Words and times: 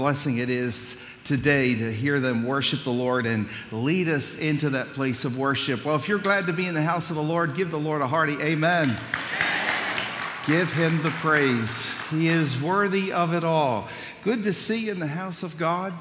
blessing 0.00 0.38
it 0.38 0.48
is 0.48 0.96
today 1.24 1.74
to 1.74 1.92
hear 1.92 2.20
them 2.20 2.42
worship 2.42 2.84
the 2.84 2.90
Lord 2.90 3.26
and 3.26 3.46
lead 3.70 4.08
us 4.08 4.38
into 4.38 4.70
that 4.70 4.94
place 4.94 5.26
of 5.26 5.36
worship. 5.36 5.84
Well, 5.84 5.94
if 5.94 6.08
you're 6.08 6.18
glad 6.18 6.46
to 6.46 6.54
be 6.54 6.66
in 6.66 6.72
the 6.72 6.80
house 6.80 7.10
of 7.10 7.16
the 7.16 7.22
Lord, 7.22 7.54
give 7.54 7.70
the 7.70 7.78
Lord 7.78 8.00
a 8.00 8.06
hearty 8.06 8.32
amen. 8.40 8.96
Give 10.46 10.72
him 10.72 11.02
the 11.02 11.10
praise. 11.10 11.90
He 12.08 12.28
is 12.28 12.62
worthy 12.62 13.12
of 13.12 13.34
it 13.34 13.44
all. 13.44 13.88
Good 14.24 14.42
to 14.44 14.54
see 14.54 14.86
you 14.86 14.92
in 14.92 15.00
the 15.00 15.06
house 15.06 15.42
of 15.42 15.58
God. 15.58 15.92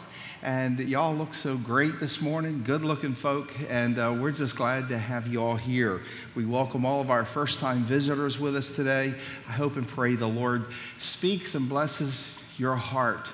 And 0.42 0.80
y'all 0.80 1.14
look 1.14 1.34
so 1.34 1.58
great 1.58 2.00
this 2.00 2.22
morning, 2.22 2.64
good 2.64 2.86
looking 2.86 3.14
folk, 3.14 3.54
and 3.70 4.00
uh, 4.00 4.16
we're 4.18 4.32
just 4.32 4.56
glad 4.56 4.88
to 4.88 4.98
have 4.98 5.28
you 5.28 5.44
all 5.44 5.58
here. 5.58 6.04
We 6.36 6.46
welcome 6.46 6.86
all 6.86 7.02
of 7.02 7.12
our 7.12 7.26
first 7.26 7.60
time 7.60 7.84
visitors 7.84 8.40
with 8.40 8.56
us 8.56 8.70
today. 8.70 9.14
I 9.46 9.52
hope 9.52 9.76
and 9.76 9.86
pray 9.86 10.16
the 10.16 10.26
Lord 10.26 10.68
speaks 10.98 11.54
and 11.56 11.68
blesses 11.68 12.42
your 12.58 12.78
heart 12.78 13.30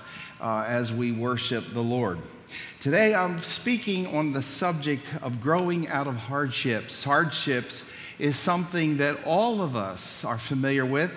uh, 0.45 0.63
as 0.67 0.93
we 0.93 1.11
worship 1.11 1.73
the 1.73 1.81
Lord. 1.81 2.19
Today, 2.79 3.15
I'm 3.15 3.39
speaking 3.39 4.05
on 4.15 4.31
the 4.31 4.43
subject 4.43 5.11
of 5.23 5.41
growing 5.41 5.87
out 5.87 6.05
of 6.05 6.15
hardships. 6.15 7.03
Hardships 7.03 7.89
is 8.19 8.35
something 8.35 8.97
that 8.97 9.17
all 9.25 9.63
of 9.63 9.75
us 9.75 10.23
are 10.23 10.37
familiar 10.37 10.85
with. 10.85 11.11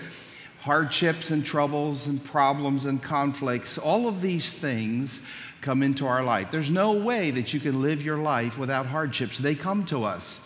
Hardships 0.62 1.30
and 1.30 1.44
troubles 1.44 2.06
and 2.06 2.24
problems 2.24 2.86
and 2.86 3.02
conflicts, 3.02 3.76
all 3.76 4.08
of 4.08 4.22
these 4.22 4.54
things 4.54 5.20
come 5.60 5.82
into 5.82 6.06
our 6.06 6.24
life. 6.24 6.50
There's 6.50 6.70
no 6.70 6.92
way 6.92 7.30
that 7.32 7.52
you 7.52 7.60
can 7.60 7.82
live 7.82 8.00
your 8.00 8.16
life 8.16 8.56
without 8.56 8.86
hardships. 8.86 9.36
They 9.36 9.54
come 9.54 9.84
to 9.86 10.04
us, 10.04 10.40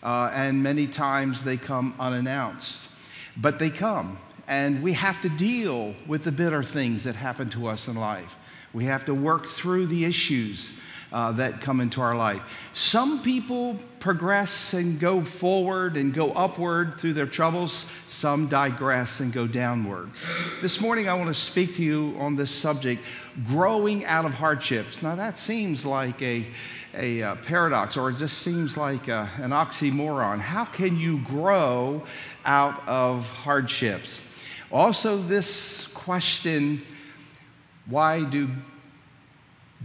uh, 0.00 0.30
and 0.32 0.62
many 0.62 0.86
times 0.86 1.42
they 1.42 1.56
come 1.56 1.92
unannounced, 1.98 2.88
but 3.36 3.58
they 3.58 3.70
come 3.70 4.16
and 4.48 4.82
we 4.82 4.94
have 4.94 5.20
to 5.20 5.28
deal 5.28 5.94
with 6.06 6.24
the 6.24 6.32
bitter 6.32 6.62
things 6.62 7.04
that 7.04 7.14
happen 7.14 7.48
to 7.50 7.66
us 7.66 7.86
in 7.86 7.94
life. 7.94 8.36
We 8.72 8.86
have 8.86 9.04
to 9.04 9.14
work 9.14 9.46
through 9.46 9.86
the 9.86 10.04
issues 10.04 10.72
uh, 11.12 11.32
that 11.32 11.60
come 11.60 11.80
into 11.80 12.00
our 12.00 12.16
life. 12.16 12.42
Some 12.72 13.22
people 13.22 13.76
progress 13.98 14.74
and 14.74 14.98
go 14.98 15.22
forward 15.22 15.96
and 15.96 16.12
go 16.12 16.32
upward 16.32 16.98
through 16.98 17.14
their 17.14 17.26
troubles, 17.26 17.90
some 18.08 18.46
digress 18.48 19.20
and 19.20 19.32
go 19.32 19.46
downward. 19.46 20.10
This 20.60 20.80
morning, 20.80 21.08
I 21.08 21.14
want 21.14 21.28
to 21.28 21.34
speak 21.34 21.76
to 21.76 21.82
you 21.82 22.14
on 22.18 22.36
this 22.36 22.50
subject 22.50 23.02
growing 23.46 24.04
out 24.04 24.24
of 24.24 24.34
hardships. 24.34 25.02
Now, 25.02 25.14
that 25.14 25.38
seems 25.38 25.86
like 25.86 26.20
a 26.22 26.46
a 26.94 27.22
uh, 27.22 27.34
paradox 27.36 27.96
or 27.96 28.10
it 28.10 28.16
just 28.16 28.38
seems 28.38 28.76
like 28.76 29.08
uh, 29.08 29.26
an 29.36 29.50
oxymoron. 29.50 30.40
How 30.40 30.64
can 30.64 30.98
you 30.98 31.18
grow 31.20 32.02
out 32.44 32.82
of 32.88 33.28
hardships? 33.28 34.20
Also, 34.70 35.16
this 35.16 35.88
question 35.88 36.82
why 37.86 38.22
do 38.22 38.50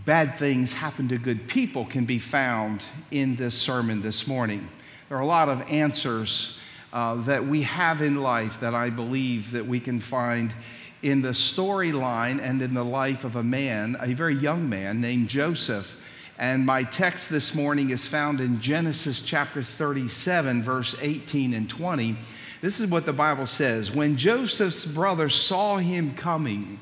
bad 0.04 0.38
things 0.38 0.74
happen 0.74 1.08
to 1.08 1.18
good 1.18 1.48
people 1.48 1.86
can 1.86 2.04
be 2.04 2.20
found 2.20 2.86
in 3.12 3.38
this 3.38 3.56
sermon 3.56 4.02
this 4.02 4.28
morning. 4.28 4.68
There 5.08 5.18
are 5.18 5.22
a 5.22 5.26
lot 5.26 5.48
of 5.48 5.62
answers 5.70 6.58
uh, 6.92 7.16
that 7.24 7.46
we 7.46 7.62
have 7.62 8.02
in 8.02 8.18
life 8.18 8.60
that 8.60 8.76
I 8.76 8.90
believe 8.90 9.52
that 9.52 9.66
we 9.66 9.80
can 9.80 10.02
find 10.02 10.54
in 11.02 11.22
the 11.22 11.30
storyline 11.30 12.42
and 12.42 12.62
in 12.62 12.74
the 12.74 12.84
life 12.84 13.24
of 13.24 13.38
a 13.38 13.44
man, 13.44 13.96
a 14.02 14.14
very 14.14 14.36
young 14.36 14.68
man 14.68 15.00
named 15.00 15.30
Joseph. 15.30 15.96
And 16.38 16.66
my 16.66 16.84
text 16.84 17.30
this 17.30 17.56
morning 17.56 17.92
is 17.92 18.06
found 18.06 18.42
in 18.42 18.60
Genesis 18.60 19.22
chapter 19.22 19.64
37, 19.64 20.62
verse 20.62 20.94
18 21.02 21.54
and 21.54 21.70
20. 21.70 22.18
This 22.64 22.80
is 22.80 22.88
what 22.88 23.06
the 23.06 23.12
Bible 23.12 23.46
says 23.46 23.92
When 23.92 24.16
Joseph's 24.16 24.86
brothers 24.86 25.36
saw 25.36 25.76
him 25.76 26.14
coming, 26.14 26.80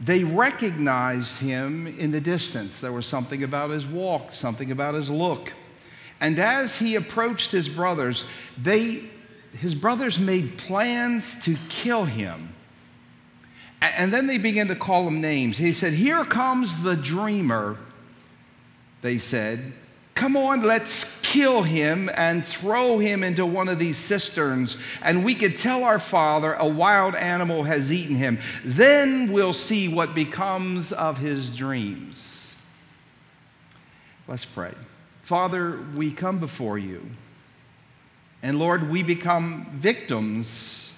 they 0.00 0.22
recognized 0.22 1.38
him 1.38 1.88
in 1.88 2.12
the 2.12 2.20
distance. 2.20 2.78
There 2.78 2.92
was 2.92 3.04
something 3.04 3.42
about 3.42 3.70
his 3.70 3.84
walk, 3.84 4.32
something 4.32 4.70
about 4.70 4.94
his 4.94 5.10
look. 5.10 5.52
And 6.20 6.38
as 6.38 6.76
he 6.76 6.94
approached 6.94 7.50
his 7.50 7.68
brothers, 7.68 8.24
they, 8.56 9.10
his 9.52 9.74
brothers 9.74 10.20
made 10.20 10.56
plans 10.58 11.44
to 11.44 11.56
kill 11.68 12.04
him. 12.04 12.54
And 13.82 14.14
then 14.14 14.28
they 14.28 14.38
began 14.38 14.68
to 14.68 14.76
call 14.76 15.08
him 15.08 15.20
names. 15.20 15.58
He 15.58 15.72
said, 15.72 15.92
Here 15.92 16.24
comes 16.24 16.84
the 16.84 16.94
dreamer, 16.94 17.78
they 19.02 19.18
said. 19.18 19.72
Come 20.18 20.36
on, 20.36 20.62
let's 20.62 21.20
kill 21.20 21.62
him 21.62 22.10
and 22.16 22.44
throw 22.44 22.98
him 22.98 23.22
into 23.22 23.46
one 23.46 23.68
of 23.68 23.78
these 23.78 23.96
cisterns, 23.96 24.76
and 25.00 25.24
we 25.24 25.32
could 25.32 25.56
tell 25.56 25.84
our 25.84 26.00
father 26.00 26.54
a 26.54 26.66
wild 26.66 27.14
animal 27.14 27.62
has 27.62 27.92
eaten 27.92 28.16
him. 28.16 28.40
Then 28.64 29.30
we'll 29.30 29.52
see 29.52 29.86
what 29.86 30.16
becomes 30.16 30.92
of 30.92 31.18
his 31.18 31.56
dreams. 31.56 32.56
Let's 34.26 34.44
pray. 34.44 34.72
Father, 35.22 35.84
we 35.94 36.10
come 36.10 36.40
before 36.40 36.78
you, 36.78 37.08
and 38.42 38.58
Lord, 38.58 38.90
we 38.90 39.04
become 39.04 39.70
victims 39.74 40.94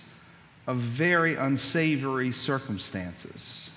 of 0.67 0.79
very 0.79 1.35
unsavory 1.35 2.33
circumstances 2.33 3.70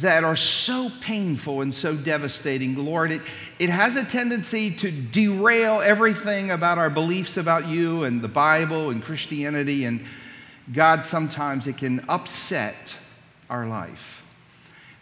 that 0.00 0.24
are 0.24 0.36
so 0.36 0.90
painful 1.00 1.60
and 1.60 1.72
so 1.72 1.94
devastating, 1.94 2.76
Lord, 2.76 3.10
it, 3.10 3.20
it 3.58 3.68
has 3.68 3.96
a 3.96 4.04
tendency 4.04 4.70
to 4.76 4.90
derail 4.90 5.80
everything 5.82 6.50
about 6.50 6.78
our 6.78 6.88
beliefs 6.88 7.36
about 7.36 7.68
you 7.68 8.04
and 8.04 8.22
the 8.22 8.28
Bible 8.28 8.90
and 8.90 9.04
Christianity. 9.04 9.84
And 9.84 10.04
God, 10.72 11.04
sometimes 11.04 11.66
it 11.66 11.76
can 11.76 12.04
upset 12.08 12.96
our 13.50 13.66
life. 13.66 14.22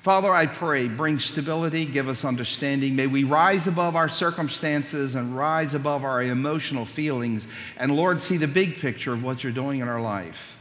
Father, 0.01 0.33
I 0.33 0.47
pray, 0.47 0.89
bring 0.89 1.21
stability, 1.21 1.85
give 1.85 2.09
us 2.09 2.25
understanding. 2.25 2.97
May 2.97 3.07
we 3.07 3.23
rise 3.23 3.69
above 3.69 3.95
our 3.95 4.09
circumstances 4.09 5.15
and 5.15 5.37
rise 5.37 5.75
above 5.75 6.03
our 6.03 6.25
emotional 6.25 6.85
feelings. 6.85 7.47
And 7.77 7.95
Lord, 7.95 8.21
see 8.21 8.37
the 8.37 8.49
big 8.49 8.81
picture 8.81 9.13
of 9.13 9.23
what 9.23 9.45
you're 9.45 9.53
doing 9.53 9.79
in 9.79 9.89
our 9.89 10.01
life 10.01 10.57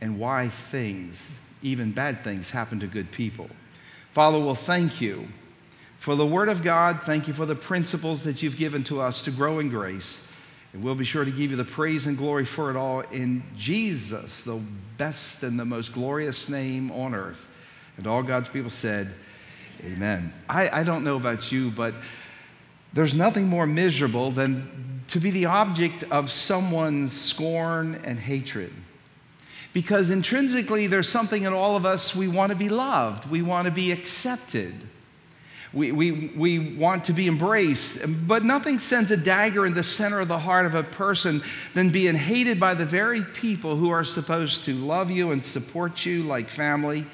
and 0.00 0.18
why 0.18 0.48
things, 0.48 1.38
even 1.60 1.92
bad 1.92 2.24
things, 2.24 2.48
happen 2.48 2.80
to 2.80 2.86
good 2.86 3.12
people. 3.12 3.50
Father, 4.16 4.40
we'll 4.40 4.54
thank 4.54 5.02
you 5.02 5.28
for 5.98 6.14
the 6.14 6.24
Word 6.24 6.48
of 6.48 6.62
God. 6.62 7.02
Thank 7.02 7.28
you 7.28 7.34
for 7.34 7.44
the 7.44 7.54
principles 7.54 8.22
that 8.22 8.42
you've 8.42 8.56
given 8.56 8.82
to 8.84 8.98
us 8.98 9.22
to 9.24 9.30
grow 9.30 9.58
in 9.58 9.68
grace. 9.68 10.26
And 10.72 10.82
we'll 10.82 10.94
be 10.94 11.04
sure 11.04 11.26
to 11.26 11.30
give 11.30 11.50
you 11.50 11.56
the 11.58 11.66
praise 11.66 12.06
and 12.06 12.16
glory 12.16 12.46
for 12.46 12.70
it 12.70 12.76
all 12.76 13.00
in 13.00 13.42
Jesus, 13.58 14.42
the 14.42 14.58
best 14.96 15.42
and 15.42 15.60
the 15.60 15.66
most 15.66 15.92
glorious 15.92 16.48
name 16.48 16.90
on 16.92 17.14
earth. 17.14 17.46
And 17.98 18.06
all 18.06 18.22
God's 18.22 18.48
people 18.48 18.70
said, 18.70 19.12
Amen. 19.84 20.32
I, 20.48 20.70
I 20.80 20.82
don't 20.82 21.04
know 21.04 21.16
about 21.16 21.52
you, 21.52 21.70
but 21.70 21.92
there's 22.94 23.14
nothing 23.14 23.48
more 23.48 23.66
miserable 23.66 24.30
than 24.30 25.02
to 25.08 25.20
be 25.20 25.30
the 25.30 25.44
object 25.44 26.04
of 26.10 26.32
someone's 26.32 27.12
scorn 27.12 28.00
and 28.02 28.18
hatred 28.18 28.72
because 29.76 30.08
intrinsically 30.08 30.86
there's 30.86 31.06
something 31.06 31.42
in 31.42 31.52
all 31.52 31.76
of 31.76 31.84
us 31.84 32.16
we 32.16 32.28
want 32.28 32.48
to 32.48 32.56
be 32.56 32.70
loved, 32.70 33.30
we 33.30 33.42
want 33.42 33.66
to 33.66 33.70
be 33.70 33.92
accepted. 33.92 34.72
We, 35.74 35.92
we, 35.92 36.32
we 36.34 36.76
want 36.76 37.04
to 37.04 37.12
be 37.12 37.28
embraced, 37.28 37.98
but 38.26 38.42
nothing 38.42 38.78
sends 38.78 39.10
a 39.10 39.18
dagger 39.18 39.66
in 39.66 39.74
the 39.74 39.82
center 39.82 40.20
of 40.20 40.28
the 40.28 40.38
heart 40.38 40.64
of 40.64 40.74
a 40.74 40.82
person 40.82 41.42
than 41.74 41.90
being 41.90 42.14
hated 42.14 42.58
by 42.58 42.72
the 42.72 42.86
very 42.86 43.20
people 43.20 43.76
who 43.76 43.90
are 43.90 44.02
supposed 44.02 44.64
to 44.64 44.72
love 44.72 45.10
you 45.10 45.32
and 45.32 45.44
support 45.44 46.06
you 46.06 46.22
like 46.22 46.48
family. 46.48 47.04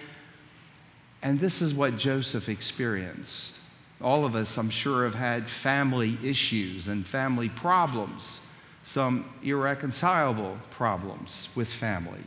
And 1.20 1.40
this 1.40 1.62
is 1.62 1.74
what 1.74 1.96
Joseph 1.96 2.48
experienced. 2.48 3.58
All 4.00 4.24
of 4.24 4.36
us, 4.36 4.56
I'm 4.56 4.70
sure, 4.70 5.02
have 5.02 5.16
had 5.16 5.50
family 5.50 6.16
issues 6.22 6.86
and 6.86 7.04
family 7.04 7.48
problems, 7.48 8.40
some 8.84 9.28
irreconcilable 9.42 10.56
problems 10.70 11.48
with 11.56 11.66
family. 11.66 12.22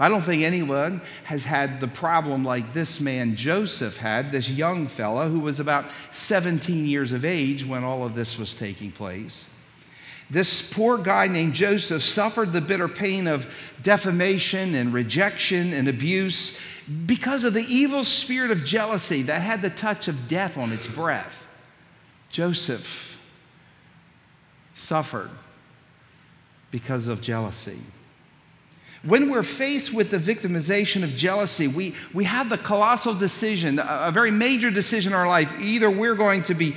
I 0.00 0.08
don't 0.08 0.22
think 0.22 0.44
anyone 0.44 1.00
has 1.24 1.44
had 1.44 1.80
the 1.80 1.88
problem 1.88 2.44
like 2.44 2.72
this 2.72 3.00
man 3.00 3.34
Joseph 3.34 3.96
had, 3.96 4.30
this 4.30 4.48
young 4.48 4.86
fella 4.86 5.28
who 5.28 5.40
was 5.40 5.58
about 5.58 5.86
17 6.12 6.86
years 6.86 7.12
of 7.12 7.24
age 7.24 7.64
when 7.64 7.82
all 7.82 8.04
of 8.04 8.14
this 8.14 8.38
was 8.38 8.54
taking 8.54 8.92
place. 8.92 9.46
This 10.30 10.72
poor 10.72 10.98
guy 10.98 11.26
named 11.26 11.54
Joseph 11.54 12.02
suffered 12.02 12.52
the 12.52 12.60
bitter 12.60 12.86
pain 12.86 13.26
of 13.26 13.52
defamation 13.82 14.74
and 14.74 14.92
rejection 14.92 15.72
and 15.72 15.88
abuse 15.88 16.58
because 17.06 17.44
of 17.44 17.54
the 17.54 17.64
evil 17.66 18.04
spirit 18.04 18.50
of 18.50 18.62
jealousy 18.62 19.22
that 19.22 19.40
had 19.40 19.62
the 19.62 19.70
touch 19.70 20.06
of 20.06 20.28
death 20.28 20.58
on 20.58 20.70
its 20.70 20.86
breath. 20.86 21.48
Joseph 22.28 23.18
suffered 24.74 25.30
because 26.70 27.08
of 27.08 27.22
jealousy. 27.22 27.78
When 29.04 29.30
we're 29.30 29.44
faced 29.44 29.94
with 29.94 30.10
the 30.10 30.18
victimization 30.18 31.04
of 31.04 31.14
jealousy, 31.14 31.68
we, 31.68 31.94
we 32.12 32.24
have 32.24 32.48
the 32.48 32.58
colossal 32.58 33.14
decision, 33.14 33.78
a, 33.78 34.06
a 34.06 34.10
very 34.12 34.30
major 34.30 34.70
decision 34.70 35.12
in 35.12 35.18
our 35.18 35.28
life. 35.28 35.52
Either 35.60 35.90
we're 35.90 36.16
going 36.16 36.42
to 36.44 36.54
be 36.54 36.74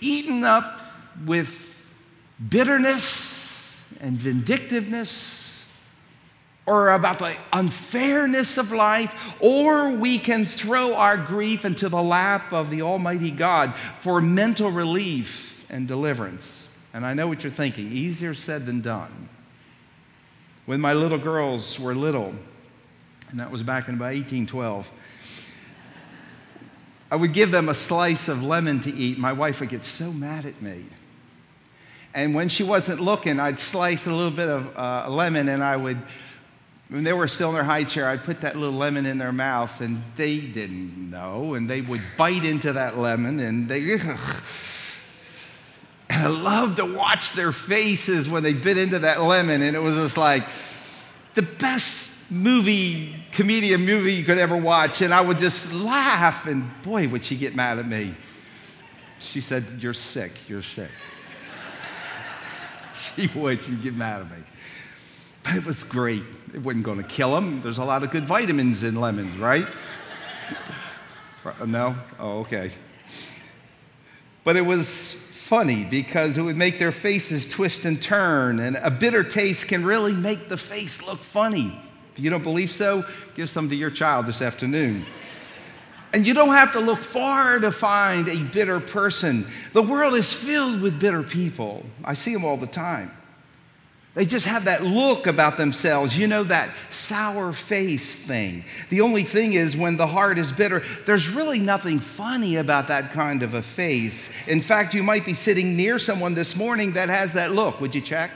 eaten 0.00 0.44
up 0.44 0.80
with 1.26 1.90
bitterness 2.48 3.84
and 4.00 4.16
vindictiveness, 4.16 5.66
or 6.66 6.90
about 6.90 7.18
the 7.18 7.34
unfairness 7.52 8.56
of 8.56 8.72
life, 8.72 9.14
or 9.40 9.92
we 9.92 10.18
can 10.18 10.44
throw 10.44 10.94
our 10.94 11.16
grief 11.16 11.64
into 11.64 11.88
the 11.88 12.02
lap 12.02 12.52
of 12.52 12.70
the 12.70 12.80
Almighty 12.82 13.30
God 13.30 13.74
for 13.98 14.20
mental 14.20 14.70
relief 14.70 15.66
and 15.68 15.86
deliverance. 15.86 16.74
And 16.94 17.04
I 17.04 17.12
know 17.12 17.26
what 17.26 17.44
you're 17.44 17.52
thinking 17.52 17.92
easier 17.92 18.32
said 18.32 18.64
than 18.64 18.80
done. 18.80 19.28
When 20.66 20.80
my 20.80 20.94
little 20.94 21.18
girls 21.18 21.78
were 21.78 21.94
little, 21.94 22.34
and 23.30 23.40
that 23.40 23.50
was 23.50 23.62
back 23.62 23.88
in 23.88 23.94
about 23.94 24.14
1812, 24.14 24.90
I 27.10 27.16
would 27.16 27.32
give 27.32 27.50
them 27.50 27.68
a 27.68 27.74
slice 27.74 28.28
of 28.28 28.42
lemon 28.42 28.80
to 28.80 28.92
eat. 28.92 29.18
My 29.18 29.32
wife 29.32 29.60
would 29.60 29.68
get 29.68 29.84
so 29.84 30.12
mad 30.12 30.46
at 30.46 30.60
me. 30.62 30.84
And 32.14 32.34
when 32.34 32.48
she 32.48 32.62
wasn't 32.62 33.00
looking, 33.00 33.40
I'd 33.40 33.58
slice 33.58 34.06
a 34.06 34.12
little 34.12 34.30
bit 34.30 34.48
of 34.48 34.76
uh, 34.76 35.10
lemon 35.10 35.48
and 35.48 35.62
I 35.62 35.76
would 35.76 35.98
when 36.88 37.02
they 37.02 37.12
were 37.12 37.28
still 37.28 37.48
in 37.48 37.54
their 37.54 37.64
high 37.64 37.84
chair, 37.84 38.08
I'd 38.08 38.22
put 38.24 38.42
that 38.42 38.56
little 38.56 38.76
lemon 38.76 39.06
in 39.06 39.18
their 39.18 39.32
mouth, 39.32 39.80
and 39.80 40.02
they 40.16 40.38
didn't 40.38 41.10
know, 41.10 41.54
and 41.54 41.68
they 41.68 41.80
would 41.80 42.02
bite 42.16 42.44
into 42.44 42.72
that 42.74 42.96
lemon, 42.96 43.40
and 43.40 43.68
they. 43.68 43.96
And 46.14 46.22
I 46.22 46.28
loved 46.28 46.76
to 46.76 46.84
watch 46.84 47.32
their 47.32 47.50
faces 47.50 48.28
when 48.28 48.44
they 48.44 48.52
bit 48.52 48.78
into 48.78 49.00
that 49.00 49.20
lemon, 49.20 49.62
and 49.62 49.74
it 49.74 49.80
was 49.80 49.96
just 49.96 50.16
like 50.16 50.44
the 51.34 51.42
best 51.42 52.30
movie, 52.30 53.16
comedian 53.32 53.84
movie 53.84 54.14
you 54.14 54.22
could 54.22 54.38
ever 54.38 54.56
watch. 54.56 55.02
And 55.02 55.12
I 55.12 55.20
would 55.20 55.40
just 55.40 55.72
laugh, 55.72 56.46
and 56.46 56.70
boy, 56.82 57.08
would 57.08 57.24
she 57.24 57.36
get 57.36 57.56
mad 57.56 57.80
at 57.80 57.88
me. 57.88 58.14
She 59.18 59.40
said, 59.40 59.64
You're 59.80 59.92
sick, 59.92 60.48
you're 60.48 60.62
sick. 60.62 60.90
she 62.94 63.28
would, 63.34 63.60
she'd 63.64 63.82
get 63.82 63.96
mad 63.96 64.20
at 64.20 64.30
me. 64.30 64.44
But 65.42 65.56
it 65.56 65.66
was 65.66 65.82
great. 65.82 66.22
It 66.54 66.62
wasn't 66.62 66.84
going 66.84 66.98
to 66.98 67.08
kill 67.08 67.36
him. 67.36 67.60
There's 67.60 67.78
a 67.78 67.84
lot 67.84 68.04
of 68.04 68.12
good 68.12 68.24
vitamins 68.24 68.84
in 68.84 68.94
lemons, 68.94 69.36
right? 69.36 69.66
no? 71.66 71.96
Oh, 72.20 72.38
okay. 72.38 72.70
But 74.44 74.56
it 74.56 74.62
was 74.62 75.24
funny 75.44 75.84
because 75.84 76.38
it 76.38 76.42
would 76.42 76.56
make 76.56 76.78
their 76.78 76.90
faces 76.90 77.46
twist 77.46 77.84
and 77.84 78.00
turn, 78.00 78.60
and 78.60 78.76
a 78.76 78.90
bitter 78.90 79.22
taste 79.22 79.68
can 79.68 79.84
really 79.84 80.14
make 80.14 80.48
the 80.48 80.56
face 80.56 81.02
look 81.02 81.22
funny. 81.22 81.78
If 82.16 82.20
you 82.20 82.30
don't 82.30 82.42
believe 82.42 82.70
so, 82.70 83.04
give 83.34 83.50
some 83.50 83.68
to 83.68 83.76
your 83.76 83.90
child 83.90 84.24
this 84.24 84.40
afternoon. 84.40 85.04
And 86.14 86.26
you 86.26 86.32
don't 86.32 86.54
have 86.54 86.72
to 86.72 86.80
look 86.80 87.00
far 87.00 87.58
to 87.58 87.70
find 87.70 88.26
a 88.28 88.38
bitter 88.38 88.80
person. 88.80 89.46
The 89.74 89.82
world 89.82 90.14
is 90.14 90.32
filled 90.32 90.80
with 90.80 90.98
bitter 90.98 91.22
people. 91.22 91.84
I 92.02 92.14
see 92.14 92.32
them 92.32 92.44
all 92.44 92.56
the 92.56 92.66
time. 92.66 93.10
They 94.14 94.26
just 94.26 94.46
have 94.46 94.66
that 94.66 94.84
look 94.84 95.26
about 95.26 95.56
themselves, 95.56 96.16
you 96.16 96.28
know, 96.28 96.44
that 96.44 96.70
sour 96.88 97.52
face 97.52 98.16
thing. 98.16 98.64
The 98.88 99.00
only 99.00 99.24
thing 99.24 99.54
is, 99.54 99.76
when 99.76 99.96
the 99.96 100.06
heart 100.06 100.38
is 100.38 100.52
bitter, 100.52 100.84
there's 101.04 101.28
really 101.28 101.58
nothing 101.58 101.98
funny 101.98 102.56
about 102.56 102.86
that 102.88 103.10
kind 103.10 103.42
of 103.42 103.54
a 103.54 103.62
face. 103.62 104.30
In 104.46 104.60
fact, 104.60 104.94
you 104.94 105.02
might 105.02 105.24
be 105.24 105.34
sitting 105.34 105.76
near 105.76 105.98
someone 105.98 106.34
this 106.34 106.54
morning 106.54 106.92
that 106.92 107.08
has 107.08 107.32
that 107.32 107.50
look. 107.50 107.80
Would 107.80 107.92
you 107.92 108.00
check? 108.00 108.30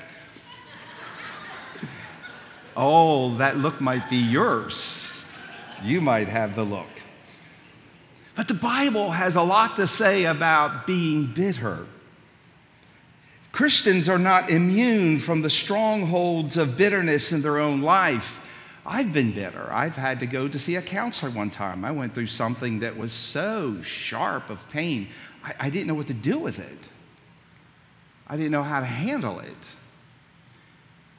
oh, 2.76 3.36
that 3.36 3.56
look 3.56 3.80
might 3.80 4.10
be 4.10 4.16
yours. 4.16 5.08
You 5.84 6.00
might 6.00 6.26
have 6.26 6.56
the 6.56 6.64
look. 6.64 6.88
But 8.34 8.48
the 8.48 8.54
Bible 8.54 9.12
has 9.12 9.36
a 9.36 9.42
lot 9.42 9.76
to 9.76 9.86
say 9.86 10.24
about 10.24 10.88
being 10.88 11.26
bitter. 11.26 11.86
Christians 13.58 14.08
are 14.08 14.20
not 14.20 14.50
immune 14.50 15.18
from 15.18 15.42
the 15.42 15.50
strongholds 15.50 16.56
of 16.56 16.76
bitterness 16.76 17.32
in 17.32 17.42
their 17.42 17.58
own 17.58 17.82
life. 17.82 18.38
I've 18.86 19.12
been 19.12 19.32
bitter. 19.32 19.68
I've 19.72 19.96
had 19.96 20.20
to 20.20 20.26
go 20.26 20.46
to 20.46 20.58
see 20.60 20.76
a 20.76 20.80
counselor 20.80 21.32
one 21.32 21.50
time. 21.50 21.84
I 21.84 21.90
went 21.90 22.14
through 22.14 22.28
something 22.28 22.78
that 22.78 22.96
was 22.96 23.12
so 23.12 23.82
sharp 23.82 24.48
of 24.48 24.68
pain, 24.68 25.08
I, 25.42 25.54
I 25.58 25.70
didn't 25.70 25.88
know 25.88 25.94
what 25.94 26.06
to 26.06 26.14
do 26.14 26.38
with 26.38 26.60
it. 26.60 26.78
I 28.28 28.36
didn't 28.36 28.52
know 28.52 28.62
how 28.62 28.78
to 28.78 28.86
handle 28.86 29.40
it. 29.40 29.56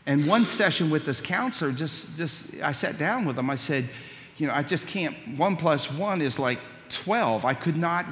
And 0.06 0.26
one 0.26 0.46
session 0.46 0.90
with 0.90 1.06
this 1.06 1.20
counselor, 1.20 1.74
just, 1.74 2.16
just 2.16 2.56
I 2.64 2.72
sat 2.72 2.98
down 2.98 3.26
with 3.26 3.38
him. 3.38 3.50
I 3.50 3.56
said, 3.56 3.90
you 4.38 4.48
know, 4.48 4.54
I 4.54 4.64
just 4.64 4.88
can't, 4.88 5.14
one 5.38 5.58
plus 5.58 5.92
one 5.92 6.22
is 6.22 6.40
like 6.40 6.60
12. 6.88 7.44
I 7.44 7.54
could 7.54 7.76
not 7.76 8.06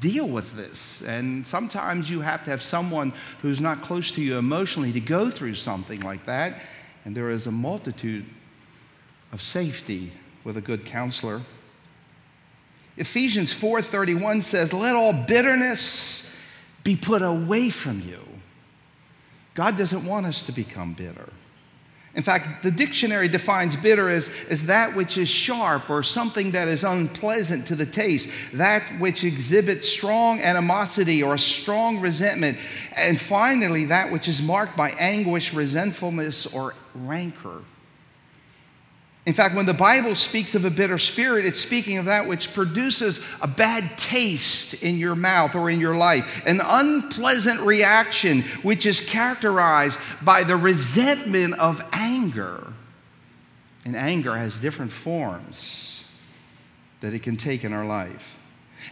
deal 0.00 0.28
with 0.28 0.54
this. 0.54 1.02
And 1.02 1.46
sometimes 1.46 2.10
you 2.10 2.20
have 2.20 2.44
to 2.44 2.50
have 2.50 2.62
someone 2.62 3.12
who's 3.40 3.60
not 3.60 3.82
close 3.82 4.10
to 4.12 4.22
you 4.22 4.38
emotionally 4.38 4.92
to 4.92 5.00
go 5.00 5.30
through 5.30 5.54
something 5.54 6.00
like 6.00 6.26
that. 6.26 6.62
And 7.04 7.16
there 7.16 7.30
is 7.30 7.46
a 7.46 7.52
multitude 7.52 8.24
of 9.32 9.42
safety 9.42 10.12
with 10.42 10.56
a 10.56 10.60
good 10.60 10.84
counselor. 10.84 11.42
Ephesians 12.96 13.52
4:31 13.52 14.42
says, 14.42 14.72
"Let 14.72 14.94
all 14.94 15.12
bitterness 15.12 16.36
be 16.84 16.96
put 16.96 17.22
away 17.22 17.70
from 17.70 18.00
you." 18.00 18.20
God 19.54 19.76
doesn't 19.76 20.04
want 20.04 20.26
us 20.26 20.42
to 20.42 20.52
become 20.52 20.92
bitter. 20.94 21.32
In 22.16 22.22
fact, 22.22 22.62
the 22.62 22.70
dictionary 22.70 23.26
defines 23.26 23.74
bitter 23.74 24.08
as, 24.08 24.30
as 24.48 24.66
that 24.66 24.94
which 24.94 25.18
is 25.18 25.28
sharp 25.28 25.90
or 25.90 26.04
something 26.04 26.52
that 26.52 26.68
is 26.68 26.84
unpleasant 26.84 27.66
to 27.66 27.74
the 27.74 27.86
taste, 27.86 28.30
that 28.52 28.82
which 29.00 29.24
exhibits 29.24 29.88
strong 29.88 30.40
animosity 30.40 31.22
or 31.24 31.36
strong 31.36 32.00
resentment, 32.00 32.56
and 32.96 33.20
finally, 33.20 33.86
that 33.86 34.12
which 34.12 34.28
is 34.28 34.40
marked 34.40 34.76
by 34.76 34.90
anguish, 34.90 35.52
resentfulness, 35.52 36.46
or 36.46 36.74
rancor. 36.94 37.62
In 39.26 39.32
fact, 39.32 39.54
when 39.54 39.64
the 39.64 39.72
Bible 39.72 40.14
speaks 40.14 40.54
of 40.54 40.66
a 40.66 40.70
bitter 40.70 40.98
spirit, 40.98 41.46
it's 41.46 41.60
speaking 41.60 41.96
of 41.96 42.04
that 42.04 42.28
which 42.28 42.52
produces 42.52 43.24
a 43.40 43.48
bad 43.48 43.96
taste 43.96 44.74
in 44.82 44.98
your 44.98 45.16
mouth 45.16 45.54
or 45.54 45.70
in 45.70 45.80
your 45.80 45.96
life, 45.96 46.42
an 46.44 46.60
unpleasant 46.62 47.60
reaction 47.60 48.42
which 48.62 48.84
is 48.84 49.00
characterized 49.00 49.98
by 50.20 50.44
the 50.44 50.56
resentment 50.56 51.54
of 51.54 51.82
anger. 51.92 52.66
And 53.86 53.96
anger 53.96 54.36
has 54.36 54.60
different 54.60 54.92
forms 54.92 56.04
that 57.00 57.14
it 57.14 57.22
can 57.22 57.36
take 57.36 57.64
in 57.64 57.72
our 57.72 57.86
life. 57.86 58.38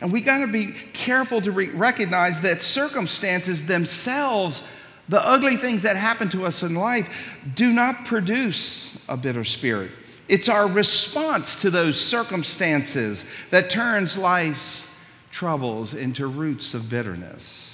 And 0.01 0.11
we 0.11 0.23
got 0.23 0.39
to 0.39 0.47
be 0.47 0.73
careful 0.95 1.43
to 1.43 1.53
re- 1.53 1.69
recognize 1.69 2.41
that 2.41 2.63
circumstances 2.63 3.67
themselves, 3.67 4.63
the 5.11 5.21
ugly 5.27 5.57
things 5.57 5.83
that 5.83 5.97
happen 5.97 6.31
to 6.31 6.47
us 6.47 6.63
in 6.63 6.75
life, 6.75 7.37
do 7.55 7.71
not 7.71 8.07
produce 8.07 8.99
a 9.11 9.17
bitter 9.19 9.45
spirit. 9.45 9.91
It's 10.29 10.49
our 10.49 10.67
response 10.67 11.57
to 11.63 11.71
those 11.71 12.01
circumstances 12.01 13.25
that 13.51 13.71
turns 13.71 14.17
life's 14.17 14.87
troubles 15.31 15.95
into 15.95 16.27
roots 16.27 16.75
of 16.75 16.89
bitterness. 16.89 17.73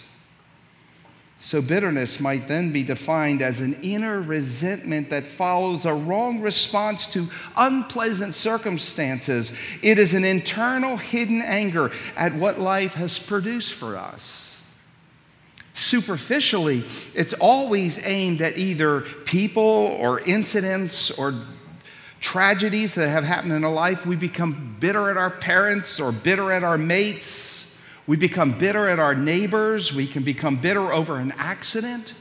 So, 1.40 1.62
bitterness 1.62 2.18
might 2.18 2.48
then 2.48 2.72
be 2.72 2.82
defined 2.82 3.42
as 3.42 3.60
an 3.60 3.74
inner 3.80 4.20
resentment 4.20 5.10
that 5.10 5.24
follows 5.24 5.84
a 5.84 5.94
wrong 5.94 6.40
response 6.40 7.06
to 7.12 7.28
unpleasant 7.56 8.34
circumstances. 8.34 9.52
It 9.80 10.00
is 10.00 10.14
an 10.14 10.24
internal 10.24 10.96
hidden 10.96 11.40
anger 11.42 11.92
at 12.16 12.34
what 12.34 12.58
life 12.58 12.94
has 12.94 13.20
produced 13.20 13.74
for 13.74 13.96
us. 13.96 14.60
Superficially, 15.74 16.84
it's 17.14 17.34
always 17.34 18.04
aimed 18.04 18.42
at 18.42 18.58
either 18.58 19.02
people 19.24 19.62
or 19.62 20.18
incidents 20.18 21.12
or 21.12 21.34
tragedies 22.20 22.94
that 22.94 23.08
have 23.08 23.24
happened 23.24 23.52
in 23.52 23.64
our 23.64 23.72
life, 23.72 24.04
we 24.04 24.16
become 24.16 24.76
bitter 24.80 25.10
at 25.10 25.16
our 25.16 25.30
parents 25.30 26.00
or 26.00 26.12
bitter 26.12 26.52
at 26.52 26.64
our 26.64 26.78
mates. 26.78 27.74
We 28.06 28.16
become 28.16 28.56
bitter 28.58 28.88
at 28.88 28.98
our 28.98 29.14
neighbors. 29.14 29.92
We 29.92 30.06
can 30.06 30.22
become 30.22 30.56
bitter 30.56 30.92
over 30.92 31.16
an 31.16 31.32
accident. 31.36 32.14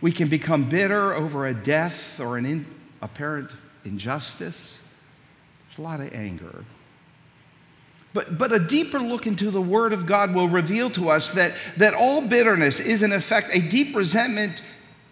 We 0.00 0.12
can 0.12 0.28
become 0.28 0.68
bitter 0.68 1.14
over 1.14 1.46
a 1.46 1.54
death 1.54 2.20
or 2.20 2.36
an 2.36 2.44
in, 2.44 2.66
apparent 3.00 3.50
injustice. 3.84 4.82
There's 5.68 5.78
a 5.78 5.82
lot 5.82 6.00
of 6.00 6.12
anger. 6.12 6.64
But, 8.12 8.38
but 8.38 8.52
a 8.52 8.60
deeper 8.60 9.00
look 9.00 9.26
into 9.26 9.50
the 9.50 9.60
Word 9.60 9.92
of 9.92 10.06
God 10.06 10.34
will 10.34 10.48
reveal 10.48 10.88
to 10.90 11.08
us 11.08 11.30
that, 11.30 11.52
that 11.78 11.94
all 11.94 12.20
bitterness 12.20 12.78
is, 12.78 13.02
in 13.02 13.12
effect, 13.12 13.50
a 13.52 13.60
deep 13.60 13.96
resentment 13.96 14.62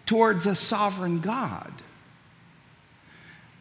towards 0.05 0.45
a 0.45 0.55
sovereign 0.55 1.19
God. 1.19 1.71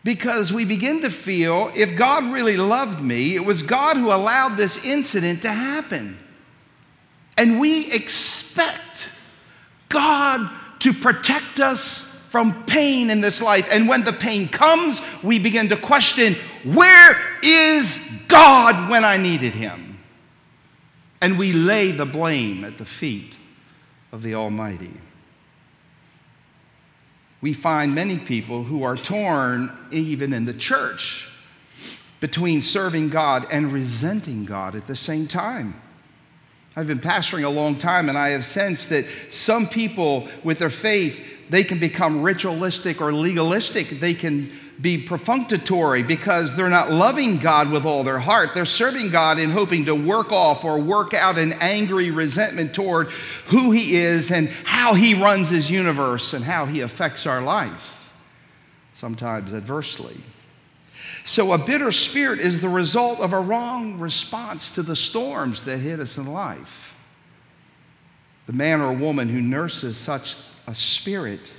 Because 0.05 0.53
we 0.53 0.65
begin 0.65 1.03
to 1.03 1.11
feel 1.11 1.71
if 1.77 1.97
God 1.97 2.33
really 2.33 2.57
loved 2.57 3.01
me, 3.01 3.37
it 3.37 3.45
was 3.45 3.63
God 3.63 3.97
who 3.97 4.13
allowed 4.13 4.57
this 4.57 4.85
incident 4.85 5.43
to 5.43 5.51
happen. 5.51 6.19
And 7.37 7.61
we 7.61 7.91
expect 7.93 9.09
God 9.89 10.51
to 10.81 10.93
protect 10.93 11.61
us 11.61 12.13
from 12.31 12.65
pain 12.65 13.11
in 13.11 13.21
this 13.21 13.41
life. 13.41 13.69
And 13.71 13.89
when 13.89 14.05
the 14.05 14.13
pain 14.13 14.49
comes, 14.49 15.01
we 15.23 15.39
begin 15.39 15.69
to 15.69 15.77
question 15.77 16.35
where 16.65 17.17
is 17.43 18.11
God 18.27 18.91
when 18.91 19.05
I 19.05 19.19
needed 19.19 19.55
him? 19.55 19.99
And 21.21 21.39
we 21.39 21.53
lay 21.53 21.93
the 21.93 22.07
blame 22.07 22.65
at 22.65 22.79
the 22.79 22.85
feet 22.85 23.37
of 24.11 24.23
the 24.23 24.35
Almighty. 24.35 24.93
We 27.43 27.53
find 27.53 27.95
many 27.95 28.19
people 28.19 28.63
who 28.63 28.85
are 28.85 28.97
torn, 28.97 29.71
even 29.91 30.33
in 30.33 30.47
the 30.47 30.55
church, 30.55 31.29
between 32.21 32.63
serving 32.63 33.09
God 33.11 33.47
and 33.51 33.73
resenting 33.73 34.45
God 34.45 34.77
at 34.77 34.87
the 34.87 34.97
same 34.97 35.27
time. 35.27 35.75
I've 36.77 36.87
been 36.87 37.01
pastoring 37.01 37.45
a 37.45 37.51
long 37.51 37.77
time 37.77 38.09
and 38.09 38.17
I 38.17 38.29
have 38.31 38.47
sensed 38.47 38.89
that 38.91 39.07
some 39.31 39.67
people 39.69 40.29
with 40.43 40.59
their 40.59 40.71
faith, 40.71 41.23
they 41.51 41.65
can 41.65 41.79
become 41.79 42.23
ritualistic 42.23 43.01
or 43.03 43.13
legalistic. 43.13 44.01
They 44.01 44.15
can 44.15 44.51
be 44.83 44.99
perfunctory 44.99 46.03
because 46.03 46.57
they're 46.57 46.69
not 46.69 46.91
loving 46.91 47.39
God 47.39 47.71
with 47.71 47.87
all 47.87 48.03
their 48.03 48.19
heart. 48.19 48.51
They're 48.53 48.65
serving 48.65 49.11
God 49.11 49.39
in 49.39 49.51
hoping 49.51 49.85
to 49.85 49.95
work 49.95 50.33
off 50.33 50.65
or 50.65 50.81
work 50.81 51.15
out 51.15 51.39
an 51.39 51.53
angry 51.61 52.11
resentment 52.11 52.75
toward 52.75 53.11
who 53.47 53.71
He 53.71 53.95
is 53.95 54.33
and 54.33 54.49
how 54.65 54.95
He 54.95 55.15
runs 55.15 55.51
His 55.51 55.71
universe 55.71 56.33
and 56.33 56.45
how 56.45 56.67
He 56.67 56.81
affects 56.81 57.27
our 57.27 57.41
life, 57.41 58.13
sometimes 58.93 59.55
adversely. 59.55 60.17
So, 61.25 61.53
a 61.53 61.59
bitter 61.59 61.93
spirit 61.93 62.41
is 62.41 62.61
the 62.61 62.69
result 62.69 63.21
of 63.21 63.33
a 63.33 63.41
wrong 63.41 64.01
response 64.01 64.73
to 64.73 64.83
the 64.83 64.97
storms 64.97 65.63
that 65.63 65.79
hit 65.79 66.01
us 66.01 66.19
in 66.19 66.27
life. 66.27 66.97
The 68.47 68.53
man 68.53 68.81
or 68.81 68.93
woman 68.93 69.29
who 69.29 69.41
nurses 69.41 69.97
such 69.97 70.37
a 70.67 70.75
spirit 70.75 71.53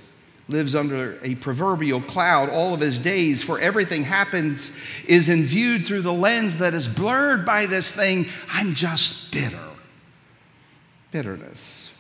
lives 0.50 0.76
under 0.76 1.18
a 1.24 1.36
proverbial 1.36 2.02
cloud 2.02 2.50
all 2.50 2.74
of 2.74 2.80
his 2.80 3.00
days, 3.00 3.42
for 3.42 3.60
everything 3.60 4.04
happens 4.04 4.76
is 5.06 5.30
viewed 5.30 5.86
through 5.86 6.02
the 6.02 6.14
lens 6.14 6.58
that 6.58 6.74
is 6.74 6.88
blurred 6.88 7.46
by 7.46 7.66
this 7.66 7.92
thing 7.92 8.28
I'm 8.50 8.74
just 8.74 9.32
bitter. 9.32 9.70
Bitterness. 11.12 11.92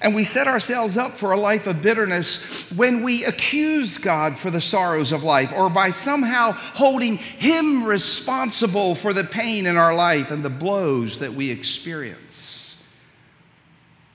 And 0.00 0.14
we 0.14 0.24
set 0.24 0.48
ourselves 0.48 0.98
up 0.98 1.12
for 1.12 1.32
a 1.32 1.40
life 1.40 1.66
of 1.66 1.80
bitterness 1.80 2.70
when 2.72 3.02
we 3.02 3.24
accuse 3.24 3.96
God 3.96 4.38
for 4.38 4.50
the 4.50 4.60
sorrows 4.60 5.12
of 5.12 5.24
life 5.24 5.52
or 5.56 5.70
by 5.70 5.90
somehow 5.90 6.52
holding 6.52 7.16
Him 7.16 7.84
responsible 7.84 8.94
for 8.94 9.12
the 9.12 9.24
pain 9.24 9.66
in 9.66 9.76
our 9.76 9.94
life 9.94 10.30
and 10.30 10.44
the 10.44 10.50
blows 10.50 11.18
that 11.18 11.32
we 11.32 11.50
experience. 11.50 12.76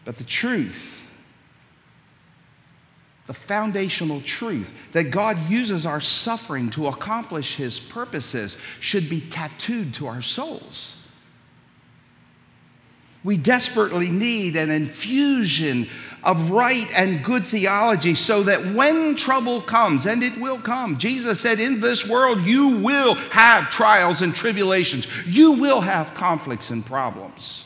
But 0.05 0.17
the 0.17 0.23
truth, 0.23 0.98
the 3.29 3.33
foundational 3.35 4.21
truth 4.21 4.73
that 4.91 5.11
God 5.11 5.37
uses 5.47 5.85
our 5.85 6.01
suffering 6.01 6.71
to 6.71 6.87
accomplish 6.87 7.55
His 7.55 7.79
purposes 7.79 8.57
should 8.79 9.07
be 9.07 9.21
tattooed 9.21 9.93
to 9.93 10.07
our 10.07 10.23
souls. 10.23 10.95
We 13.23 13.37
desperately 13.37 14.09
need 14.09 14.55
an 14.55 14.71
infusion 14.71 15.87
of 16.23 16.49
right 16.49 16.87
and 16.95 17.23
good 17.23 17.45
theology 17.45 18.15
so 18.15 18.41
that 18.41 18.65
when 18.73 19.15
trouble 19.15 19.61
comes, 19.61 20.07
and 20.07 20.23
it 20.23 20.35
will 20.39 20.59
come, 20.59 20.97
Jesus 20.97 21.39
said, 21.39 21.59
In 21.59 21.79
this 21.79 22.07
world 22.07 22.41
you 22.41 22.77
will 22.77 23.13
have 23.13 23.69
trials 23.69 24.23
and 24.23 24.33
tribulations, 24.33 25.05
you 25.27 25.51
will 25.51 25.81
have 25.81 26.15
conflicts 26.15 26.71
and 26.71 26.83
problems. 26.83 27.63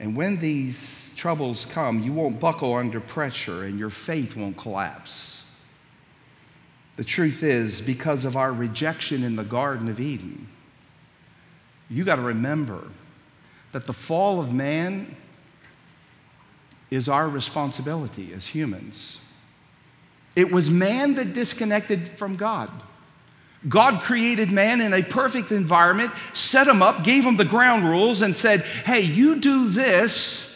And 0.00 0.16
when 0.16 0.38
these 0.38 1.14
troubles 1.14 1.66
come, 1.66 2.02
you 2.02 2.12
won't 2.12 2.40
buckle 2.40 2.74
under 2.74 3.00
pressure 3.00 3.64
and 3.64 3.78
your 3.78 3.90
faith 3.90 4.34
won't 4.34 4.56
collapse. 4.56 5.42
The 6.96 7.04
truth 7.04 7.42
is, 7.42 7.82
because 7.82 8.24
of 8.24 8.36
our 8.36 8.52
rejection 8.52 9.22
in 9.22 9.36
the 9.36 9.44
Garden 9.44 9.88
of 9.88 10.00
Eden, 10.00 10.48
you 11.90 12.04
got 12.04 12.16
to 12.16 12.22
remember 12.22 12.88
that 13.72 13.86
the 13.86 13.92
fall 13.92 14.40
of 14.40 14.54
man 14.54 15.14
is 16.90 17.08
our 17.08 17.28
responsibility 17.28 18.32
as 18.32 18.46
humans. 18.46 19.20
It 20.34 20.50
was 20.50 20.70
man 20.70 21.14
that 21.16 21.34
disconnected 21.34 22.08
from 22.08 22.36
God. 22.36 22.70
God 23.68 24.02
created 24.02 24.50
man 24.50 24.80
in 24.80 24.94
a 24.94 25.02
perfect 25.02 25.52
environment, 25.52 26.12
set 26.32 26.66
him 26.66 26.82
up, 26.82 27.04
gave 27.04 27.24
him 27.24 27.36
the 27.36 27.44
ground 27.44 27.84
rules, 27.84 28.22
and 28.22 28.34
said, 28.34 28.62
Hey, 28.62 29.00
you 29.00 29.36
do 29.36 29.68
this 29.68 30.49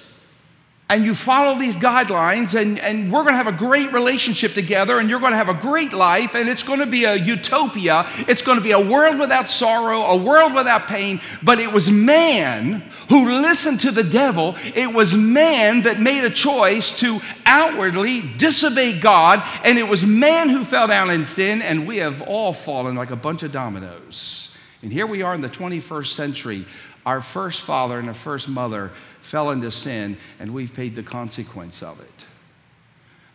and 0.90 1.02
you 1.02 1.14
follow 1.14 1.58
these 1.58 1.76
guidelines, 1.76 2.60
and, 2.60 2.78
and 2.78 3.10
we're 3.10 3.22
going 3.22 3.32
to 3.32 3.42
have 3.42 3.46
a 3.46 3.52
great 3.52 3.90
relationship 3.92 4.52
together, 4.52 4.98
and 4.98 5.08
you're 5.08 5.18
going 5.18 5.32
to 5.32 5.36
have 5.36 5.48
a 5.48 5.54
great 5.54 5.94
life, 5.94 6.34
and 6.34 6.46
it's 6.46 6.62
going 6.62 6.80
to 6.80 6.86
be 6.86 7.04
a 7.04 7.14
utopia. 7.14 8.04
It's 8.28 8.42
going 8.42 8.58
to 8.58 8.64
be 8.64 8.72
a 8.72 8.80
world 8.80 9.18
without 9.18 9.48
sorrow, 9.48 10.02
a 10.02 10.16
world 10.16 10.52
without 10.52 10.86
pain. 10.86 11.22
But 11.42 11.58
it 11.58 11.72
was 11.72 11.90
man 11.90 12.82
who 13.08 13.40
listened 13.40 13.80
to 13.80 13.92
the 13.92 14.04
devil. 14.04 14.56
It 14.74 14.92
was 14.92 15.14
man 15.14 15.82
that 15.82 16.00
made 16.00 16.22
a 16.22 16.30
choice 16.30 16.98
to 17.00 17.20
outwardly 17.46 18.20
disobey 18.20 18.98
God, 18.98 19.42
and 19.64 19.78
it 19.78 19.88
was 19.88 20.04
man 20.04 20.50
who 20.50 20.64
fell 20.64 20.86
down 20.86 21.08
in 21.08 21.24
sin, 21.24 21.62
and 21.62 21.88
we 21.88 21.96
have 21.98 22.20
all 22.20 22.52
fallen 22.52 22.94
like 22.94 23.10
a 23.10 23.16
bunch 23.16 23.42
of 23.42 23.52
dominoes. 23.52 24.50
And 24.82 24.92
here 24.92 25.06
we 25.06 25.22
are 25.22 25.34
in 25.34 25.40
the 25.40 25.48
21st 25.48 26.12
century. 26.12 26.66
Our 27.06 27.22
first 27.22 27.62
father 27.62 27.98
and 27.98 28.08
our 28.08 28.14
first 28.14 28.48
mother 28.48 28.90
fell 29.24 29.50
into 29.50 29.70
sin, 29.70 30.18
and 30.38 30.52
we've 30.52 30.74
paid 30.74 30.94
the 30.94 31.02
consequence 31.02 31.82
of 31.82 31.98
it. 31.98 32.26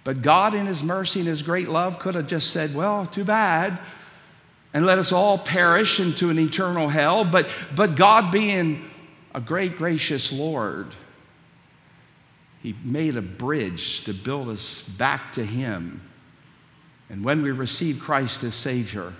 But 0.03 0.21
God, 0.21 0.53
in 0.53 0.67
His 0.67 0.83
mercy 0.83 1.19
and 1.19 1.27
His 1.27 1.41
great 1.41 1.67
love, 1.67 1.99
could 1.99 2.15
have 2.15 2.27
just 2.27 2.51
said, 2.51 2.75
Well, 2.75 3.07
too 3.07 3.23
bad, 3.23 3.79
and 4.73 4.85
let 4.85 4.99
us 4.99 5.11
all 5.11 5.39
perish 5.39 5.99
into 5.99 6.29
an 6.29 6.37
eternal 6.37 6.89
hell. 6.89 7.25
But, 7.25 7.47
but 7.75 7.95
God, 7.95 8.31
being 8.31 8.87
a 9.33 9.41
great, 9.41 9.77
gracious 9.77 10.31
Lord, 10.31 10.93
He 12.61 12.75
made 12.83 13.17
a 13.17 13.21
bridge 13.21 14.03
to 14.03 14.13
build 14.13 14.49
us 14.49 14.83
back 14.83 15.33
to 15.33 15.43
Him. 15.43 16.01
And 17.09 17.25
when 17.25 17.41
we 17.41 17.49
receive 17.49 17.99
Christ 17.99 18.43
as 18.43 18.53
Savior, 18.53 19.13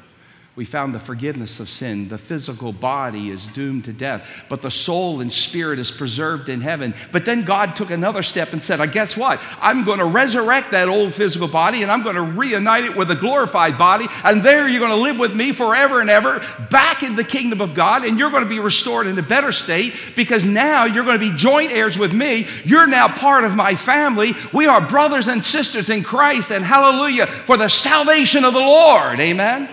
we 0.55 0.65
found 0.65 0.93
the 0.93 0.99
forgiveness 0.99 1.61
of 1.61 1.69
sin. 1.69 2.09
The 2.09 2.17
physical 2.17 2.73
body 2.73 3.29
is 3.29 3.47
doomed 3.47 3.85
to 3.85 3.93
death, 3.93 4.43
but 4.49 4.61
the 4.61 4.69
soul 4.69 5.21
and 5.21 5.31
spirit 5.31 5.79
is 5.79 5.89
preserved 5.89 6.49
in 6.49 6.59
heaven. 6.59 6.93
But 7.13 7.23
then 7.23 7.45
God 7.45 7.77
took 7.77 7.91
another 7.91 8.23
step 8.23 8.51
and 8.51 8.61
said, 8.61 8.81
I 8.81 8.87
guess 8.87 9.15
what? 9.15 9.39
I'm 9.61 9.85
going 9.85 9.99
to 9.99 10.05
resurrect 10.05 10.71
that 10.71 10.89
old 10.89 11.13
physical 11.13 11.47
body 11.47 11.81
and 11.81 11.89
I'm 11.89 12.03
going 12.03 12.17
to 12.17 12.21
reunite 12.21 12.83
it 12.83 12.97
with 12.97 13.09
a 13.09 13.15
glorified 13.15 13.77
body. 13.77 14.07
And 14.25 14.43
there 14.43 14.67
you're 14.67 14.81
going 14.81 14.91
to 14.91 14.97
live 14.97 15.17
with 15.17 15.33
me 15.33 15.53
forever 15.53 16.01
and 16.01 16.09
ever 16.09 16.45
back 16.69 17.03
in 17.03 17.15
the 17.15 17.23
kingdom 17.23 17.61
of 17.61 17.73
God. 17.73 18.03
And 18.03 18.19
you're 18.19 18.31
going 18.31 18.43
to 18.43 18.49
be 18.49 18.59
restored 18.59 19.07
in 19.07 19.17
a 19.17 19.23
better 19.23 19.53
state 19.53 19.93
because 20.15 20.45
now 20.45 20.83
you're 20.83 21.05
going 21.05 21.19
to 21.19 21.31
be 21.31 21.35
joint 21.37 21.71
heirs 21.71 21.97
with 21.97 22.11
me. 22.11 22.47
You're 22.65 22.87
now 22.87 23.07
part 23.07 23.45
of 23.45 23.55
my 23.55 23.75
family. 23.75 24.33
We 24.51 24.67
are 24.67 24.85
brothers 24.85 25.29
and 25.29 25.41
sisters 25.41 25.89
in 25.89 26.03
Christ. 26.03 26.51
And 26.51 26.65
hallelujah 26.65 27.27
for 27.27 27.55
the 27.55 27.69
salvation 27.69 28.43
of 28.43 28.53
the 28.53 28.59
Lord. 28.59 29.21
Amen. 29.21 29.69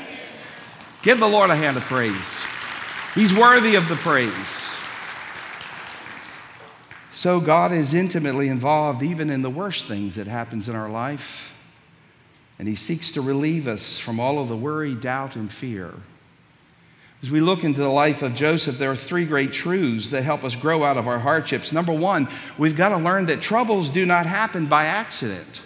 Give 1.06 1.20
the 1.20 1.28
Lord 1.28 1.50
a 1.50 1.54
hand 1.54 1.76
of 1.76 1.84
praise. 1.84 2.44
He's 3.14 3.32
worthy 3.32 3.76
of 3.76 3.88
the 3.88 3.94
praise. 3.94 4.74
So 7.12 7.38
God 7.38 7.70
is 7.70 7.94
intimately 7.94 8.48
involved 8.48 9.04
even 9.04 9.30
in 9.30 9.40
the 9.40 9.48
worst 9.48 9.84
things 9.86 10.16
that 10.16 10.26
happens 10.26 10.68
in 10.68 10.74
our 10.74 10.90
life. 10.90 11.54
And 12.58 12.66
he 12.66 12.74
seeks 12.74 13.12
to 13.12 13.20
relieve 13.20 13.68
us 13.68 14.00
from 14.00 14.18
all 14.18 14.40
of 14.40 14.48
the 14.48 14.56
worry, 14.56 14.96
doubt, 14.96 15.36
and 15.36 15.48
fear. 15.48 15.94
As 17.22 17.30
we 17.30 17.40
look 17.40 17.62
into 17.62 17.80
the 17.80 17.88
life 17.88 18.22
of 18.22 18.34
Joseph, 18.34 18.76
there 18.76 18.90
are 18.90 18.96
three 18.96 19.26
great 19.26 19.52
truths 19.52 20.08
that 20.08 20.24
help 20.24 20.42
us 20.42 20.56
grow 20.56 20.82
out 20.82 20.96
of 20.96 21.06
our 21.06 21.20
hardships. 21.20 21.72
Number 21.72 21.92
one, 21.92 22.26
we've 22.58 22.74
got 22.74 22.88
to 22.88 22.96
learn 22.96 23.26
that 23.26 23.40
troubles 23.40 23.90
do 23.90 24.06
not 24.06 24.26
happen 24.26 24.66
by 24.66 24.86
accident. 24.86 25.62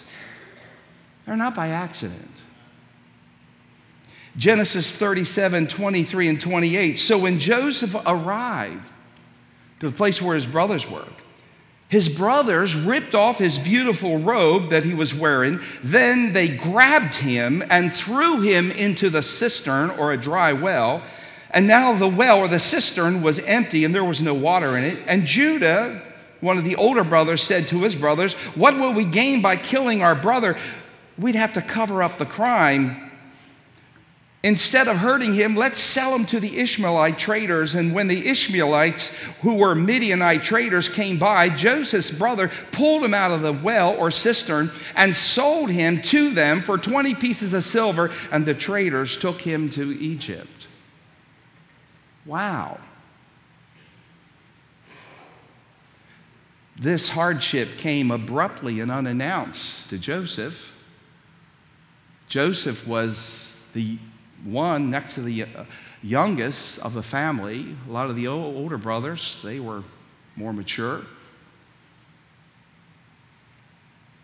They're 1.25 1.35
not 1.35 1.55
by 1.55 1.69
accident. 1.69 2.30
Genesis 4.37 4.93
37 4.95 5.67
23 5.67 6.27
and 6.29 6.41
28. 6.41 6.99
So 6.99 7.19
when 7.19 7.39
Joseph 7.39 7.95
arrived 8.05 8.89
to 9.79 9.89
the 9.89 9.95
place 9.95 10.21
where 10.21 10.35
his 10.35 10.47
brothers 10.47 10.89
were, 10.89 11.07
his 11.91 12.07
brothers 12.07 12.73
ripped 12.73 13.15
off 13.15 13.37
his 13.37 13.57
beautiful 13.57 14.17
robe 14.17 14.69
that 14.69 14.85
he 14.85 14.93
was 14.93 15.13
wearing. 15.13 15.59
Then 15.83 16.31
they 16.31 16.47
grabbed 16.47 17.15
him 17.15 17.61
and 17.69 17.91
threw 17.91 18.39
him 18.39 18.71
into 18.71 19.09
the 19.09 19.21
cistern 19.21 19.89
or 19.91 20.13
a 20.13 20.17
dry 20.17 20.53
well. 20.53 21.03
And 21.49 21.67
now 21.67 21.91
the 21.91 22.07
well 22.07 22.39
or 22.39 22.47
the 22.47 22.61
cistern 22.61 23.21
was 23.21 23.39
empty 23.39 23.83
and 23.83 23.93
there 23.93 24.05
was 24.05 24.21
no 24.21 24.33
water 24.33 24.77
in 24.77 24.85
it. 24.85 24.99
And 25.05 25.25
Judah, 25.25 26.01
one 26.39 26.57
of 26.57 26.63
the 26.63 26.77
older 26.77 27.03
brothers, 27.03 27.43
said 27.43 27.67
to 27.67 27.81
his 27.81 27.93
brothers, 27.93 28.35
What 28.55 28.75
will 28.75 28.93
we 28.93 29.03
gain 29.03 29.41
by 29.41 29.57
killing 29.57 30.01
our 30.01 30.15
brother? 30.15 30.57
We'd 31.17 31.35
have 31.35 31.51
to 31.53 31.61
cover 31.61 32.01
up 32.01 32.17
the 32.17 32.25
crime 32.25 33.10
Instead 34.43 34.87
of 34.87 34.97
hurting 34.97 35.35
him, 35.35 35.55
let's 35.55 35.79
sell 35.79 36.15
him 36.15 36.25
to 36.25 36.39
the 36.39 36.57
Ishmaelite 36.57 37.19
traders. 37.19 37.75
And 37.75 37.93
when 37.93 38.07
the 38.07 38.27
Ishmaelites, 38.27 39.15
who 39.41 39.57
were 39.57 39.75
Midianite 39.75 40.41
traders, 40.41 40.89
came 40.89 41.19
by, 41.19 41.49
Joseph's 41.49 42.09
brother 42.09 42.49
pulled 42.71 43.03
him 43.03 43.13
out 43.13 43.31
of 43.31 43.43
the 43.43 43.53
well 43.53 43.95
or 43.97 44.09
cistern 44.09 44.71
and 44.95 45.15
sold 45.15 45.69
him 45.69 46.01
to 46.03 46.33
them 46.33 46.61
for 46.61 46.79
20 46.79 47.13
pieces 47.15 47.53
of 47.53 47.63
silver, 47.63 48.09
and 48.31 48.43
the 48.43 48.55
traders 48.55 49.15
took 49.15 49.39
him 49.39 49.69
to 49.71 49.95
Egypt. 49.99 50.67
Wow. 52.25 52.79
This 56.79 57.09
hardship 57.09 57.77
came 57.77 58.09
abruptly 58.09 58.79
and 58.79 58.89
unannounced 58.89 59.91
to 59.91 59.99
Joseph. 59.99 60.73
Joseph 62.27 62.87
was 62.87 63.59
the 63.73 63.99
one 64.43 64.89
next 64.89 65.15
to 65.15 65.21
the 65.21 65.43
uh, 65.43 65.65
youngest 66.01 66.79
of 66.79 66.93
the 66.93 67.03
family. 67.03 67.75
A 67.87 67.91
lot 67.91 68.09
of 68.09 68.15
the 68.15 68.27
older 68.27 68.77
brothers, 68.77 69.39
they 69.43 69.59
were 69.59 69.83
more 70.35 70.53
mature. 70.53 71.03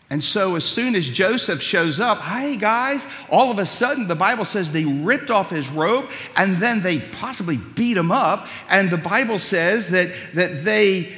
And 0.09 0.23
so, 0.23 0.55
as 0.55 0.63
soon 0.63 0.95
as 0.95 1.09
Joseph 1.09 1.61
shows 1.61 1.99
up, 1.99 2.19
hey 2.19 2.55
guys, 2.55 3.05
all 3.29 3.51
of 3.51 3.59
a 3.59 3.65
sudden 3.65 4.07
the 4.07 4.15
Bible 4.15 4.45
says 4.45 4.71
they 4.71 4.85
ripped 4.85 5.29
off 5.29 5.49
his 5.49 5.69
robe 5.69 6.09
and 6.37 6.57
then 6.57 6.81
they 6.81 6.99
possibly 6.99 7.57
beat 7.57 7.97
him 7.97 8.11
up. 8.11 8.47
And 8.69 8.89
the 8.89 8.97
Bible 8.97 9.37
says 9.37 9.89
that, 9.89 10.09
that 10.33 10.63
they 10.63 11.11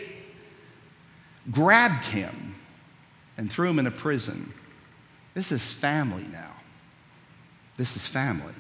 grabbed 1.51 2.05
him 2.05 2.55
and 3.37 3.51
threw 3.51 3.69
him 3.69 3.77
in 3.77 3.85
a 3.85 3.91
prison. 3.91 4.53
This 5.35 5.51
is 5.51 5.71
family 5.71 6.25
now. 6.31 6.53
This 7.77 7.95
is 7.95 8.07
family. 8.07 8.53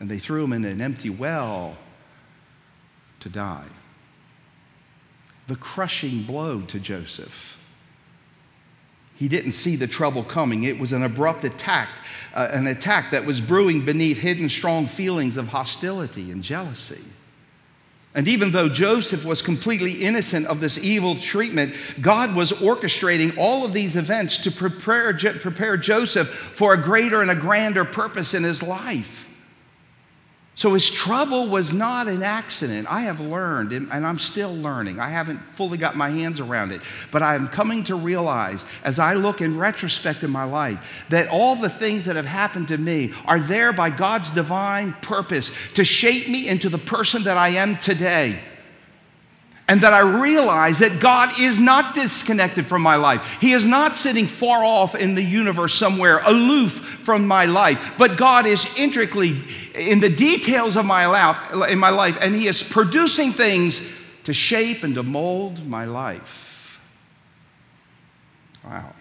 And 0.00 0.10
they 0.10 0.18
threw 0.18 0.44
him 0.44 0.52
in 0.52 0.64
an 0.64 0.80
empty 0.80 1.10
well 1.10 1.76
to 3.20 3.28
die 3.28 3.68
the 5.46 5.56
crushing 5.56 6.22
blow 6.22 6.62
to 6.62 6.80
Joseph. 6.80 7.60
He 9.16 9.28
didn't 9.28 9.52
see 9.52 9.76
the 9.76 9.86
trouble 9.86 10.24
coming. 10.24 10.64
It 10.64 10.78
was 10.78 10.92
an 10.92 11.04
abrupt 11.04 11.44
attack, 11.44 11.88
uh, 12.34 12.48
an 12.50 12.66
attack 12.66 13.10
that 13.12 13.24
was 13.24 13.40
brewing 13.40 13.84
beneath 13.84 14.18
hidden 14.18 14.48
strong 14.48 14.86
feelings 14.86 15.36
of 15.36 15.48
hostility 15.48 16.30
and 16.30 16.42
jealousy. 16.42 17.02
And 18.16 18.28
even 18.28 18.52
though 18.52 18.68
Joseph 18.68 19.24
was 19.24 19.42
completely 19.42 19.92
innocent 20.04 20.46
of 20.46 20.60
this 20.60 20.78
evil 20.78 21.16
treatment, 21.16 21.74
God 22.00 22.34
was 22.34 22.52
orchestrating 22.52 23.36
all 23.36 23.64
of 23.64 23.72
these 23.72 23.96
events 23.96 24.38
to 24.38 24.52
prepare, 24.52 25.12
prepare 25.16 25.76
Joseph 25.76 26.28
for 26.28 26.74
a 26.74 26.80
greater 26.80 27.22
and 27.22 27.30
a 27.30 27.34
grander 27.34 27.84
purpose 27.84 28.34
in 28.34 28.44
his 28.44 28.62
life. 28.62 29.28
So 30.56 30.72
his 30.74 30.88
trouble 30.88 31.48
was 31.48 31.72
not 31.72 32.06
an 32.06 32.22
accident. 32.22 32.86
I 32.88 33.00
have 33.00 33.20
learned, 33.20 33.72
and 33.72 33.90
I'm 33.90 34.20
still 34.20 34.54
learning. 34.54 35.00
I 35.00 35.08
haven't 35.08 35.40
fully 35.52 35.76
got 35.76 35.96
my 35.96 36.10
hands 36.10 36.38
around 36.38 36.70
it. 36.70 36.80
But 37.10 37.22
I 37.22 37.34
am 37.34 37.48
coming 37.48 37.82
to 37.84 37.96
realize, 37.96 38.64
as 38.84 39.00
I 39.00 39.14
look 39.14 39.40
in 39.40 39.58
retrospect 39.58 40.22
in 40.22 40.30
my 40.30 40.44
life, 40.44 41.04
that 41.08 41.26
all 41.28 41.56
the 41.56 41.68
things 41.68 42.04
that 42.04 42.14
have 42.14 42.26
happened 42.26 42.68
to 42.68 42.78
me 42.78 43.12
are 43.26 43.40
there 43.40 43.72
by 43.72 43.90
God's 43.90 44.30
divine 44.30 44.92
purpose 45.02 45.50
to 45.74 45.84
shape 45.84 46.28
me 46.28 46.46
into 46.46 46.68
the 46.68 46.78
person 46.78 47.24
that 47.24 47.36
I 47.36 47.48
am 47.48 47.76
today 47.76 48.38
and 49.66 49.80
that 49.80 49.94
I 49.94 50.00
realize 50.00 50.78
that 50.80 51.00
God 51.00 51.40
is 51.40 51.58
not 51.58 51.94
disconnected 51.94 52.66
from 52.66 52.82
my 52.82 52.96
life. 52.96 53.38
He 53.40 53.52
is 53.52 53.66
not 53.66 53.96
sitting 53.96 54.26
far 54.26 54.62
off 54.62 54.94
in 54.94 55.14
the 55.14 55.22
universe 55.22 55.74
somewhere, 55.74 56.20
aloof 56.24 56.72
from 57.02 57.26
my 57.26 57.46
life, 57.46 57.94
but 57.96 58.18
God 58.18 58.46
is 58.46 58.68
intricately 58.76 59.42
in 59.74 60.00
the 60.00 60.10
details 60.10 60.76
of 60.76 60.84
my 60.84 61.06
life, 61.06 61.70
in 61.70 61.78
my 61.78 61.90
life, 61.90 62.18
and 62.20 62.34
He 62.34 62.46
is 62.46 62.62
producing 62.62 63.32
things 63.32 63.80
to 64.24 64.34
shape 64.34 64.82
and 64.82 64.94
to 64.96 65.02
mold 65.02 65.66
my 65.66 65.84
life. 65.86 66.80
Wow. 68.64 68.92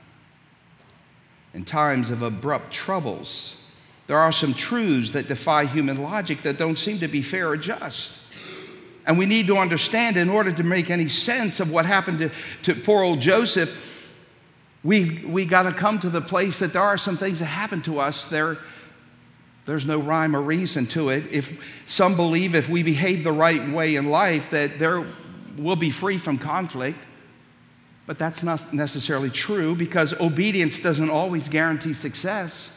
In 1.54 1.66
times 1.66 2.10
of 2.10 2.22
abrupt 2.22 2.72
troubles, 2.72 3.62
there 4.08 4.18
are 4.18 4.32
some 4.32 4.54
truths 4.54 5.12
that 5.12 5.28
defy 5.28 5.66
human 5.66 6.02
logic 6.02 6.42
that 6.44 6.58
don't 6.58 6.78
seem 6.78 7.00
to 7.00 7.08
be 7.08 7.22
fair 7.22 7.50
or 7.50 7.58
just. 7.58 8.20
And 9.06 9.18
we 9.18 9.26
need 9.26 9.48
to 9.48 9.58
understand, 9.58 10.16
in 10.18 10.30
order 10.30 10.52
to 10.52 10.64
make 10.64 10.90
any 10.90 11.10
sense 11.10 11.60
of 11.60 11.72
what 11.72 11.86
happened 11.86 12.20
to, 12.20 12.32
to 12.64 12.76
poor 12.76 13.04
old 13.04 13.20
Joseph, 13.20 14.10
we, 14.84 15.24
we 15.26 15.46
got 15.46 15.64
to 15.64 15.72
come 15.72 16.00
to 16.00 16.10
the 16.10 16.22
place 16.22 16.60
that 16.60 16.74
there 16.74 16.82
are 16.82 16.98
some 16.98 17.18
things 17.18 17.40
that 17.40 17.46
happen 17.46 17.82
to 17.84 18.00
us. 18.00 18.26
There, 18.26 18.58
there's 19.66 19.86
no 19.86 20.00
rhyme 20.00 20.36
or 20.36 20.42
reason 20.42 20.86
to 20.88 21.10
it. 21.10 21.26
If 21.32 21.58
some 21.86 22.16
believe 22.16 22.56
if 22.56 22.70
we 22.70 22.84
behave 22.84 23.24
the 23.24 23.32
right 23.32 23.70
way 23.70 23.96
in 23.96 24.10
life, 24.10 24.50
that 24.52 24.80
there 24.80 25.06
will 25.58 25.76
be 25.76 25.92
free 25.92 26.18
from 26.18 26.38
conflict. 26.38 26.98
But 28.06 28.18
that's 28.18 28.44
not 28.44 28.74
necessarily 28.74 29.30
true 29.30 29.76
because 29.76 30.14
obedience 30.20 30.80
doesn't 30.80 31.10
always 31.10 31.48
guarantee 31.48 31.94
success. 31.94 32.70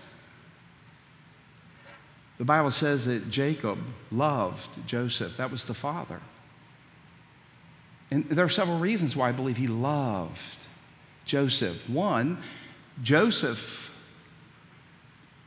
The 2.39 2.45
Bible 2.45 2.71
says 2.71 3.07
that 3.07 3.31
Jacob 3.31 3.79
loved 4.11 4.87
Joseph. 4.87 5.37
That 5.39 5.51
was 5.51 5.65
the 5.65 5.75
father. 5.75 6.21
And 8.11 8.29
there 8.29 8.45
are 8.45 8.51
several 8.51 8.79
reasons 8.79 9.17
why 9.17 9.31
I 9.31 9.33
believe 9.33 9.57
he 9.57 9.67
loved 9.67 10.67
Joseph. 11.25 11.89
One, 11.89 12.39
Joseph 13.03 13.91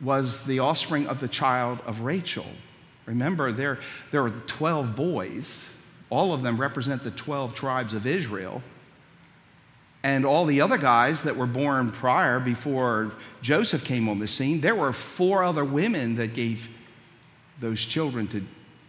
was 0.01 0.45
the 0.45 0.59
offspring 0.59 1.07
of 1.07 1.19
the 1.19 1.27
child 1.27 1.79
of 1.85 2.01
Rachel. 2.01 2.45
Remember, 3.05 3.51
there, 3.51 3.79
there 4.11 4.23
were 4.23 4.29
12 4.29 4.95
boys. 4.95 5.69
All 6.09 6.33
of 6.33 6.41
them 6.41 6.59
represent 6.59 7.03
the 7.03 7.11
12 7.11 7.53
tribes 7.53 7.93
of 7.93 8.05
Israel. 8.05 8.61
And 10.03 10.25
all 10.25 10.45
the 10.45 10.61
other 10.61 10.77
guys 10.77 11.23
that 11.23 11.35
were 11.35 11.45
born 11.45 11.91
prior, 11.91 12.39
before 12.39 13.11
Joseph 13.41 13.83
came 13.83 14.07
on 14.07 14.19
the 14.19 14.27
scene, 14.27 14.61
there 14.61 14.75
were 14.75 14.93
four 14.93 15.43
other 15.43 15.65
women 15.65 16.15
that 16.15 16.33
gave 16.33 16.69
those 17.59 17.85
children 17.85 18.27
to, 18.29 18.43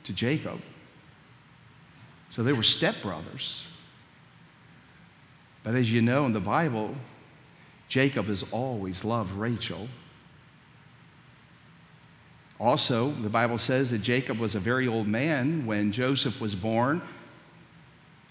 to 0.04 0.12
Jacob. 0.12 0.60
So 2.30 2.42
they 2.42 2.52
were 2.52 2.62
stepbrothers. 2.62 3.64
But 5.62 5.74
as 5.74 5.92
you 5.92 6.00
know 6.00 6.26
in 6.26 6.32
the 6.32 6.40
Bible, 6.40 6.94
Jacob 7.88 8.26
has 8.26 8.44
always 8.52 9.04
loved 9.04 9.32
Rachel. 9.32 9.88
Also, 12.58 13.10
the 13.10 13.30
Bible 13.30 13.58
says 13.58 13.90
that 13.90 13.98
Jacob 13.98 14.38
was 14.38 14.54
a 14.54 14.60
very 14.60 14.86
old 14.86 15.08
man 15.08 15.66
when 15.66 15.90
Joseph 15.90 16.40
was 16.40 16.54
born. 16.54 17.02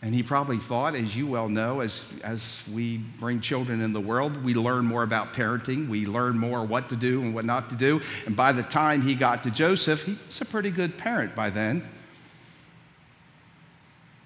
And 0.01 0.15
he 0.15 0.23
probably 0.23 0.57
thought, 0.57 0.95
as 0.95 1.15
you 1.15 1.27
well 1.27 1.49
know, 1.49 1.81
as, 1.81 2.01
as 2.23 2.63
we 2.71 2.97
bring 3.19 3.41
children 3.41 3.81
in 3.81 3.91
the 3.91 3.99
world, 3.99 4.43
we 4.43 4.53
learn 4.53 4.85
more 4.85 5.03
about 5.03 5.33
parenting. 5.33 5.89
We 5.89 6.05
learn 6.05 6.37
more 6.37 6.63
what 6.63 6.87
to 6.89 6.95
do 6.95 7.21
and 7.21 7.35
what 7.35 7.43
not 7.43 7.69
to 7.71 7.75
do. 7.75 7.99
And 8.25 8.33
by 8.33 8.53
the 8.53 8.63
time 8.63 9.01
he 9.01 9.13
got 9.13 9.43
to 9.43 9.51
Joseph, 9.51 10.03
he 10.03 10.17
was 10.27 10.39
a 10.39 10.45
pretty 10.45 10.71
good 10.71 10.97
parent 10.97 11.35
by 11.35 11.49
then. 11.49 11.81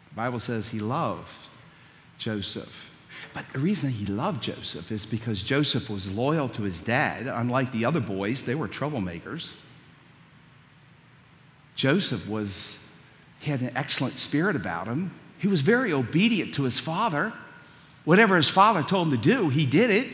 The 0.10 0.16
Bible 0.16 0.40
says 0.40 0.70
he 0.70 0.78
loved 0.78 1.50
Joseph. 2.20 2.92
But 3.34 3.46
the 3.52 3.58
reason 3.58 3.90
he 3.90 4.06
loved 4.06 4.44
Joseph 4.44 4.92
is 4.92 5.08
because 5.08 5.42
Joseph 5.42 5.90
was 5.90 6.12
loyal 6.12 6.50
to 6.50 6.62
his 6.62 6.82
dad. 6.82 7.26
Unlike 7.26 7.72
the 7.72 7.86
other 7.86 8.00
boys, 8.00 8.44
they 8.44 8.54
were 8.54 8.68
troublemakers. 8.68 9.56
Joseph 11.76 12.30
was, 12.30 12.78
he 13.40 13.50
had 13.50 13.62
an 13.62 13.72
excellent 13.76 14.20
spirit 14.20 14.56
about 14.56 14.86
him. 14.86 15.12
He 15.44 15.50
was 15.50 15.60
very 15.60 15.92
obedient 15.92 16.54
to 16.54 16.64
his 16.64 16.80
father. 16.80 17.34
Whatever 18.06 18.38
his 18.38 18.48
father 18.48 18.82
told 18.82 19.10
him 19.10 19.12
to 19.12 19.22
do, 19.22 19.50
he 19.50 19.66
did 19.66 19.90
it. 19.90 20.08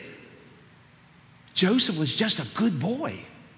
Joseph 1.53 1.99
was 1.99 2.15
just 2.15 2.39
a 2.39 2.47
good 2.55 2.79
boy, 2.79 3.13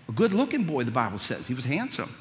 a 0.09 0.11
good 0.11 0.33
looking 0.33 0.65
boy, 0.65 0.83
the 0.83 0.91
Bible 0.91 1.17
says. 1.17 1.47
He 1.47 1.53
was 1.53 1.63
handsome. 1.63 2.13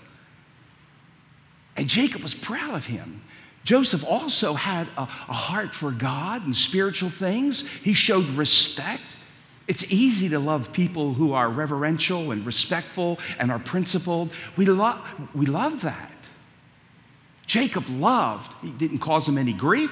And 1.76 1.88
Jacob 1.88 2.22
was 2.22 2.32
proud 2.32 2.74
of 2.74 2.86
him. 2.86 3.22
Joseph 3.64 4.04
also 4.04 4.54
had 4.54 4.86
a, 4.96 5.02
a, 5.02 5.32
heart 5.32 5.74
for 5.74 5.90
God 5.90 6.46
and 6.46 6.54
spiritual 6.54 7.10
things. 7.10 7.66
He 7.66 7.92
showed 7.92 8.26
respect. 8.26 9.16
It's 9.66 9.82
easy 9.90 10.28
to 10.28 10.38
love 10.38 10.72
people 10.72 11.12
who 11.12 11.32
are 11.32 11.50
reverential 11.50 12.30
and 12.30 12.46
respectful 12.46 13.18
and 13.40 13.50
are 13.50 13.58
principled. 13.58 14.32
We, 14.56 14.66
lo- 14.66 15.00
we 15.34 15.46
love 15.46 15.80
that. 15.80 16.19
Jacob 17.50 17.88
loved. 17.88 18.54
He 18.62 18.70
didn't 18.70 18.98
cause 18.98 19.28
him 19.28 19.36
any 19.36 19.52
grief. 19.52 19.90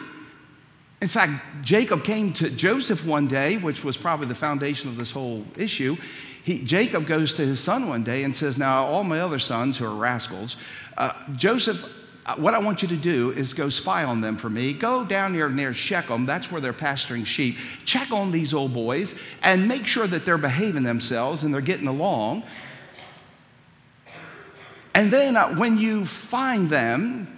In 1.03 1.09
fact, 1.09 1.43
Jacob 1.65 2.05
came 2.05 2.33
to 2.35 2.51
Joseph 2.51 3.05
one 3.05 3.27
day, 3.27 3.57
which 3.57 3.83
was 3.83 3.97
probably 3.97 4.29
the 4.29 4.35
foundation 4.37 4.89
of 4.89 4.97
this 4.97 5.11
whole 5.11 5.45
issue. 5.57 5.97
He, 6.45 6.63
Jacob 6.63 7.09
goes 7.09 7.35
to 7.35 7.45
his 7.45 7.59
son 7.59 7.89
one 7.89 8.05
day 8.05 8.23
and 8.23 8.35
says, 8.35 8.59
Now, 8.59 8.85
all 8.85 9.03
my 9.03 9.19
other 9.19 9.41
sons 9.41 9.77
who 9.77 9.87
are 9.87 9.95
rascals, 9.95 10.57
uh, 10.99 11.11
Joseph, 11.35 11.85
uh, 12.27 12.37
what 12.37 12.55
I 12.55 12.61
want 12.61 12.81
you 12.83 12.87
to 12.87 12.97
do 12.97 13.33
is 13.33 13.53
go 13.53 13.69
spy 13.69 14.05
on 14.05 14.21
them 14.21 14.37
for 14.37 14.49
me. 14.49 14.73
Go 14.73 15.05
down 15.05 15.35
here 15.35 15.49
near 15.49 15.75
Shechem, 15.75 16.27
that's 16.27 16.53
where 16.53 16.61
they're 16.61 16.73
pasturing 16.73 17.25
sheep. 17.25 17.57
Check 17.85 18.13
on 18.13 18.31
these 18.31 18.55
old 18.55 18.73
boys 18.73 19.17
and 19.43 19.67
make 19.67 19.85
sure 19.85 20.07
that 20.07 20.25
they're 20.25 20.39
behaving 20.39 20.85
themselves 20.85 21.43
and 21.43 21.53
they're 21.53 21.61
getting 21.61 21.89
along. 21.89 22.45
And 24.95 25.11
then 25.11 25.37
uh, 25.37 25.57
when 25.57 25.77
you 25.77 26.07
find 26.07 26.71
them, 26.71 27.35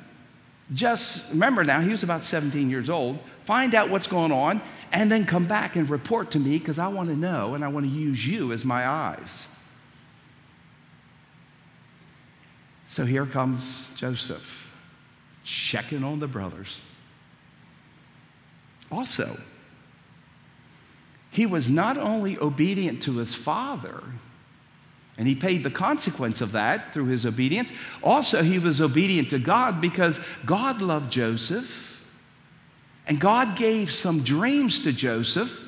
just 0.72 1.30
remember 1.30 1.64
now, 1.64 1.80
he 1.80 1.90
was 1.90 2.02
about 2.02 2.24
17 2.24 2.70
years 2.70 2.90
old. 2.90 3.18
Find 3.44 3.74
out 3.74 3.90
what's 3.90 4.06
going 4.06 4.32
on 4.32 4.60
and 4.92 5.10
then 5.10 5.24
come 5.24 5.46
back 5.46 5.76
and 5.76 5.88
report 5.88 6.32
to 6.32 6.40
me 6.40 6.58
because 6.58 6.78
I 6.78 6.88
want 6.88 7.08
to 7.08 7.16
know 7.16 7.54
and 7.54 7.64
I 7.64 7.68
want 7.68 7.86
to 7.86 7.92
use 7.92 8.26
you 8.26 8.52
as 8.52 8.64
my 8.64 8.86
eyes. 8.86 9.46
So 12.86 13.04
here 13.04 13.26
comes 13.26 13.92
Joseph 13.94 14.68
checking 15.44 16.04
on 16.04 16.18
the 16.18 16.28
brothers. 16.28 16.80
also, 18.90 19.38
he 21.30 21.46
was 21.46 21.70
not 21.70 21.96
only 21.96 22.36
obedient 22.38 23.02
to 23.04 23.18
his 23.18 23.34
father, 23.34 24.02
and 25.20 25.28
he 25.28 25.34
paid 25.34 25.62
the 25.62 25.70
consequence 25.70 26.40
of 26.40 26.52
that 26.52 26.94
through 26.94 27.04
his 27.04 27.26
obedience. 27.26 27.72
Also, 28.02 28.42
he 28.42 28.58
was 28.58 28.80
obedient 28.80 29.28
to 29.28 29.38
God 29.38 29.78
because 29.78 30.18
God 30.46 30.80
loved 30.80 31.12
Joseph. 31.12 32.02
And 33.06 33.20
God 33.20 33.54
gave 33.54 33.90
some 33.90 34.22
dreams 34.22 34.80
to 34.80 34.94
Joseph. 34.94 35.60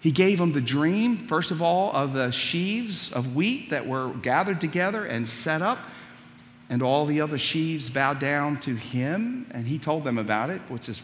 He 0.00 0.10
gave 0.10 0.40
him 0.40 0.52
the 0.52 0.62
dream, 0.62 1.28
first 1.28 1.50
of 1.50 1.60
all, 1.60 1.92
of 1.92 2.14
the 2.14 2.30
sheaves 2.30 3.12
of 3.12 3.36
wheat 3.36 3.68
that 3.68 3.86
were 3.86 4.14
gathered 4.22 4.62
together 4.62 5.04
and 5.04 5.28
set 5.28 5.60
up. 5.60 5.78
And 6.70 6.80
all 6.80 7.04
the 7.04 7.20
other 7.20 7.36
sheaves 7.36 7.90
bowed 7.90 8.18
down 8.18 8.60
to 8.60 8.74
him. 8.74 9.46
And 9.50 9.66
he 9.66 9.78
told 9.78 10.04
them 10.04 10.16
about 10.16 10.48
it, 10.48 10.62
which 10.70 10.88
is, 10.88 11.02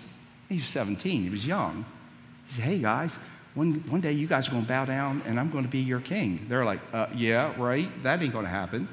he 0.48 0.56
was 0.56 0.68
17, 0.68 1.24
he 1.24 1.28
was 1.28 1.46
young. 1.46 1.84
He 2.46 2.54
said, 2.54 2.64
Hey 2.64 2.78
guys, 2.78 3.18
one, 3.54 3.74
one 3.88 4.00
day 4.00 4.12
you 4.12 4.26
guys 4.26 4.48
are 4.48 4.50
going 4.50 4.62
to 4.62 4.68
bow 4.68 4.84
down 4.86 5.22
and 5.26 5.38
I'm 5.38 5.50
going 5.50 5.64
to 5.64 5.70
be 5.70 5.80
your 5.80 6.00
king. 6.00 6.46
They're 6.48 6.64
like, 6.64 6.80
uh, 6.92 7.08
Yeah, 7.14 7.54
right. 7.60 7.88
That 8.02 8.22
ain't 8.22 8.32
going 8.32 8.46
to 8.46 8.50
happen. 8.50 8.88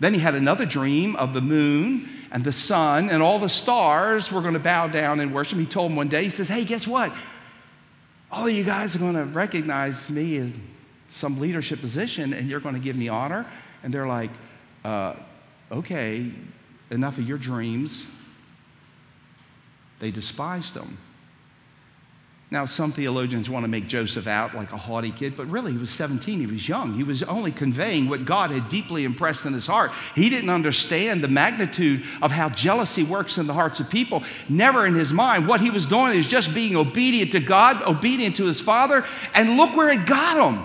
Then 0.00 0.14
he 0.14 0.20
had 0.20 0.34
another 0.34 0.66
dream 0.66 1.16
of 1.16 1.32
the 1.34 1.40
moon 1.40 2.08
and 2.30 2.44
the 2.44 2.52
sun 2.52 3.10
and 3.10 3.22
all 3.22 3.38
the 3.38 3.48
stars 3.48 4.32
were 4.32 4.40
going 4.40 4.54
to 4.54 4.60
bow 4.60 4.88
down 4.88 5.20
and 5.20 5.32
worship. 5.32 5.58
He 5.58 5.66
told 5.66 5.90
them 5.90 5.96
one 5.96 6.08
day, 6.08 6.24
He 6.24 6.30
says, 6.30 6.48
Hey, 6.48 6.64
guess 6.64 6.86
what? 6.86 7.12
All 8.30 8.46
of 8.46 8.52
you 8.52 8.64
guys 8.64 8.96
are 8.96 8.98
going 8.98 9.14
to 9.14 9.24
recognize 9.24 10.10
me 10.10 10.38
in 10.38 10.60
some 11.10 11.38
leadership 11.38 11.80
position 11.80 12.32
and 12.32 12.48
you're 12.48 12.60
going 12.60 12.74
to 12.74 12.80
give 12.80 12.96
me 12.96 13.08
honor. 13.08 13.46
And 13.82 13.92
they're 13.92 14.08
like, 14.08 14.30
uh, 14.84 15.14
Okay, 15.70 16.30
enough 16.90 17.18
of 17.18 17.28
your 17.28 17.38
dreams. 17.38 18.06
They 19.98 20.10
despised 20.10 20.76
him. 20.76 20.98
Now, 22.48 22.64
some 22.64 22.92
theologians 22.92 23.50
want 23.50 23.64
to 23.64 23.68
make 23.68 23.88
Joseph 23.88 24.28
out 24.28 24.54
like 24.54 24.70
a 24.70 24.76
haughty 24.76 25.10
kid, 25.10 25.36
but 25.36 25.50
really 25.50 25.72
he 25.72 25.78
was 25.78 25.90
17. 25.90 26.38
He 26.38 26.46
was 26.46 26.68
young. 26.68 26.92
He 26.92 27.02
was 27.02 27.24
only 27.24 27.50
conveying 27.50 28.08
what 28.08 28.24
God 28.24 28.52
had 28.52 28.68
deeply 28.68 29.02
impressed 29.02 29.46
in 29.46 29.52
his 29.52 29.66
heart. 29.66 29.90
He 30.14 30.30
didn't 30.30 30.50
understand 30.50 31.24
the 31.24 31.28
magnitude 31.28 32.04
of 32.22 32.30
how 32.30 32.48
jealousy 32.50 33.02
works 33.02 33.38
in 33.38 33.48
the 33.48 33.52
hearts 33.52 33.80
of 33.80 33.90
people. 33.90 34.22
Never 34.48 34.86
in 34.86 34.94
his 34.94 35.12
mind. 35.12 35.48
What 35.48 35.60
he 35.60 35.70
was 35.70 35.88
doing 35.88 36.16
is 36.16 36.28
just 36.28 36.54
being 36.54 36.76
obedient 36.76 37.32
to 37.32 37.40
God, 37.40 37.82
obedient 37.82 38.36
to 38.36 38.44
his 38.44 38.60
father, 38.60 39.04
and 39.34 39.56
look 39.56 39.74
where 39.74 39.88
it 39.88 40.06
got 40.06 40.52
him. 40.52 40.64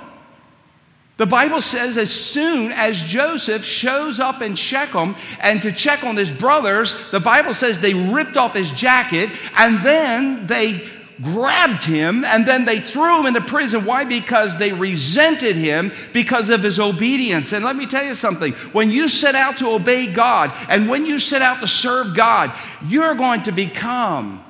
The 1.17 1.25
Bible 1.25 1.63
says 1.63 1.97
as 1.97 2.13
soon 2.13 2.71
as 2.71 3.01
Joseph 3.01 3.65
shows 3.65 4.19
up 4.19 4.43
in 4.43 4.55
Shechem 4.55 5.15
and 5.39 5.61
to 5.63 5.71
check 5.71 6.03
on 6.03 6.15
his 6.15 6.31
brothers, 6.31 6.95
the 7.09 7.19
Bible 7.19 7.55
says 7.55 7.79
they 7.79 7.93
ripped 7.93 8.37
off 8.37 8.53
his 8.53 8.71
jacket 8.71 9.29
and 9.55 9.79
then 9.79 10.47
they 10.47 11.00
grabbed 11.21 11.83
him 11.83 12.23
and 12.25 12.45
then 12.45 12.65
they 12.65 12.79
threw 12.79 13.19
him 13.19 13.25
into 13.25 13.41
prison. 13.41 13.85
Why? 13.85 14.03
Because 14.03 14.57
they 14.57 14.71
resented 14.71 15.55
him 15.55 15.91
because 16.13 16.49
of 16.49 16.63
his 16.63 16.79
obedience. 16.79 17.53
And 17.53 17.63
let 17.65 17.75
me 17.75 17.85
tell 17.85 18.03
you 18.03 18.15
something 18.15 18.53
when 18.73 18.91
you 18.91 19.07
set 19.07 19.35
out 19.35 19.57
to 19.59 19.69
obey 19.69 20.11
God 20.11 20.51
and 20.69 20.89
when 20.89 21.05
you 21.05 21.19
set 21.19 21.41
out 21.41 21.59
to 21.61 21.67
serve 21.67 22.15
God, 22.15 22.51
you're 22.87 23.15
going 23.15 23.43
to 23.43 23.51
become 23.51 24.43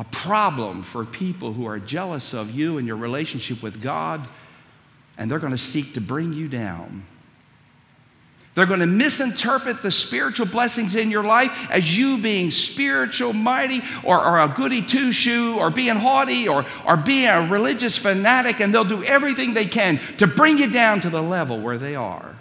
a 0.00 0.04
problem 0.04 0.82
for 0.82 1.04
people 1.04 1.52
who 1.52 1.66
are 1.66 1.78
jealous 1.78 2.32
of 2.32 2.50
you 2.50 2.78
and 2.78 2.86
your 2.86 2.96
relationship 2.96 3.62
with 3.62 3.82
God, 3.82 4.26
and 5.18 5.30
they're 5.30 5.38
going 5.38 5.52
to 5.52 5.58
seek 5.58 5.92
to 5.94 6.00
bring 6.00 6.32
you 6.32 6.48
down. 6.48 7.04
They're 8.54 8.66
going 8.66 8.80
to 8.80 8.86
misinterpret 8.86 9.82
the 9.82 9.92
spiritual 9.92 10.46
blessings 10.46 10.96
in 10.96 11.10
your 11.10 11.22
life 11.22 11.68
as 11.70 11.96
you 11.96 12.18
being 12.18 12.50
spiritual, 12.50 13.32
mighty, 13.32 13.80
or, 14.02 14.18
or 14.18 14.40
a 14.40 14.48
goody 14.48 14.82
two 14.82 15.12
shoe, 15.12 15.56
or 15.58 15.70
being 15.70 15.94
haughty, 15.94 16.48
or, 16.48 16.66
or 16.86 16.96
being 16.96 17.28
a 17.28 17.46
religious 17.48 17.96
fanatic, 17.96 18.58
and 18.58 18.74
they'll 18.74 18.84
do 18.84 19.04
everything 19.04 19.54
they 19.54 19.66
can 19.66 19.98
to 20.18 20.26
bring 20.26 20.58
you 20.58 20.68
down 20.70 21.00
to 21.00 21.10
the 21.10 21.22
level 21.22 21.60
where 21.60 21.78
they 21.78 21.94
are. 21.94 22.36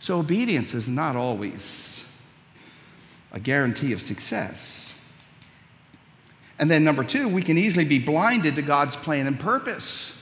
So, 0.00 0.18
obedience 0.18 0.74
is 0.74 0.86
not 0.86 1.16
always 1.16 2.04
a 3.32 3.40
guarantee 3.40 3.94
of 3.94 4.02
success. 4.02 5.00
And 6.58 6.70
then, 6.70 6.84
number 6.84 7.04
two, 7.04 7.26
we 7.26 7.42
can 7.42 7.56
easily 7.56 7.86
be 7.86 7.98
blinded 7.98 8.56
to 8.56 8.62
God's 8.62 8.96
plan 8.96 9.26
and 9.26 9.40
purpose. 9.40 10.16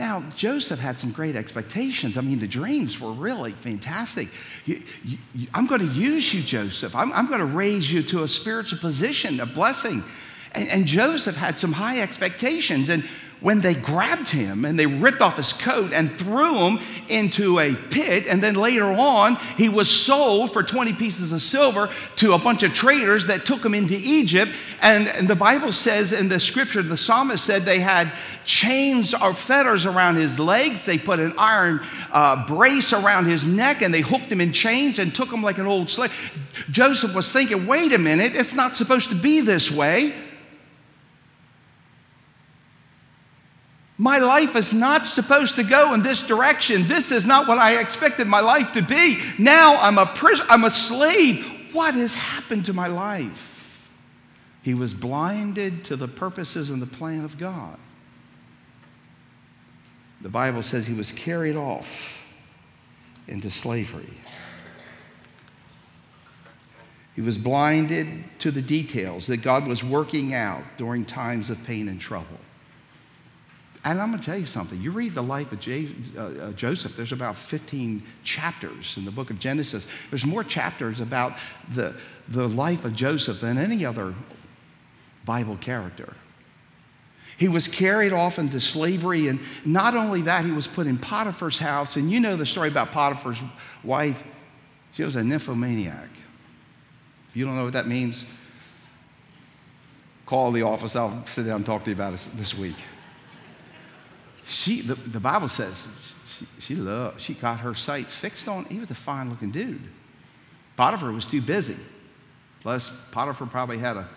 Now, 0.00 0.24
Joseph 0.34 0.80
had 0.80 0.98
some 0.98 1.12
great 1.12 1.36
expectations. 1.36 2.16
I 2.16 2.22
mean, 2.22 2.38
the 2.38 2.48
dreams 2.48 2.98
were 2.98 3.12
really 3.12 3.52
fantastic. 3.52 4.28
You, 4.64 4.82
you, 5.04 5.46
I'm 5.52 5.66
going 5.66 5.82
to 5.86 5.94
use 5.94 6.32
you, 6.32 6.42
Joseph. 6.42 6.96
I'm, 6.96 7.12
I'm, 7.12 7.26
going 7.26 7.40
to 7.40 7.44
raise 7.44 7.92
you 7.92 8.02
to 8.04 8.22
a 8.22 8.28
spiritual 8.28 8.78
position, 8.78 9.40
a 9.40 9.44
blessing. 9.44 10.02
And, 10.52 10.68
and 10.70 10.86
Joseph 10.86 11.36
had 11.36 11.58
some 11.58 11.72
high 11.72 12.00
expectations. 12.00 12.88
And 12.88 13.06
when 13.40 13.60
they 13.60 13.74
grabbed 13.74 14.28
him 14.28 14.64
and 14.64 14.78
they 14.78 14.86
ripped 14.86 15.20
off 15.20 15.36
his 15.36 15.52
coat 15.52 15.92
and 15.92 16.10
threw 16.10 16.54
him 16.56 16.78
into 17.08 17.58
a 17.58 17.74
pit. 17.74 18.26
And 18.26 18.42
then 18.42 18.54
later 18.54 18.84
on, 18.84 19.36
he 19.56 19.68
was 19.68 19.90
sold 19.90 20.52
for 20.52 20.62
20 20.62 20.92
pieces 20.94 21.32
of 21.32 21.40
silver 21.40 21.90
to 22.16 22.34
a 22.34 22.38
bunch 22.38 22.62
of 22.62 22.74
traders 22.74 23.26
that 23.26 23.46
took 23.46 23.64
him 23.64 23.74
into 23.74 23.96
Egypt. 23.96 24.52
And, 24.82 25.08
and 25.08 25.26
the 25.26 25.36
Bible 25.36 25.72
says 25.72 26.12
in 26.12 26.28
the 26.28 26.38
scripture, 26.38 26.82
the 26.82 26.96
psalmist 26.96 27.44
said 27.44 27.64
they 27.64 27.80
had 27.80 28.12
chains 28.44 29.14
or 29.14 29.32
fetters 29.32 29.86
around 29.86 30.16
his 30.16 30.38
legs. 30.38 30.84
They 30.84 30.98
put 30.98 31.18
an 31.18 31.32
iron 31.38 31.80
uh, 32.12 32.46
brace 32.46 32.92
around 32.92 33.24
his 33.24 33.46
neck 33.46 33.80
and 33.80 33.92
they 33.92 34.02
hooked 34.02 34.30
him 34.30 34.40
in 34.40 34.52
chains 34.52 34.98
and 34.98 35.14
took 35.14 35.32
him 35.32 35.42
like 35.42 35.58
an 35.58 35.66
old 35.66 35.88
slave. 35.88 36.12
Joseph 36.70 37.14
was 37.14 37.32
thinking, 37.32 37.66
wait 37.66 37.92
a 37.92 37.98
minute, 37.98 38.36
it's 38.36 38.54
not 38.54 38.76
supposed 38.76 39.08
to 39.08 39.14
be 39.14 39.40
this 39.40 39.70
way. 39.70 40.14
My 44.00 44.16
life 44.16 44.56
is 44.56 44.72
not 44.72 45.06
supposed 45.06 45.56
to 45.56 45.62
go 45.62 45.92
in 45.92 46.02
this 46.02 46.26
direction. 46.26 46.88
This 46.88 47.12
is 47.12 47.26
not 47.26 47.46
what 47.46 47.58
I 47.58 47.78
expected 47.80 48.26
my 48.26 48.40
life 48.40 48.72
to 48.72 48.80
be. 48.80 49.18
Now 49.38 49.76
I'm 49.76 49.98
a 49.98 50.06
prisoner, 50.06 50.46
I'm 50.48 50.64
a 50.64 50.70
slave. 50.70 51.44
What 51.74 51.92
has 51.92 52.14
happened 52.14 52.64
to 52.64 52.72
my 52.72 52.86
life? 52.86 53.90
He 54.62 54.72
was 54.72 54.94
blinded 54.94 55.84
to 55.84 55.96
the 55.96 56.08
purposes 56.08 56.70
and 56.70 56.80
the 56.80 56.86
plan 56.86 57.26
of 57.26 57.36
God. 57.36 57.78
The 60.22 60.30
Bible 60.30 60.62
says 60.62 60.86
he 60.86 60.94
was 60.94 61.12
carried 61.12 61.56
off 61.56 62.24
into 63.28 63.50
slavery. 63.50 64.14
He 67.14 67.20
was 67.20 67.36
blinded 67.36 68.24
to 68.38 68.50
the 68.50 68.62
details 68.62 69.26
that 69.26 69.42
God 69.42 69.68
was 69.68 69.84
working 69.84 70.32
out 70.32 70.62
during 70.78 71.04
times 71.04 71.50
of 71.50 71.62
pain 71.64 71.86
and 71.86 72.00
trouble. 72.00 72.38
And 73.84 73.98
I'm 74.00 74.10
going 74.10 74.20
to 74.20 74.26
tell 74.26 74.38
you 74.38 74.46
something. 74.46 74.80
You 74.80 74.90
read 74.90 75.14
the 75.14 75.22
life 75.22 75.52
of 75.52 75.60
J- 75.60 75.94
uh, 76.16 76.20
uh, 76.20 76.52
Joseph, 76.52 76.96
there's 76.96 77.12
about 77.12 77.34
15 77.34 78.02
chapters 78.24 78.96
in 78.98 79.06
the 79.06 79.10
book 79.10 79.30
of 79.30 79.38
Genesis. 79.38 79.86
There's 80.10 80.26
more 80.26 80.44
chapters 80.44 81.00
about 81.00 81.38
the, 81.72 81.94
the 82.28 82.46
life 82.46 82.84
of 82.84 82.94
Joseph 82.94 83.40
than 83.40 83.56
any 83.56 83.86
other 83.86 84.14
Bible 85.24 85.56
character. 85.62 86.12
He 87.38 87.48
was 87.48 87.68
carried 87.68 88.12
off 88.12 88.38
into 88.38 88.60
slavery, 88.60 89.28
and 89.28 89.40
not 89.64 89.94
only 89.94 90.20
that, 90.22 90.44
he 90.44 90.50
was 90.50 90.66
put 90.66 90.86
in 90.86 90.98
Potiphar's 90.98 91.58
house. 91.58 91.96
And 91.96 92.10
you 92.10 92.20
know 92.20 92.36
the 92.36 92.44
story 92.44 92.68
about 92.68 92.92
Potiphar's 92.92 93.40
wife. 93.82 94.22
She 94.92 95.04
was 95.04 95.16
a 95.16 95.24
nymphomaniac. 95.24 96.10
If 97.30 97.36
you 97.36 97.46
don't 97.46 97.56
know 97.56 97.64
what 97.64 97.72
that 97.72 97.86
means, 97.86 98.26
call 100.26 100.52
the 100.52 100.62
office. 100.62 100.94
I'll 100.94 101.24
sit 101.24 101.46
down 101.46 101.56
and 101.56 101.66
talk 101.66 101.84
to 101.84 101.90
you 101.90 101.96
about 101.96 102.12
it 102.12 102.28
this 102.36 102.54
week 102.54 102.76
she, 104.50 104.80
the, 104.80 104.96
the 104.96 105.20
Bible 105.20 105.48
says 105.48 105.86
she, 106.26 106.46
she 106.58 106.74
loved, 106.74 107.20
she 107.20 107.34
got 107.34 107.60
her 107.60 107.72
sights 107.72 108.16
fixed 108.16 108.48
on, 108.48 108.64
he 108.64 108.80
was 108.80 108.90
a 108.90 108.94
fine 108.96 109.30
looking 109.30 109.50
dude. 109.50 109.80
Potiphar 110.76 111.12
was 111.12 111.24
too 111.24 111.40
busy. 111.40 111.76
Plus, 112.60 112.90
Potiphar 113.12 113.46
probably 113.46 113.78
had 113.78 113.96
a 113.96 114.08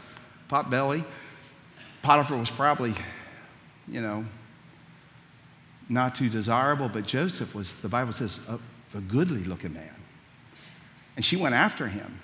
pot 0.47 0.69
belly. 0.69 1.03
Potiphar 2.01 2.37
was 2.37 2.49
probably, 2.49 2.95
you 3.87 4.01
know, 4.01 4.25
not 5.87 6.15
too 6.15 6.29
desirable, 6.29 6.89
but 6.89 7.05
Joseph 7.05 7.53
was, 7.53 7.75
the 7.75 7.89
Bible 7.89 8.11
says, 8.11 8.39
a, 8.49 8.57
a 8.97 9.01
goodly 9.01 9.43
looking 9.43 9.73
man. 9.73 9.95
And 11.15 11.23
she 11.23 11.35
went 11.35 11.53
after 11.53 11.87
him. 11.87 12.19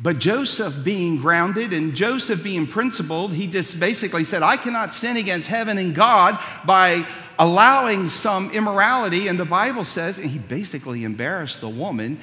But 0.00 0.18
Joseph 0.18 0.84
being 0.84 1.16
grounded 1.18 1.72
and 1.72 1.94
Joseph 1.94 2.42
being 2.42 2.68
principled, 2.68 3.32
he 3.32 3.48
just 3.48 3.80
basically 3.80 4.22
said, 4.22 4.44
I 4.44 4.56
cannot 4.56 4.94
sin 4.94 5.16
against 5.16 5.48
heaven 5.48 5.76
and 5.76 5.92
God 5.94 6.38
by 6.64 7.04
allowing 7.38 8.08
some 8.08 8.50
immorality. 8.52 9.26
And 9.26 9.40
the 9.40 9.44
Bible 9.44 9.84
says, 9.84 10.18
and 10.18 10.30
he 10.30 10.38
basically 10.38 11.02
embarrassed 11.02 11.60
the 11.60 11.68
woman. 11.68 12.20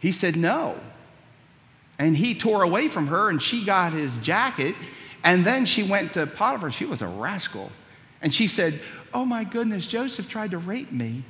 He 0.00 0.10
said, 0.10 0.36
No. 0.36 0.78
And 1.96 2.16
he 2.16 2.34
tore 2.34 2.64
away 2.64 2.88
from 2.88 3.06
her 3.06 3.30
and 3.30 3.40
she 3.40 3.64
got 3.64 3.92
his 3.92 4.18
jacket. 4.18 4.74
And 5.22 5.44
then 5.44 5.64
she 5.64 5.84
went 5.84 6.14
to 6.14 6.26
Potiphar. 6.26 6.72
She 6.72 6.84
was 6.84 7.00
a 7.00 7.06
rascal. 7.06 7.70
And 8.20 8.34
she 8.34 8.48
said, 8.48 8.80
Oh 9.12 9.24
my 9.24 9.44
goodness, 9.44 9.86
Joseph 9.86 10.28
tried 10.28 10.50
to 10.50 10.58
rape 10.58 10.90
me. 10.90 11.22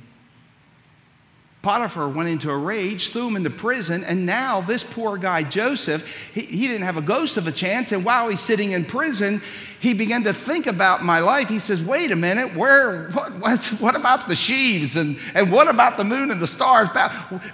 Potiphar 1.65 2.07
went 2.09 2.29
into 2.29 2.51
a 2.51 2.57
rage, 2.59 3.09
threw 3.09 3.27
him 3.27 3.35
into 3.35 3.49
prison, 3.49 4.03
and 4.03 4.23
now 4.23 4.61
this 4.61 4.83
poor 4.83 5.17
guy, 5.17 5.41
Joseph, 5.41 6.05
he, 6.31 6.41
he 6.41 6.67
didn't 6.67 6.83
have 6.83 6.97
a 6.97 7.01
ghost 7.01 7.37
of 7.37 7.47
a 7.47 7.51
chance. 7.51 7.91
And 7.91 8.05
while 8.05 8.29
he's 8.29 8.39
sitting 8.39 8.69
in 8.69 8.85
prison, 8.85 9.41
he 9.79 9.95
began 9.95 10.23
to 10.25 10.33
think 10.33 10.67
about 10.67 11.03
my 11.03 11.21
life. 11.21 11.49
He 11.49 11.57
says, 11.57 11.81
Wait 11.81 12.11
a 12.11 12.15
minute, 12.15 12.55
where, 12.55 13.09
what, 13.09 13.33
what, 13.39 13.65
what 13.79 13.95
about 13.95 14.27
the 14.27 14.35
sheaves? 14.35 14.95
And, 14.95 15.17
and 15.33 15.51
what 15.51 15.67
about 15.67 15.97
the 15.97 16.03
moon 16.03 16.29
and 16.29 16.39
the 16.39 16.45
stars? 16.45 16.89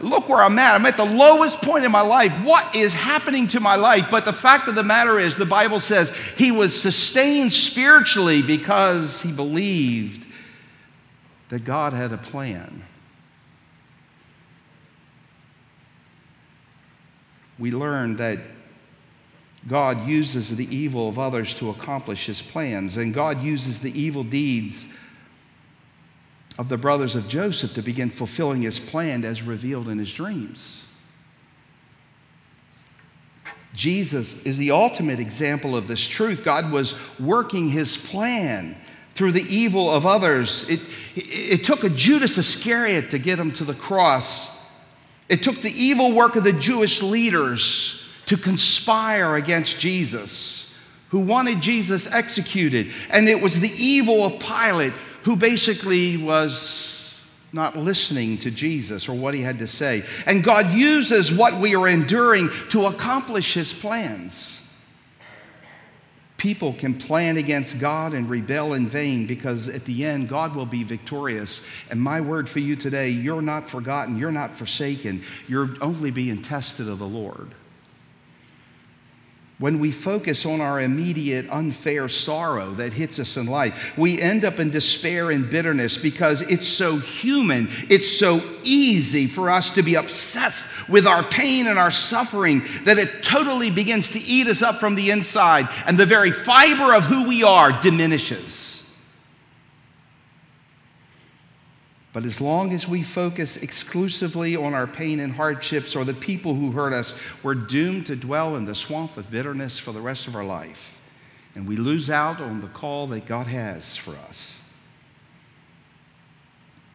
Look 0.02 0.28
where 0.28 0.42
I'm 0.42 0.60
at. 0.60 0.76
I'm 0.76 0.86
at 0.86 0.98
the 0.98 1.06
lowest 1.06 1.62
point 1.62 1.86
in 1.86 1.92
my 1.94 2.02
life. 2.02 2.34
What 2.44 2.76
is 2.76 2.94
happening 2.94 3.48
to 3.48 3.62
my 3.62 3.78
life? 3.78 4.08
But 4.12 4.26
the 4.26 4.34
fact 4.34 4.68
of 4.68 4.76
the 4.76 4.84
matter 4.84 5.20
is, 5.20 5.38
the 5.38 5.46
Bible 5.46 5.80
says 5.80 6.10
he 6.36 6.52
was 6.52 6.78
sustained 6.78 7.54
spiritually 7.54 8.42
because 8.42 9.22
he 9.22 9.32
believed 9.32 10.28
that 11.48 11.64
God 11.64 11.94
had 11.94 12.12
a 12.12 12.18
plan. 12.18 12.84
We 17.62 17.72
learn 17.72 18.16
that 18.16 18.40
God 19.68 20.08
uses 20.08 20.56
the 20.56 20.76
evil 20.76 21.08
of 21.08 21.20
others 21.20 21.54
to 21.56 21.70
accomplish 21.70 22.26
his 22.26 22.42
plans, 22.42 22.98
and 22.98 23.14
God 23.14 23.44
uses 23.44 23.78
the 23.78 23.98
evil 23.98 24.24
deeds 24.24 24.88
of 26.58 26.70
the 26.70 26.78
brothers 26.78 27.16
of 27.16 27.28
Joseph 27.28 27.76
to 27.76 27.84
begin 27.84 28.10
fulfilling 28.10 28.64
his 28.64 28.80
plan 28.80 29.24
as 29.24 29.44
revealed 29.44 29.90
in 29.90 30.00
his 30.00 30.12
dreams. 30.12 30.86
Jesus 33.76 34.44
is 34.44 34.58
the 34.58 34.72
ultimate 34.72 35.20
example 35.20 35.78
of 35.78 35.88
this 35.88 36.08
truth. 36.08 36.44
God 36.44 36.72
was 36.72 36.96
working 37.20 37.70
his 37.70 37.96
plan 37.96 38.76
through 39.14 39.34
the 39.34 39.56
evil 39.56 39.88
of 39.88 40.08
others. 40.08 40.68
It, 40.68 40.80
it, 41.16 41.64
took 41.64 41.84
a 41.84 41.90
Judas 41.90 42.40
Iscariot 42.40 43.12
to 43.12 43.20
get 43.20 43.38
him 43.38 43.52
to 43.52 43.64
the 43.64 43.76
cross. 43.76 44.51
It 45.32 45.44
took 45.44 45.62
the 45.62 45.72
evil 45.72 46.12
work 46.12 46.36
of 46.36 46.44
the 46.44 46.52
Jewish 46.52 47.02
leaders 47.02 48.04
to 48.26 48.36
conspire 48.36 49.38
against 49.38 49.80
Jesus, 49.80 50.70
who 51.08 51.22
wanted 51.22 51.62
Jesus 51.62 52.06
executed. 52.06 52.92
And 53.10 53.30
it 53.30 53.42
was 53.42 53.58
the 53.58 53.72
evil 53.72 54.26
of 54.26 54.42
Pilate, 54.42 54.92
who 55.24 55.38
basically 55.38 56.18
was 56.18 57.22
not 57.54 57.78
listening 57.78 58.40
to 58.40 58.52
Jesus 58.52 59.08
or 59.08 59.14
what 59.14 59.34
he 59.34 59.42
had 59.42 59.60
to 59.60 59.68
say. 59.68 60.04
And 60.26 60.44
God 60.44 60.72
uses 60.72 61.32
what 61.32 61.58
we 61.62 61.76
are 61.78 61.88
enduring 61.88 62.50
to 62.70 62.88
accomplish 62.88 63.54
his 63.54 63.72
plans. 63.72 64.61
People 66.42 66.74
can 66.74 66.96
plan 66.96 67.38
against 67.38 67.78
God 67.78 68.16
and 68.16 68.28
rebel 68.28 68.74
in 68.74 68.88
vain 68.88 69.28
because 69.28 69.70
at 69.70 69.86
the 69.86 70.04
end, 70.04 70.28
God 70.28 70.56
will 70.56 70.66
be 70.66 70.82
victorious. 70.82 71.64
And 71.92 72.02
my 72.02 72.20
word 72.20 72.50
for 72.50 72.58
you 72.58 72.76
today 72.76 73.10
you're 73.10 73.44
not 73.44 73.70
forgotten, 73.70 74.18
you're 74.18 74.32
not 74.32 74.58
forsaken, 74.58 75.22
you're 75.48 75.70
only 75.82 76.10
being 76.10 76.42
tested 76.42 76.90
of 76.90 76.98
the 76.98 77.06
Lord 77.06 77.54
when 79.62 79.78
we 79.78 79.92
focus 79.92 80.44
on 80.44 80.60
our 80.60 80.82
immediate 80.82 81.46
unfair 81.52 82.10
sorrow 82.10 82.72
that 82.72 82.92
hits 82.92 83.20
us 83.20 83.38
in 83.38 83.46
life, 83.46 83.96
we 83.96 84.20
end 84.20 84.44
up 84.44 84.60
in 84.60 84.72
despair 84.72 85.30
and 85.30 85.52
bitterness 85.52 86.00
because 86.00 86.42
it's 86.42 86.68
so 86.68 86.98
human. 86.98 87.70
It's 87.88 88.10
so 88.10 88.42
easy 88.64 89.28
for 89.28 89.52
us 89.52 89.70
to 89.72 89.84
be 89.84 89.94
obsessed 89.96 90.90
with 90.90 91.06
our 91.06 91.22
pain 91.22 91.68
and 91.68 91.78
our 91.78 91.92
suffering 91.92 92.64
that 92.86 92.98
it 92.98 93.24
totally 93.24 93.70
begins 93.70 94.10
to 94.10 94.20
eat 94.20 94.48
us 94.48 94.64
up 94.64 94.80
from 94.80 94.96
the 94.96 95.12
inside, 95.12 95.70
and 95.86 95.96
the 95.96 96.08
very 96.08 96.32
fiber 96.32 96.96
of 96.96 97.04
who 97.04 97.28
we 97.28 97.44
are 97.44 97.80
diminishes. 97.82 98.81
But 102.14 102.26
as 102.26 102.42
long 102.42 102.74
as 102.74 102.88
we 102.88 103.04
focus 103.04 103.58
exclusively 103.58 104.58
on 104.58 104.74
our 104.74 104.88
pain 104.88 105.22
and 105.22 105.32
hardships 105.32 105.96
or 105.96 106.04
the 106.04 106.14
people 106.14 106.54
who 106.54 106.72
hurt 106.72 106.92
us, 106.92 107.14
we're 107.42 107.56
doomed 107.56 108.06
to 108.08 108.18
dwell 108.18 108.58
in 108.58 108.66
the 108.66 108.76
swamp 108.76 109.16
of 109.16 109.32
bitterness 109.32 109.80
for 109.80 109.94
the 109.94 110.02
rest 110.02 110.28
of 110.28 110.36
our 110.36 110.44
life. 110.44 111.02
And 111.56 111.68
we 111.68 111.78
lose 111.78 112.10
out 112.10 112.42
on 112.42 112.60
the 112.60 112.68
call 112.68 113.08
that 113.08 113.26
God 113.26 113.48
has 113.48 113.96
for 113.96 114.16
us. 114.28 114.58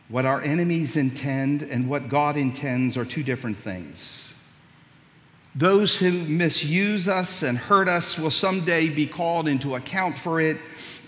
What 0.08 0.26
our 0.26 0.40
enemies 0.42 0.96
intend 0.96 1.62
and 1.62 1.88
what 1.88 2.08
God 2.08 2.36
intends 2.36 2.96
are 2.96 3.04
two 3.04 3.22
different 3.22 3.56
things. 3.56 4.34
Those 5.54 5.96
who 5.96 6.12
misuse 6.12 7.08
us 7.08 7.42
and 7.42 7.56
hurt 7.56 7.88
us 7.88 8.18
will 8.18 8.30
someday 8.30 8.90
be 8.90 9.06
called 9.06 9.48
into 9.48 9.74
account 9.74 10.16
for 10.18 10.38
it 10.40 10.58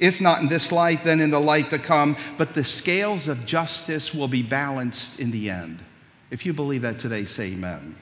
if 0.00 0.20
not 0.20 0.40
in 0.40 0.48
this 0.48 0.72
life, 0.72 1.04
then 1.04 1.20
in 1.20 1.30
the 1.30 1.40
life 1.40 1.70
to 1.70 1.78
come. 1.78 2.16
But 2.36 2.54
the 2.54 2.64
scales 2.64 3.28
of 3.28 3.46
justice 3.46 4.14
will 4.14 4.28
be 4.28 4.42
balanced 4.42 5.20
in 5.20 5.30
the 5.30 5.50
end. 5.50 5.82
If 6.30 6.44
you 6.44 6.52
believe 6.52 6.82
that 6.82 6.98
today, 6.98 7.24
say 7.24 7.52
amen. 7.52 7.96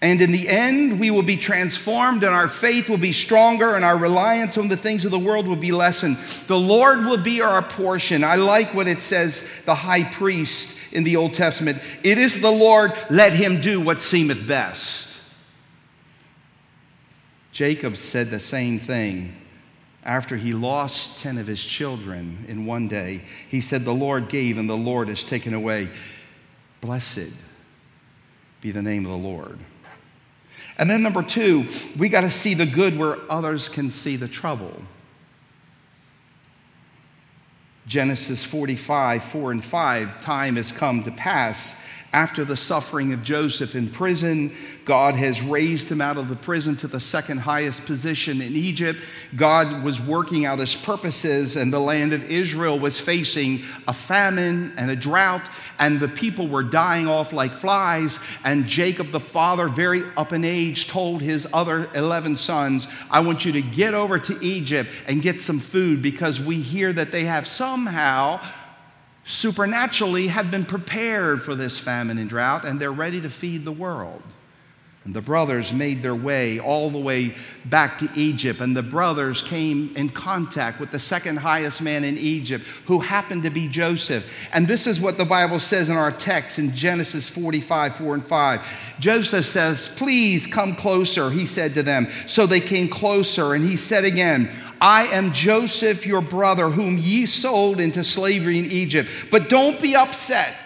And 0.00 0.20
in 0.20 0.32
the 0.32 0.48
end, 0.48 0.98
we 0.98 1.12
will 1.12 1.22
be 1.22 1.36
transformed, 1.36 2.24
and 2.24 2.34
our 2.34 2.48
faith 2.48 2.88
will 2.88 2.98
be 2.98 3.12
stronger, 3.12 3.76
and 3.76 3.84
our 3.84 3.96
reliance 3.96 4.58
on 4.58 4.66
the 4.66 4.76
things 4.76 5.04
of 5.04 5.12
the 5.12 5.18
world 5.18 5.46
will 5.46 5.54
be 5.54 5.70
lessened. 5.70 6.16
The 6.48 6.58
Lord 6.58 7.06
will 7.06 7.22
be 7.22 7.40
our 7.40 7.62
portion. 7.62 8.24
I 8.24 8.34
like 8.34 8.74
what 8.74 8.88
it 8.88 9.00
says, 9.00 9.48
the 9.64 9.76
high 9.76 10.02
priest 10.02 10.80
in 10.90 11.04
the 11.04 11.14
Old 11.14 11.34
Testament. 11.34 11.80
It 12.02 12.18
is 12.18 12.40
the 12.40 12.50
Lord, 12.50 12.92
let 13.10 13.32
him 13.32 13.60
do 13.60 13.80
what 13.80 14.02
seemeth 14.02 14.44
best. 14.44 15.20
Jacob 17.52 17.96
said 17.96 18.30
the 18.30 18.40
same 18.40 18.80
thing 18.80 19.36
after 20.04 20.36
he 20.36 20.52
lost 20.52 21.20
10 21.20 21.38
of 21.38 21.46
his 21.46 21.64
children 21.64 22.44
in 22.48 22.66
one 22.66 22.88
day, 22.88 23.22
he 23.48 23.60
said, 23.60 23.84
The 23.84 23.92
Lord 23.92 24.28
gave 24.28 24.58
and 24.58 24.68
the 24.68 24.76
Lord 24.76 25.08
has 25.08 25.22
taken 25.22 25.54
away. 25.54 25.88
Blessed 26.80 27.30
be 28.60 28.70
the 28.70 28.82
name 28.82 29.04
of 29.04 29.10
the 29.10 29.18
Lord. 29.18 29.58
And 30.78 30.88
then, 30.88 31.02
number 31.02 31.22
two, 31.22 31.68
we 31.98 32.08
got 32.08 32.22
to 32.22 32.30
see 32.30 32.54
the 32.54 32.66
good 32.66 32.98
where 32.98 33.18
others 33.30 33.68
can 33.68 33.90
see 33.90 34.16
the 34.16 34.28
trouble. 34.28 34.72
Genesis 37.86 38.44
45, 38.44 39.22
4 39.22 39.50
and 39.50 39.64
5, 39.64 40.20
time 40.20 40.56
has 40.56 40.72
come 40.72 41.02
to 41.02 41.10
pass 41.10 41.76
after 42.12 42.44
the 42.44 42.56
suffering 42.56 43.14
of 43.14 43.22
Joseph 43.22 43.74
in 43.74 43.88
prison, 43.88 44.54
God 44.84 45.14
has 45.16 45.40
raised 45.40 45.90
him 45.90 46.02
out 46.02 46.18
of 46.18 46.28
the 46.28 46.36
prison 46.36 46.76
to 46.76 46.86
the 46.86 47.00
second 47.00 47.38
highest 47.38 47.86
position 47.86 48.42
in 48.42 48.54
Egypt. 48.54 49.00
God 49.34 49.82
was 49.82 49.98
working 49.98 50.44
out 50.44 50.58
his 50.58 50.76
purposes, 50.76 51.56
and 51.56 51.72
the 51.72 51.78
land 51.78 52.12
of 52.12 52.22
Israel 52.24 52.78
was 52.78 53.00
facing 53.00 53.62
a 53.88 53.94
famine 53.94 54.74
and 54.76 54.90
a 54.90 54.96
drought, 54.96 55.48
and 55.78 56.00
the 56.00 56.08
people 56.08 56.48
were 56.48 56.62
dying 56.62 57.08
off 57.08 57.32
like 57.32 57.52
flies. 57.52 58.18
And 58.44 58.66
Jacob, 58.66 59.10
the 59.10 59.20
father, 59.20 59.68
very 59.68 60.02
up 60.16 60.34
in 60.34 60.44
age, 60.44 60.88
told 60.88 61.22
his 61.22 61.48
other 61.52 61.88
11 61.94 62.36
sons, 62.36 62.88
I 63.10 63.20
want 63.20 63.46
you 63.46 63.52
to 63.52 63.62
get 63.62 63.94
over 63.94 64.18
to 64.18 64.44
Egypt 64.44 64.90
and 65.06 65.22
get 65.22 65.40
some 65.40 65.60
food 65.60 66.02
because 66.02 66.40
we 66.40 66.56
hear 66.60 66.92
that 66.92 67.10
they 67.10 67.24
have 67.24 67.46
somehow 67.46 68.40
supernaturally 69.24 70.28
have 70.28 70.50
been 70.50 70.64
prepared 70.64 71.42
for 71.42 71.54
this 71.54 71.78
famine 71.78 72.18
and 72.18 72.28
drought, 72.28 72.64
and 72.64 72.80
they're 72.80 72.92
ready 72.92 73.20
to 73.20 73.30
feed 73.30 73.64
the 73.64 73.72
world. 73.72 74.22
And 75.04 75.12
the 75.12 75.20
brothers 75.20 75.72
made 75.72 76.00
their 76.00 76.14
way 76.14 76.60
all 76.60 76.88
the 76.88 76.98
way 76.98 77.34
back 77.64 77.98
to 77.98 78.08
Egypt, 78.14 78.60
and 78.60 78.76
the 78.76 78.84
brothers 78.84 79.42
came 79.42 79.92
in 79.96 80.08
contact 80.08 80.78
with 80.78 80.92
the 80.92 80.98
second 80.98 81.38
highest 81.38 81.82
man 81.82 82.04
in 82.04 82.16
Egypt, 82.18 82.64
who 82.86 83.00
happened 83.00 83.42
to 83.42 83.50
be 83.50 83.66
Joseph. 83.66 84.24
And 84.52 84.68
this 84.68 84.86
is 84.86 85.00
what 85.00 85.18
the 85.18 85.24
Bible 85.24 85.58
says 85.58 85.90
in 85.90 85.96
our 85.96 86.12
text 86.12 86.60
in 86.60 86.72
Genesis 86.72 87.28
45, 87.28 87.96
4 87.96 88.14
and 88.14 88.24
5. 88.24 88.94
Joseph 89.00 89.44
says, 89.44 89.88
Please 89.96 90.46
come 90.46 90.76
closer, 90.76 91.30
he 91.30 91.46
said 91.46 91.74
to 91.74 91.82
them. 91.82 92.06
So 92.26 92.46
they 92.46 92.60
came 92.60 92.88
closer, 92.88 93.54
and 93.54 93.68
he 93.68 93.76
said 93.76 94.04
again, 94.04 94.54
I 94.82 95.04
am 95.12 95.32
Joseph, 95.32 96.08
your 96.08 96.20
brother, 96.20 96.68
whom 96.68 96.98
ye 96.98 97.24
sold 97.24 97.78
into 97.78 98.02
slavery 98.02 98.58
in 98.58 98.66
Egypt. 98.66 99.08
But 99.30 99.48
don't 99.48 99.80
be 99.80 99.94
upset. 99.94 100.56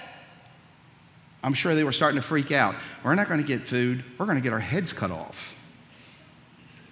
I'm 1.45 1.53
sure 1.53 1.75
they 1.75 1.85
were 1.85 1.93
starting 1.93 2.19
to 2.19 2.27
freak 2.27 2.51
out. 2.51 2.75
We're 3.05 3.15
not 3.15 3.29
going 3.29 3.43
to 3.43 3.47
get 3.47 3.61
food, 3.61 4.03
we're 4.17 4.25
going 4.25 4.39
to 4.39 4.43
get 4.43 4.55
our 4.55 4.59
heads 4.59 4.95
cut 4.95 5.11
off. 5.11 5.55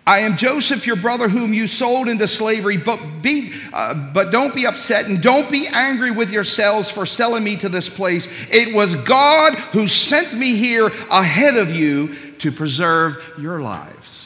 I 0.06 0.18
am 0.18 0.36
Joseph, 0.36 0.86
your 0.86 0.96
brother, 0.96 1.30
whom 1.30 1.54
you 1.54 1.66
sold 1.66 2.08
into 2.08 2.28
slavery, 2.28 2.76
but, 2.76 3.00
be, 3.22 3.54
uh, 3.72 4.12
but 4.12 4.30
don't 4.30 4.54
be 4.54 4.66
upset 4.66 5.06
and 5.06 5.22
don't 5.22 5.50
be 5.50 5.66
angry 5.72 6.10
with 6.10 6.30
yourselves 6.30 6.90
for 6.90 7.06
selling 7.06 7.42
me 7.42 7.56
to 7.56 7.70
this 7.70 7.88
place. 7.88 8.28
It 8.50 8.74
was 8.74 8.96
God 8.96 9.54
who 9.54 9.88
sent 9.88 10.34
me 10.34 10.56
here 10.56 10.88
ahead 11.10 11.56
of 11.56 11.74
you 11.74 12.34
to 12.40 12.52
preserve 12.52 13.16
your 13.38 13.62
lives. 13.62 14.23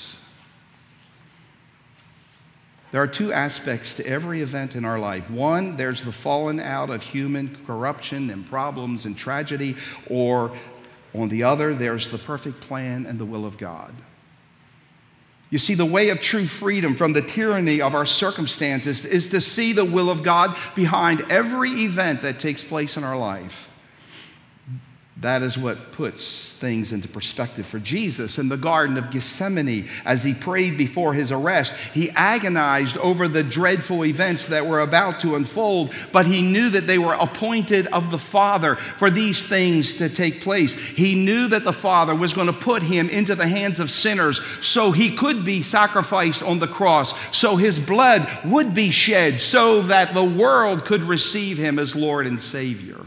There 2.91 3.03
are 3.03 3.07
two 3.07 3.33
aspects 3.33 3.95
to 3.95 4.07
every 4.07 4.41
event 4.41 4.75
in 4.75 4.85
our 4.85 4.99
life. 4.99 5.29
One, 5.31 5.77
there's 5.77 6.03
the 6.03 6.13
falling 6.13 6.59
out 6.61 6.89
of 6.89 7.03
human 7.03 7.57
corruption 7.67 8.31
and 8.31 8.47
problems 8.47 9.05
and 9.05 9.17
tragedy, 9.17 9.77
or 10.09 10.53
on 11.15 11.29
the 11.29 11.43
other, 11.43 11.75
there's 11.75 12.09
the 12.09 12.19
perfect 12.19 12.61
plan 12.61 13.07
and 13.07 13.19
the 13.19 13.25
will 13.25 13.45
of 13.45 13.59
God. 13.59 13.95
You 15.51 15.59
see, 15.59 15.75
the 15.75 15.87
way 15.87 16.11
of 16.11 16.21
true 16.21 16.47
freedom 16.47 16.95
from 16.95 17.15
the 17.15 17.23
tyranny 17.23 17.81
of 17.81 17.95
our 17.95 18.05
circumstances 18.05 19.05
is 19.05 19.29
to 19.29 19.41
see 19.41 19.73
the 19.73 19.85
will 19.85 20.11
of 20.11 20.23
God 20.23 20.57
behind 20.75 21.23
every 21.31 21.71
event 21.71 22.23
that 22.23 22.39
takes 22.39 22.63
place 22.63 22.97
in 22.99 23.05
our 23.05 23.17
life. 23.17 23.68
That 25.21 25.43
is 25.43 25.59
what 25.59 25.91
puts 25.91 26.53
things 26.53 26.93
into 26.93 27.09
perspective 27.09 27.67
for 27.67 27.81
Jesus. 27.81 28.39
In 28.39 28.49
the 28.49 28.57
Garden 28.57 28.97
of 28.97 29.11
Gethsemane, 29.11 29.89
as 30.05 30.23
he 30.23 30.33
prayed 30.33 30.79
before 30.79 31.13
his 31.13 31.33
arrest, 31.33 31.75
he 31.93 32.11
agonized 32.11 32.97
over 32.99 33.27
the 33.27 33.43
dreadful 33.43 34.05
events 34.05 34.45
that 34.45 34.65
were 34.65 34.79
about 34.79 35.19
to 35.21 35.35
unfold, 35.35 35.93
but 36.13 36.27
he 36.27 36.41
knew 36.41 36.71
that 36.71 36.87
they 36.87 36.99
were 36.99 37.17
appointed 37.19 37.89
of 37.89 38.13
the 38.13 38.19
Father 38.19 38.77
for 38.77 39.11
these 39.11 39.43
things 39.43 39.97
to 39.97 40.09
take 40.09 40.41
place. 40.41 40.75
He 40.75 41.17
knew 41.17 41.49
that 41.49 41.65
the 41.65 41.73
Father 41.73 42.15
was 42.15 42.33
going 42.33 42.47
to 42.47 42.53
put 42.53 42.85
him 42.85 43.11
into 43.11 43.35
the 43.35 43.49
hands 43.49 43.81
of 43.81 43.91
sinners 43.91 44.41
so 44.61 44.93
he 44.93 45.17
could 45.17 45.45
be 45.45 45.65
sacrificed 45.65 46.45
on 46.45 46.61
the 46.61 46.69
cross, 46.69 47.13
so 47.37 47.57
his 47.57 47.81
blood 47.81 48.29
would 48.45 48.73
be 48.73 48.93
shed, 48.93 49.41
so 49.41 49.83
that 49.83 50.15
the 50.15 50.23
world 50.23 50.85
could 50.85 51.03
receive 51.03 51.59
him 51.59 51.81
as 51.81 51.97
Lord 51.97 52.29
and 52.29 52.41
Savior 52.41 53.05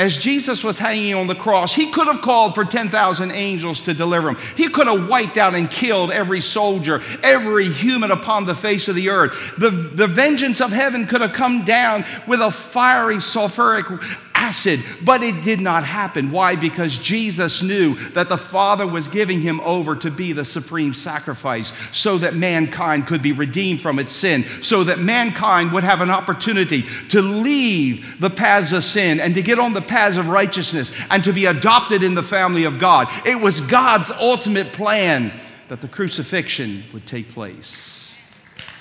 as 0.00 0.18
Jesus 0.18 0.64
was 0.64 0.78
hanging 0.78 1.14
on 1.14 1.26
the 1.26 1.34
cross, 1.34 1.74
he 1.74 1.90
could 1.90 2.06
have 2.06 2.22
called 2.22 2.54
for 2.54 2.64
10,000 2.64 3.30
angels 3.32 3.82
to 3.82 3.92
deliver 3.92 4.30
him. 4.30 4.38
He 4.56 4.68
could 4.68 4.86
have 4.86 5.08
wiped 5.08 5.36
out 5.36 5.54
and 5.54 5.70
killed 5.70 6.10
every 6.10 6.40
soldier, 6.40 7.02
every 7.22 7.68
human 7.68 8.10
upon 8.10 8.46
the 8.46 8.54
face 8.54 8.88
of 8.88 8.94
the 8.94 9.10
earth. 9.10 9.54
The, 9.58 9.68
the 9.68 10.06
vengeance 10.06 10.62
of 10.62 10.72
heaven 10.72 11.06
could 11.06 11.20
have 11.20 11.34
come 11.34 11.66
down 11.66 12.06
with 12.26 12.40
a 12.40 12.50
fiery 12.50 13.16
sulfuric 13.16 14.02
acid, 14.50 14.80
but 15.04 15.22
it 15.22 15.44
did 15.44 15.60
not 15.60 15.84
happen. 15.84 16.32
Why? 16.32 16.56
Because 16.56 16.98
Jesus 16.98 17.62
knew 17.62 17.94
that 18.10 18.28
the 18.28 18.36
Father 18.36 18.84
was 18.84 19.06
giving 19.06 19.40
him 19.40 19.60
over 19.60 19.94
to 19.94 20.10
be 20.10 20.32
the 20.32 20.44
supreme 20.44 20.92
sacrifice 20.92 21.72
so 21.92 22.18
that 22.18 22.34
mankind 22.34 23.06
could 23.06 23.22
be 23.22 23.30
redeemed 23.30 23.80
from 23.80 24.00
its 24.00 24.12
sin, 24.12 24.44
so 24.60 24.82
that 24.82 24.98
mankind 24.98 25.72
would 25.72 25.84
have 25.84 26.00
an 26.00 26.10
opportunity 26.10 26.82
to 27.10 27.22
leave 27.22 28.20
the 28.20 28.28
paths 28.28 28.72
of 28.72 28.82
sin 28.82 29.20
and 29.20 29.34
to 29.34 29.42
get 29.42 29.60
on 29.60 29.72
the 29.72 29.80
paths 29.80 30.16
of 30.16 30.26
righteousness 30.26 30.90
and 31.10 31.22
to 31.22 31.32
be 31.32 31.46
adopted 31.46 32.02
in 32.02 32.14
the 32.14 32.22
family 32.22 32.64
of 32.64 32.80
God. 32.80 33.06
It 33.24 33.40
was 33.40 33.60
God's 33.60 34.10
ultimate 34.10 34.72
plan 34.72 35.32
that 35.68 35.80
the 35.80 35.88
crucifixion 35.88 36.82
would 36.92 37.06
take 37.06 37.28
place. 37.28 38.10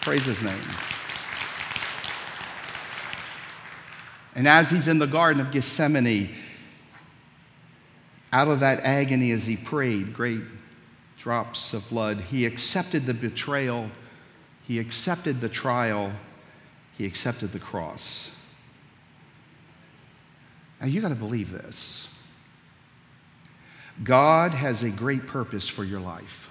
Praise 0.01 0.25
his 0.25 0.41
name. 0.41 0.57
And 4.39 4.47
as 4.47 4.69
he's 4.69 4.87
in 4.87 4.99
the 4.99 5.05
Garden 5.05 5.41
of 5.41 5.51
Gethsemane, 5.51 6.29
out 8.31 8.47
of 8.47 8.61
that 8.61 8.85
agony 8.85 9.31
as 9.31 9.45
he 9.45 9.57
prayed, 9.57 10.13
great 10.13 10.43
drops 11.17 11.73
of 11.73 11.89
blood, 11.89 12.21
he 12.21 12.45
accepted 12.45 13.05
the 13.05 13.13
betrayal, 13.13 13.91
he 14.63 14.79
accepted 14.79 15.41
the 15.41 15.49
trial, 15.49 16.13
he 16.97 17.05
accepted 17.05 17.51
the 17.51 17.59
cross. 17.59 18.33
Now 20.79 20.87
you 20.87 21.01
got 21.01 21.09
to 21.09 21.15
believe 21.15 21.51
this. 21.51 22.07
God 24.05 24.53
has 24.53 24.83
a 24.83 24.89
great 24.89 25.27
purpose 25.27 25.67
for 25.67 25.83
your 25.83 25.99
life. 25.99 26.48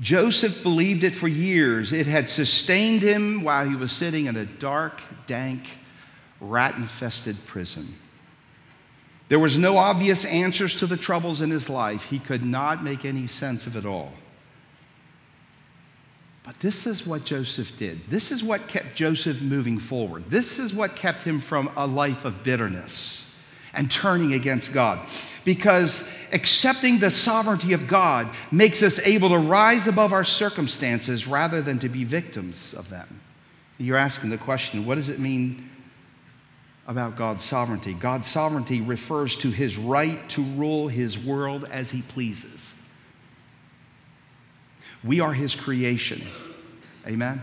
Joseph 0.00 0.62
believed 0.62 1.04
it 1.04 1.14
for 1.14 1.28
years. 1.28 1.92
It 1.92 2.06
had 2.06 2.28
sustained 2.28 3.02
him 3.02 3.42
while 3.42 3.66
he 3.66 3.74
was 3.74 3.92
sitting 3.92 4.26
in 4.26 4.36
a 4.36 4.44
dark, 4.44 5.00
dank, 5.26 5.66
rat 6.40 6.76
infested 6.76 7.36
prison. 7.46 7.96
There 9.28 9.38
was 9.38 9.58
no 9.58 9.76
obvious 9.78 10.24
answers 10.24 10.76
to 10.76 10.86
the 10.86 10.96
troubles 10.96 11.40
in 11.40 11.50
his 11.50 11.68
life. 11.68 12.04
He 12.04 12.18
could 12.18 12.44
not 12.44 12.84
make 12.84 13.04
any 13.04 13.26
sense 13.26 13.66
of 13.66 13.74
it 13.74 13.84
all. 13.84 14.12
But 16.44 16.60
this 16.60 16.86
is 16.86 17.04
what 17.04 17.24
Joseph 17.24 17.76
did. 17.76 18.08
This 18.08 18.30
is 18.30 18.44
what 18.44 18.68
kept 18.68 18.94
Joseph 18.94 19.42
moving 19.42 19.80
forward. 19.80 20.30
This 20.30 20.60
is 20.60 20.72
what 20.72 20.94
kept 20.94 21.24
him 21.24 21.40
from 21.40 21.68
a 21.76 21.86
life 21.86 22.24
of 22.24 22.44
bitterness 22.44 23.36
and 23.74 23.90
turning 23.90 24.34
against 24.34 24.72
God 24.72 25.00
because 25.46 26.12
accepting 26.32 26.98
the 26.98 27.10
sovereignty 27.10 27.72
of 27.72 27.86
God 27.86 28.28
makes 28.50 28.82
us 28.82 28.98
able 29.06 29.28
to 29.28 29.38
rise 29.38 29.86
above 29.86 30.12
our 30.12 30.24
circumstances 30.24 31.28
rather 31.28 31.62
than 31.62 31.78
to 31.78 31.88
be 31.88 32.02
victims 32.02 32.74
of 32.74 32.90
them. 32.90 33.20
You're 33.78 33.96
asking 33.96 34.30
the 34.30 34.38
question 34.38 34.84
what 34.84 34.96
does 34.96 35.08
it 35.08 35.20
mean 35.20 35.70
about 36.88 37.16
God's 37.16 37.44
sovereignty? 37.44 37.94
God's 37.94 38.26
sovereignty 38.26 38.80
refers 38.80 39.36
to 39.36 39.50
his 39.50 39.78
right 39.78 40.28
to 40.30 40.42
rule 40.42 40.88
his 40.88 41.16
world 41.16 41.68
as 41.70 41.92
he 41.92 42.02
pleases. 42.02 42.74
We 45.04 45.20
are 45.20 45.32
his 45.32 45.54
creation. 45.54 46.22
Amen? 47.06 47.40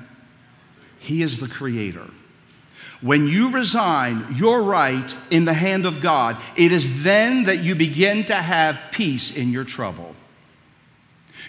He 0.99 1.21
is 1.21 1.39
the 1.39 1.47
creator. 1.47 2.09
When 3.03 3.27
you 3.27 3.51
resign 3.51 4.25
your 4.33 4.63
right 4.63 5.13
in 5.29 5.43
the 5.43 5.53
hand 5.53 5.85
of 5.85 5.99
God, 5.99 6.37
it 6.55 6.71
is 6.71 7.03
then 7.03 7.43
that 7.43 7.59
you 7.59 7.75
begin 7.75 8.23
to 8.25 8.35
have 8.35 8.79
peace 8.91 9.35
in 9.35 9.51
your 9.51 9.65
trouble. 9.65 10.15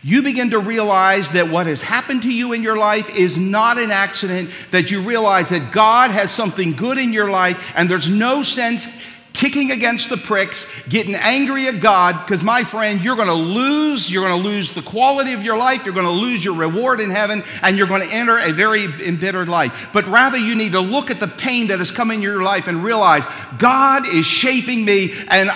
You 0.02 0.22
begin 0.22 0.50
to 0.50 0.58
realize 0.58 1.30
that 1.30 1.48
what 1.48 1.66
has 1.66 1.80
happened 1.80 2.22
to 2.24 2.32
you 2.32 2.54
in 2.54 2.64
your 2.64 2.76
life 2.76 3.08
is 3.16 3.38
not 3.38 3.78
an 3.78 3.92
accident, 3.92 4.50
that 4.72 4.90
you 4.90 5.00
realize 5.00 5.50
that 5.50 5.72
God 5.72 6.10
has 6.10 6.32
something 6.32 6.72
good 6.72 6.98
in 6.98 7.12
your 7.12 7.30
life, 7.30 7.72
and 7.76 7.88
there's 7.88 8.10
no 8.10 8.42
sense 8.42 9.00
kicking 9.34 9.72
against 9.72 10.08
the 10.08 10.16
pricks, 10.16 10.82
getting 10.84 11.14
angry 11.14 11.66
at 11.66 11.80
God, 11.80 12.24
because 12.24 12.42
my 12.42 12.64
friend, 12.64 13.02
you're 13.02 13.16
going 13.16 13.28
to 13.28 13.34
lose. 13.34 14.10
You're 14.10 14.26
going 14.26 14.42
to 14.42 14.48
lose 14.48 14.72
the 14.72 14.80
quality 14.80 15.34
of 15.34 15.44
your 15.44 15.58
life. 15.58 15.84
You're 15.84 15.92
going 15.92 16.06
to 16.06 16.12
lose 16.12 16.42
your 16.42 16.54
reward 16.54 17.00
in 17.00 17.10
heaven, 17.10 17.42
and 17.60 17.76
you're 17.76 17.88
going 17.88 18.08
to 18.08 18.14
enter 18.14 18.38
a 18.38 18.52
very 18.52 18.84
embittered 18.84 19.48
life. 19.48 19.90
But 19.92 20.06
rather, 20.06 20.38
you 20.38 20.54
need 20.54 20.72
to 20.72 20.80
look 20.80 21.10
at 21.10 21.20
the 21.20 21.28
pain 21.28 21.66
that 21.66 21.80
has 21.80 21.90
come 21.90 22.10
in 22.10 22.22
your 22.22 22.42
life 22.42 22.68
and 22.68 22.82
realize 22.82 23.26
God 23.58 24.06
is 24.06 24.24
shaping 24.24 24.84
me, 24.84 25.12
and 25.28 25.50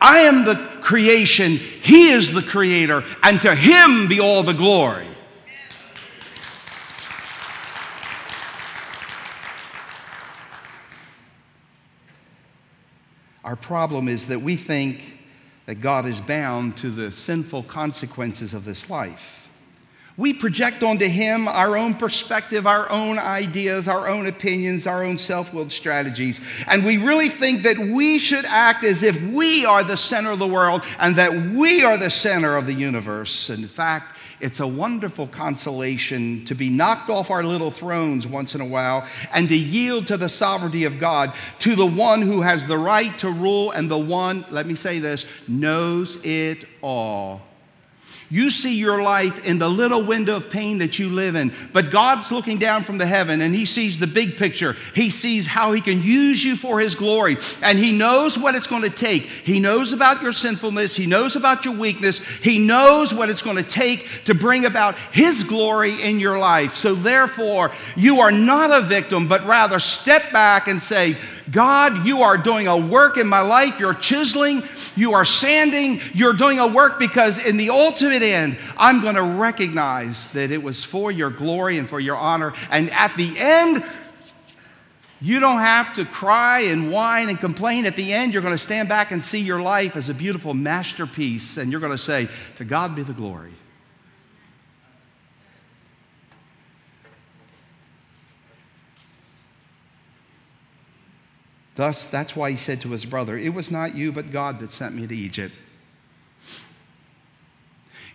I 0.00 0.20
am 0.20 0.44
the 0.44 0.56
creation. 0.82 1.56
He 1.56 2.10
is 2.10 2.32
the 2.32 2.42
creator, 2.42 3.04
and 3.22 3.40
to 3.42 3.54
Him 3.54 4.08
be 4.08 4.20
all 4.20 4.42
the 4.42 4.52
glory. 4.52 5.06
Our 13.44 13.56
problem 13.56 14.08
is 14.08 14.26
that 14.26 14.40
we 14.40 14.56
think 14.56 15.18
that 15.66 15.76
God 15.76 16.04
is 16.06 16.20
bound 16.20 16.76
to 16.78 16.90
the 16.90 17.12
sinful 17.12 17.62
consequences 17.64 18.54
of 18.54 18.64
this 18.64 18.90
life. 18.90 19.40
We 20.16 20.34
project 20.34 20.82
onto 20.82 21.06
Him 21.06 21.48
our 21.48 21.78
own 21.78 21.94
perspective, 21.94 22.66
our 22.66 22.90
own 22.90 23.18
ideas, 23.18 23.88
our 23.88 24.06
own 24.06 24.26
opinions, 24.26 24.86
our 24.86 25.02
own 25.02 25.16
self 25.16 25.54
willed 25.54 25.72
strategies. 25.72 26.42
And 26.68 26.84
we 26.84 26.98
really 26.98 27.30
think 27.30 27.62
that 27.62 27.78
we 27.78 28.18
should 28.18 28.44
act 28.44 28.84
as 28.84 29.02
if 29.02 29.18
we 29.22 29.64
are 29.64 29.82
the 29.82 29.96
center 29.96 30.30
of 30.30 30.38
the 30.38 30.46
world 30.46 30.82
and 30.98 31.16
that 31.16 31.32
we 31.32 31.84
are 31.84 31.96
the 31.96 32.10
center 32.10 32.56
of 32.56 32.66
the 32.66 32.74
universe. 32.74 33.48
In 33.48 33.66
fact, 33.66 34.09
it's 34.40 34.60
a 34.60 34.66
wonderful 34.66 35.26
consolation 35.26 36.44
to 36.46 36.54
be 36.54 36.68
knocked 36.68 37.10
off 37.10 37.30
our 37.30 37.42
little 37.42 37.70
thrones 37.70 38.26
once 38.26 38.54
in 38.54 38.60
a 38.60 38.66
while 38.66 39.06
and 39.32 39.48
to 39.48 39.56
yield 39.56 40.06
to 40.08 40.16
the 40.16 40.28
sovereignty 40.28 40.84
of 40.84 40.98
God, 40.98 41.32
to 41.60 41.76
the 41.76 41.86
one 41.86 42.22
who 42.22 42.40
has 42.40 42.66
the 42.66 42.78
right 42.78 43.16
to 43.18 43.30
rule 43.30 43.70
and 43.72 43.90
the 43.90 43.98
one, 43.98 44.44
let 44.50 44.66
me 44.66 44.74
say 44.74 44.98
this, 44.98 45.26
knows 45.46 46.18
it 46.24 46.64
all 46.82 47.42
you 48.30 48.50
see 48.50 48.76
your 48.76 49.02
life 49.02 49.44
in 49.44 49.58
the 49.58 49.68
little 49.68 50.02
window 50.02 50.36
of 50.36 50.50
pain 50.50 50.78
that 50.78 50.98
you 51.00 51.10
live 51.10 51.34
in, 51.34 51.52
but 51.72 51.90
God's 51.90 52.30
looking 52.30 52.58
down 52.58 52.84
from 52.84 52.96
the 52.96 53.06
heaven 53.06 53.40
and 53.40 53.52
He 53.52 53.66
sees 53.66 53.98
the 53.98 54.06
big 54.06 54.36
picture. 54.36 54.76
He 54.94 55.10
sees 55.10 55.46
how 55.46 55.72
He 55.72 55.80
can 55.80 56.00
use 56.00 56.44
you 56.44 56.54
for 56.54 56.78
His 56.78 56.94
glory, 56.94 57.36
and 57.62 57.78
He 57.78 57.90
knows 57.90 58.38
what 58.38 58.54
it's 58.54 58.68
going 58.68 58.82
to 58.82 58.90
take. 58.90 59.22
He 59.22 59.58
knows 59.58 59.92
about 59.92 60.22
your 60.22 60.32
sinfulness, 60.32 60.94
He 60.94 61.06
knows 61.06 61.34
about 61.34 61.64
your 61.64 61.74
weakness, 61.74 62.20
He 62.20 62.58
knows 62.58 63.12
what 63.12 63.30
it's 63.30 63.42
going 63.42 63.56
to 63.56 63.62
take 63.62 64.06
to 64.26 64.34
bring 64.34 64.64
about 64.64 64.96
His 65.12 65.42
glory 65.42 66.00
in 66.00 66.20
your 66.20 66.38
life. 66.38 66.74
So, 66.74 66.94
therefore, 66.94 67.72
you 67.96 68.20
are 68.20 68.32
not 68.32 68.70
a 68.70 68.86
victim, 68.86 69.26
but 69.26 69.44
rather 69.44 69.80
step 69.80 70.30
back 70.30 70.68
and 70.68 70.80
say, 70.80 71.16
God, 71.50 72.06
you 72.06 72.22
are 72.22 72.36
doing 72.36 72.66
a 72.68 72.76
work 72.76 73.16
in 73.16 73.26
my 73.26 73.40
life. 73.40 73.80
You're 73.80 73.94
chiseling, 73.94 74.62
you 74.94 75.14
are 75.14 75.24
sanding, 75.24 76.00
you're 76.14 76.32
doing 76.32 76.58
a 76.58 76.66
work 76.66 76.98
because 76.98 77.44
in 77.44 77.56
the 77.56 77.70
ultimate 77.70 78.22
end, 78.22 78.58
I'm 78.76 79.00
going 79.00 79.14
to 79.14 79.22
recognize 79.22 80.28
that 80.28 80.50
it 80.50 80.62
was 80.62 80.84
for 80.84 81.10
your 81.10 81.30
glory 81.30 81.78
and 81.78 81.88
for 81.88 81.98
your 81.98 82.16
honor. 82.16 82.52
And 82.70 82.90
at 82.90 83.16
the 83.16 83.38
end, 83.38 83.84
you 85.20 85.38
don't 85.38 85.58
have 85.58 85.94
to 85.94 86.04
cry 86.04 86.60
and 86.60 86.90
whine 86.90 87.28
and 87.28 87.38
complain. 87.38 87.84
At 87.84 87.96
the 87.96 88.12
end, 88.12 88.32
you're 88.32 88.42
going 88.42 88.54
to 88.54 88.58
stand 88.58 88.88
back 88.88 89.10
and 89.10 89.22
see 89.22 89.40
your 89.40 89.60
life 89.60 89.96
as 89.96 90.08
a 90.08 90.14
beautiful 90.14 90.54
masterpiece, 90.54 91.58
and 91.58 91.70
you're 91.70 91.80
going 91.80 91.92
to 91.92 91.98
say, 91.98 92.28
To 92.56 92.64
God 92.64 92.96
be 92.96 93.02
the 93.02 93.12
glory. 93.12 93.52
Thus, 101.74 102.04
that's 102.04 102.34
why 102.34 102.50
he 102.50 102.56
said 102.56 102.80
to 102.82 102.90
his 102.90 103.04
brother, 103.04 103.38
It 103.38 103.54
was 103.54 103.70
not 103.70 103.94
you, 103.94 104.12
but 104.12 104.32
God 104.32 104.60
that 104.60 104.72
sent 104.72 104.94
me 104.94 105.06
to 105.06 105.16
Egypt. 105.16 105.54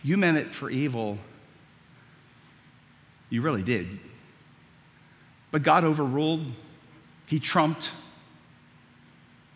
You 0.03 0.17
meant 0.17 0.37
it 0.37 0.53
for 0.53 0.69
evil. 0.69 1.17
You 3.29 3.41
really 3.41 3.63
did. 3.63 3.99
But 5.51 5.63
God 5.63 5.83
overruled, 5.83 6.51
He 7.25 7.39
trumped. 7.39 7.91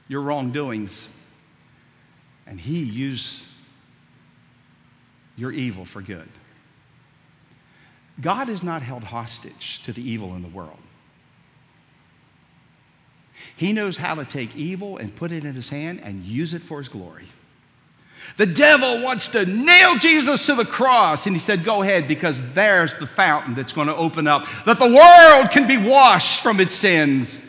your 0.08 0.22
wrongdoings, 0.22 1.08
and 2.47 2.60
He 2.60 2.80
used 2.80 3.45
your 5.36 5.52
evil 5.52 5.86
for 5.86 6.02
good. 6.02 6.28
God 8.20 8.50
is 8.50 8.64
not 8.64 8.82
held 8.82 9.04
hostage 9.04 9.84
to 9.84 9.93
the 9.93 10.02
evil 10.02 10.36
in 10.36 10.41
the 10.41 10.47
world. 10.50 10.80
He 13.56 13.74
knows 13.74 13.98
how 13.98 14.16
to 14.16 14.26
take 14.26 14.56
evil 14.56 14.98
and 14.98 15.16
put 15.16 15.32
it 15.32 15.46
in 15.46 15.54
his 15.54 15.70
hand 15.70 16.02
and 16.04 16.24
use 16.24 16.54
it 16.54 16.62
for 16.62 16.78
his 16.78 16.90
glory. 16.90 17.26
The 18.38 18.46
devil 18.46 19.02
wants 19.02 19.28
to 19.30 19.46
nail 19.46 19.98
Jesus 19.98 20.46
to 20.46 20.56
the 20.56 20.66
cross, 20.66 21.26
and 21.26 21.36
he 21.36 21.40
said, 21.40 21.64
Go 21.64 21.82
ahead, 21.82 22.08
because 22.08 22.42
there's 22.54 22.96
the 22.96 23.08
fountain 23.08 23.56
that's 23.56 23.74
going 23.74 23.88
to 23.88 23.96
open 23.96 24.28
up, 24.28 24.46
that 24.66 24.80
the 24.80 24.86
world 24.86 25.52
can 25.52 25.68
be 25.68 25.78
washed 25.78 26.42
from 26.42 26.60
its 26.60 26.74
sins. 26.74 27.42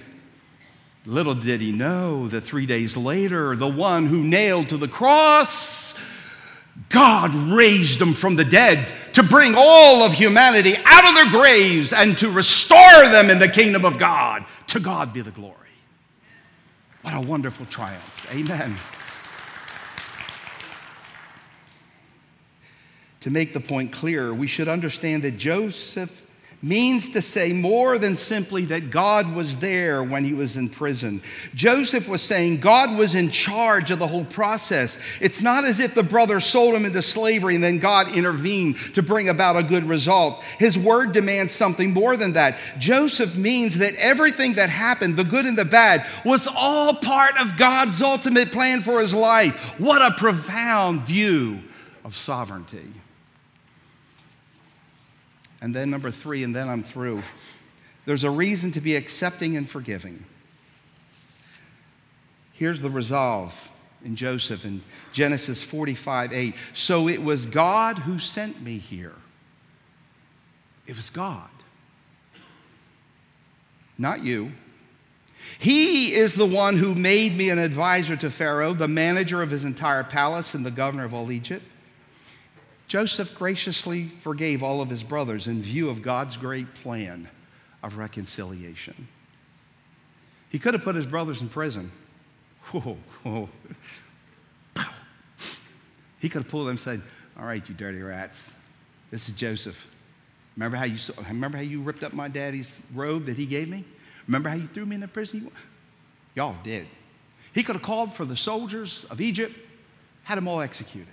Little 1.07 1.35
did 1.35 1.61
he 1.61 1.73
know 1.73 2.29
that 2.29 2.43
three 2.43 2.67
days 2.67 2.97
later, 2.97 3.57
the 3.57 3.69
one 3.69 4.07
who 4.07 4.23
nailed 4.23 4.69
to 4.71 4.77
the 4.77 4.89
cross, 4.89 5.99
God 6.89 7.35
raised 7.35 8.01
him 8.01 8.13
from 8.13 8.37
the 8.37 8.45
dead 8.45 8.93
to 9.15 9.23
bring 9.23 9.55
all 9.57 10.03
of 10.03 10.13
humanity 10.13 10.77
out 10.85 11.09
of 11.09 11.15
their 11.15 11.31
graves 11.31 11.93
and 11.93 12.17
to 12.19 12.31
restore 12.31 13.09
them 13.11 13.31
in 13.31 13.39
the 13.39 13.49
kingdom 13.49 13.85
of 13.85 13.99
God. 13.99 14.45
To 14.69 14.81
God 14.81 15.13
be 15.13 15.21
the 15.21 15.31
glory. 15.31 15.60
What 17.03 17.15
a 17.15 17.21
wonderful 17.21 17.67
triumph. 17.67 18.27
Amen. 18.33 18.77
To 23.21 23.31
make 23.31 23.53
the 23.53 23.61
point 23.61 23.93
clearer, 23.93 24.33
we 24.33 24.47
should 24.47 24.69
understand 24.69 25.23
that 25.25 25.37
Joseph 25.37 26.23
means 26.63 27.09
to 27.11 27.23
say 27.23 27.53
more 27.53 27.99
than 27.99 28.17
simply 28.17 28.67
that 28.67 28.91
God 28.91 29.35
was 29.35 29.57
there 29.57 30.03
when 30.03 30.25
he 30.25 30.35
was 30.35 30.57
in 30.57 30.69
prison. 30.69 31.23
Joseph 31.55 32.07
was 32.07 32.21
saying 32.21 32.61
God 32.61 32.99
was 32.99 33.15
in 33.15 33.31
charge 33.31 33.91
of 33.91 33.99
the 33.99 34.07
whole 34.07 34.27
process. 34.27 34.99
It's 35.21 35.41
not 35.41 35.65
as 35.65 35.81
if 35.81 35.95
the 35.95 36.03
brothers 36.03 36.45
sold 36.45 36.75
him 36.75 36.85
into 36.85 37.01
slavery 37.01 37.55
and 37.55 37.65
then 37.65 37.79
God 37.79 38.15
intervened 38.15 38.77
to 38.95 39.03
bring 39.03 39.31
about 39.31 39.57
a 39.57 39.63
good 39.63 39.85
result. 39.85 40.43
His 40.59 40.77
word 40.77 41.13
demands 41.13 41.55
something 41.55 41.93
more 41.93 42.17
than 42.17 42.35
that. 42.35 42.59
Joseph 42.79 43.37
means 43.37 43.79
that 43.79 43.95
everything 43.97 44.55
that 44.55 44.69
happened, 44.69 45.17
the 45.17 45.25
good 45.25 45.47
and 45.47 45.57
the 45.57 45.65
bad, 45.65 46.05
was 46.27 46.47
all 46.47 46.93
part 46.95 47.41
of 47.41 47.57
God's 47.57 48.03
ultimate 48.03 48.53
plan 48.53 48.83
for 48.83 49.01
his 49.01 49.15
life. 49.15 49.79
What 49.81 50.03
a 50.03 50.15
profound 50.15 51.03
view 51.03 51.61
of 52.05 52.15
sovereignty. 52.15 53.00
And 55.61 55.75
then 55.75 55.91
number 55.91 56.11
three, 56.11 56.43
and 56.43 56.55
then 56.55 56.69
I'm 56.69 56.83
through. 56.83 57.23
There's 58.07 58.25
a 58.25 58.31
reason 58.31 58.73
to 58.73 58.81
be 58.81 58.97
accepting 58.97 59.57
and 59.57 59.69
forgiving. 59.69 60.25
Here's 62.53 62.81
the 62.81 62.91
resolve 62.91 63.71
in 64.05 64.17
Joseph 64.17 64.65
in 64.65 64.83
Genesis 65.13 65.63
45 65.63 66.33
8. 66.33 66.55
So 66.73 67.09
it 67.09 67.23
was 67.23 67.47
God 67.47 67.99
who 67.99 68.19
sent 68.19 68.63
me 68.63 68.79
here. 68.79 69.15
It 70.87 70.97
was 70.97 71.11
God, 71.11 71.51
not 73.97 74.25
you. 74.25 74.53
He 75.59 76.15
is 76.15 76.35
the 76.35 76.47
one 76.47 76.77
who 76.77 76.95
made 76.95 77.37
me 77.37 77.51
an 77.51 77.59
advisor 77.59 78.17
to 78.17 78.31
Pharaoh, 78.31 78.73
the 78.73 78.89
manager 78.89 79.43
of 79.43 79.51
his 79.51 79.65
entire 79.65 80.05
palace, 80.05 80.55
and 80.55 80.65
the 80.65 80.71
governor 80.71 81.05
of 81.05 81.15
all 81.15 81.31
Egypt. 81.31 81.65
Joseph 82.91 83.37
graciously 83.37 84.09
forgave 84.21 84.65
all 84.65 84.81
of 84.81 84.91
his 84.91 85.05
brothers 85.05 85.47
in 85.47 85.63
view 85.63 85.89
of 85.89 86.03
God's 86.03 86.37
great 86.37 86.75
plan 86.75 87.29
of 87.85 87.97
reconciliation. 87.97 89.07
He 90.49 90.59
could 90.59 90.75
have 90.75 90.83
put 90.83 90.97
his 90.97 91.07
brothers 91.07 91.41
in 91.41 91.49
prison. 91.49 91.93
Whoa, 92.73 92.97
whoa. 93.23 93.49
He 96.19 96.29
could 96.29 96.43
have 96.43 96.51
pulled 96.51 96.65
them 96.65 96.73
and 96.73 96.81
said, 96.81 97.01
All 97.39 97.47
right, 97.47 97.67
you 97.69 97.77
dirty 97.77 98.03
rats, 98.03 98.51
this 99.13 99.29
is 99.29 99.37
Joseph. 99.37 99.87
Remember 100.57 100.77
how 100.77 100.85
you, 100.85 100.99
remember 101.29 101.59
how 101.59 101.63
you 101.63 101.81
ripped 101.83 102.03
up 102.03 102.13
my 102.13 102.27
daddy's 102.27 102.77
robe 102.93 103.25
that 103.27 103.39
he 103.39 103.47
gave 103.47 103.69
me? 103.69 103.85
Remember 104.27 104.49
how 104.49 104.57
you 104.57 104.67
threw 104.67 104.85
me 104.85 104.97
in 104.97 105.01
the 105.01 105.07
prison? 105.07 105.49
Y'all 106.35 106.57
did. 106.65 106.89
He 107.53 107.63
could 107.63 107.77
have 107.77 107.85
called 107.85 108.13
for 108.13 108.25
the 108.25 108.37
soldiers 108.37 109.07
of 109.11 109.21
Egypt, 109.21 109.55
had 110.25 110.39
them 110.39 110.49
all 110.49 110.61
executed. 110.61 111.07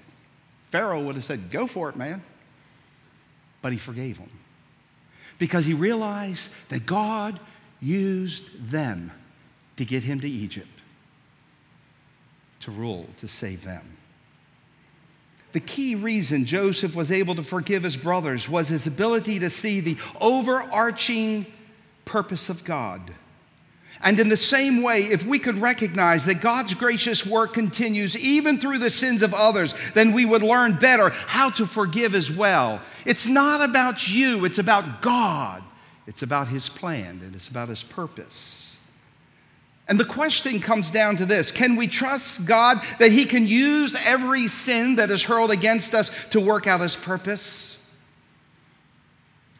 Pharaoh 0.71 1.01
would 1.01 1.15
have 1.15 1.23
said, 1.23 1.49
Go 1.49 1.67
for 1.67 1.89
it, 1.89 1.95
man. 1.95 2.21
But 3.61 3.71
he 3.71 3.77
forgave 3.77 4.17
them 4.17 4.29
because 5.39 5.65
he 5.65 5.73
realized 5.73 6.49
that 6.69 6.85
God 6.85 7.39
used 7.81 8.69
them 8.69 9.11
to 9.75 9.85
get 9.85 10.03
him 10.03 10.19
to 10.21 10.29
Egypt, 10.29 10.81
to 12.61 12.71
rule, 12.71 13.07
to 13.17 13.27
save 13.27 13.63
them. 13.63 13.97
The 15.53 15.59
key 15.59 15.95
reason 15.95 16.45
Joseph 16.45 16.95
was 16.95 17.11
able 17.11 17.35
to 17.35 17.43
forgive 17.43 17.83
his 17.83 17.97
brothers 17.97 18.49
was 18.49 18.67
his 18.67 18.85
ability 18.85 19.39
to 19.39 19.49
see 19.49 19.79
the 19.79 19.97
overarching 20.19 21.45
purpose 22.05 22.49
of 22.49 22.63
God. 22.63 23.11
And 24.01 24.19
in 24.19 24.29
the 24.29 24.37
same 24.37 24.83
way, 24.83 25.03
if 25.03 25.25
we 25.25 25.39
could 25.39 25.57
recognize 25.57 26.25
that 26.25 26.41
God's 26.41 26.73
gracious 26.73 27.25
work 27.25 27.53
continues 27.53 28.15
even 28.15 28.59
through 28.59 28.77
the 28.77 28.89
sins 28.89 29.23
of 29.23 29.33
others, 29.33 29.73
then 29.93 30.11
we 30.11 30.25
would 30.25 30.43
learn 30.43 30.73
better 30.73 31.09
how 31.09 31.49
to 31.51 31.65
forgive 31.65 32.13
as 32.13 32.31
well. 32.31 32.79
It's 33.05 33.27
not 33.27 33.61
about 33.61 34.07
you, 34.07 34.45
it's 34.45 34.59
about 34.59 35.01
God. 35.01 35.63
It's 36.05 36.21
about 36.21 36.47
His 36.47 36.69
plan 36.69 37.19
and 37.21 37.35
it's 37.35 37.49
about 37.49 37.69
His 37.69 37.83
purpose. 37.83 38.77
And 39.89 39.99
the 39.99 40.05
question 40.05 40.59
comes 40.59 40.91
down 40.91 41.17
to 41.17 41.25
this 41.25 41.51
Can 41.51 41.75
we 41.75 41.87
trust 41.87 42.45
God 42.45 42.81
that 42.99 43.11
He 43.11 43.25
can 43.25 43.47
use 43.47 43.95
every 44.05 44.47
sin 44.47 44.95
that 44.95 45.11
is 45.11 45.23
hurled 45.23 45.51
against 45.51 45.93
us 45.93 46.11
to 46.31 46.39
work 46.39 46.67
out 46.67 46.81
His 46.81 46.95
purpose? 46.95 47.73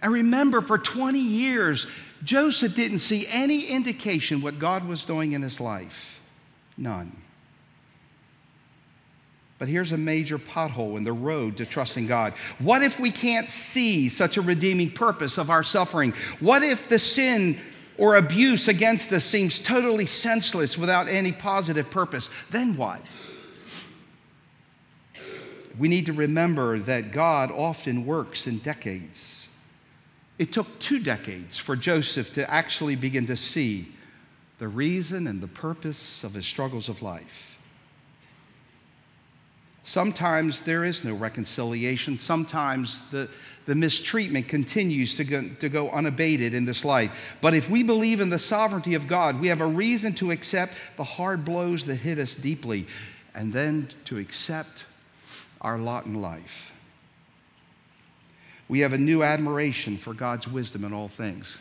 I 0.01 0.07
remember 0.07 0.61
for 0.61 0.77
20 0.77 1.19
years, 1.19 1.88
Joseph 2.24 2.76
didn't 2.76 2.99
see 2.99 3.28
any 3.30 3.65
indication 3.65 4.41
what 4.41 4.59
God 4.59 4.88
was 4.88 5.05
doing 5.05 5.34
in 5.34 5.41
his 5.41 5.59
life. 5.59 6.22
None. 6.78 7.15
But 9.59 9.68
here's 9.68 9.91
a 9.91 9.97
major 9.97 10.38
pothole 10.38 10.97
in 10.97 11.03
the 11.03 11.13
road 11.13 11.57
to 11.57 11.65
trusting 11.65 12.05
God. 12.05 12.34
What 12.59 12.84
if 12.84 12.99
we 12.99 13.09
can't 13.09 13.49
see 13.49 14.07
such 14.07 14.38
a 14.38 14.41
redeeming 14.41 14.91
purpose 14.91 15.38
of 15.38 15.49
our 15.49 15.63
suffering? 15.63 16.13
What 16.39 16.61
if 16.61 16.88
the 16.88 16.99
sin 16.99 17.59
or 17.97 18.18
abuse 18.18 18.68
against 18.68 19.11
us 19.11 19.26
seems 19.26 19.59
totally 19.59 20.05
senseless 20.05 20.78
without 20.78 21.07
any 21.07 21.32
positive 21.32 21.89
purpose? 21.89 22.30
Then 22.51 22.78
what? 22.78 23.01
We 25.80 25.88
need 25.88 26.07
to 26.07 26.13
remember 26.13 26.80
that 26.80 27.11
God 27.11 27.51
often 27.51 28.05
works 28.05 28.47
in 28.47 28.59
decades. 28.59 29.36
It 30.39 30.51
took 30.53 30.79
two 30.79 30.99
decades 30.99 31.57
for 31.57 31.75
Joseph 31.75 32.33
to 32.33 32.49
actually 32.49 32.95
begin 32.95 33.25
to 33.27 33.35
see 33.35 33.91
the 34.59 34.67
reason 34.67 35.27
and 35.27 35.41
the 35.41 35.47
purpose 35.47 36.23
of 36.23 36.33
his 36.33 36.45
struggles 36.45 36.89
of 36.89 37.01
life. 37.01 37.57
Sometimes 39.83 40.61
there 40.61 40.83
is 40.83 41.05
no 41.05 41.13
reconciliation. 41.13 42.17
Sometimes 42.17 43.01
the, 43.09 43.29
the 43.65 43.73
mistreatment 43.73 44.47
continues 44.47 45.15
to 45.15 45.23
go, 45.23 45.47
to 45.59 45.69
go 45.69 45.89
unabated 45.91 46.53
in 46.53 46.65
this 46.65 46.83
life. 46.83 47.38
But 47.39 47.53
if 47.53 47.69
we 47.69 47.83
believe 47.83 48.19
in 48.19 48.29
the 48.29 48.38
sovereignty 48.38 48.95
of 48.95 49.07
God, 49.07 49.39
we 49.39 49.47
have 49.47 49.61
a 49.61 49.65
reason 49.65 50.13
to 50.15 50.31
accept 50.31 50.73
the 50.97 51.05
hard 51.05 51.45
blows 51.45 51.85
that 51.85 51.95
hit 51.95 52.19
us 52.19 52.35
deeply 52.35 52.85
and 53.33 53.53
then 53.53 53.88
to 54.05 54.17
accept 54.17 54.83
our 55.61 55.77
lot 55.77 56.05
in 56.05 56.21
life 56.21 56.73
we 58.70 58.80
have 58.80 58.93
a 58.93 58.97
new 58.97 59.24
admiration 59.24 59.97
for 59.97 60.13
God's 60.13 60.47
wisdom 60.47 60.84
in 60.84 60.93
all 60.93 61.07
things. 61.07 61.57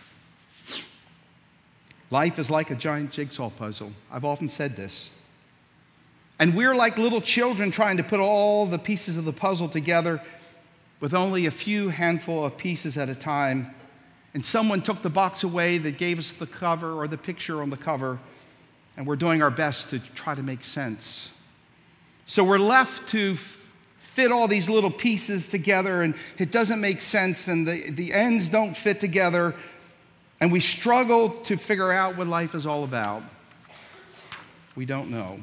Life 2.11 2.39
is 2.39 2.51
like 2.51 2.71
a 2.71 2.75
giant 2.75 3.11
jigsaw 3.11 3.51
puzzle. 3.51 3.93
I've 4.11 4.25
often 4.25 4.49
said 4.49 4.77
this. 4.77 5.11
And 6.39 6.55
we're 6.55 6.75
like 6.75 6.99
little 6.99 7.21
children 7.21 7.71
trying 7.71 7.97
to 7.97 8.03
put 8.03 8.21
all 8.21 8.67
the 8.67 8.79
pieces 8.79 9.17
of 9.17 9.25
the 9.25 9.33
puzzle 9.33 9.69
together 9.69 10.21
with 11.01 11.15
only 11.15 11.47
a 11.47 11.51
few 11.51 11.89
handful 11.89 12.45
of 12.45 12.57
pieces 12.57 12.97
at 12.97 13.09
a 13.09 13.15
time. 13.15 13.75
And 14.35 14.45
someone 14.45 14.83
took 14.83 15.03
the 15.03 15.11
box 15.11 15.45
away 15.45 15.79
that 15.79 15.99
gave 15.99 16.19
us 16.19 16.33
the 16.33 16.47
cover 16.47 16.93
or 16.93 17.09
the 17.09 17.17
picture 17.19 17.63
on 17.63 17.71
the 17.71 17.77
cover, 17.77 18.19
and 18.97 19.07
we're 19.07 19.17
doing 19.17 19.43
our 19.43 19.51
best 19.51 19.91
to 19.91 19.99
try 19.99 20.35
to 20.35 20.43
make 20.43 20.63
sense. 20.63 21.31
So 22.27 22.45
we're 22.45 22.59
left 22.59 23.09
to 23.09 23.37
fit 24.17 24.33
all 24.33 24.49
these 24.49 24.67
little 24.67 24.91
pieces 24.91 25.47
together 25.47 26.01
and 26.01 26.15
it 26.39 26.51
doesn't 26.51 26.81
make 26.81 27.03
sense 27.03 27.49
and 27.49 27.69
the, 27.69 27.91
the 27.91 28.15
ends 28.15 28.49
don't 28.49 28.75
fit 28.75 28.99
together 28.99 29.55
and 30.41 30.51
we 30.51 30.59
struggle 30.59 31.29
to 31.43 31.59
figure 31.59 31.93
out 31.93 32.17
what 32.17 32.27
life 32.27 32.55
is 32.55 32.65
all 32.65 32.83
about. 32.83 33.23
We 34.75 34.87
don't 34.87 35.11
know. 35.11 35.39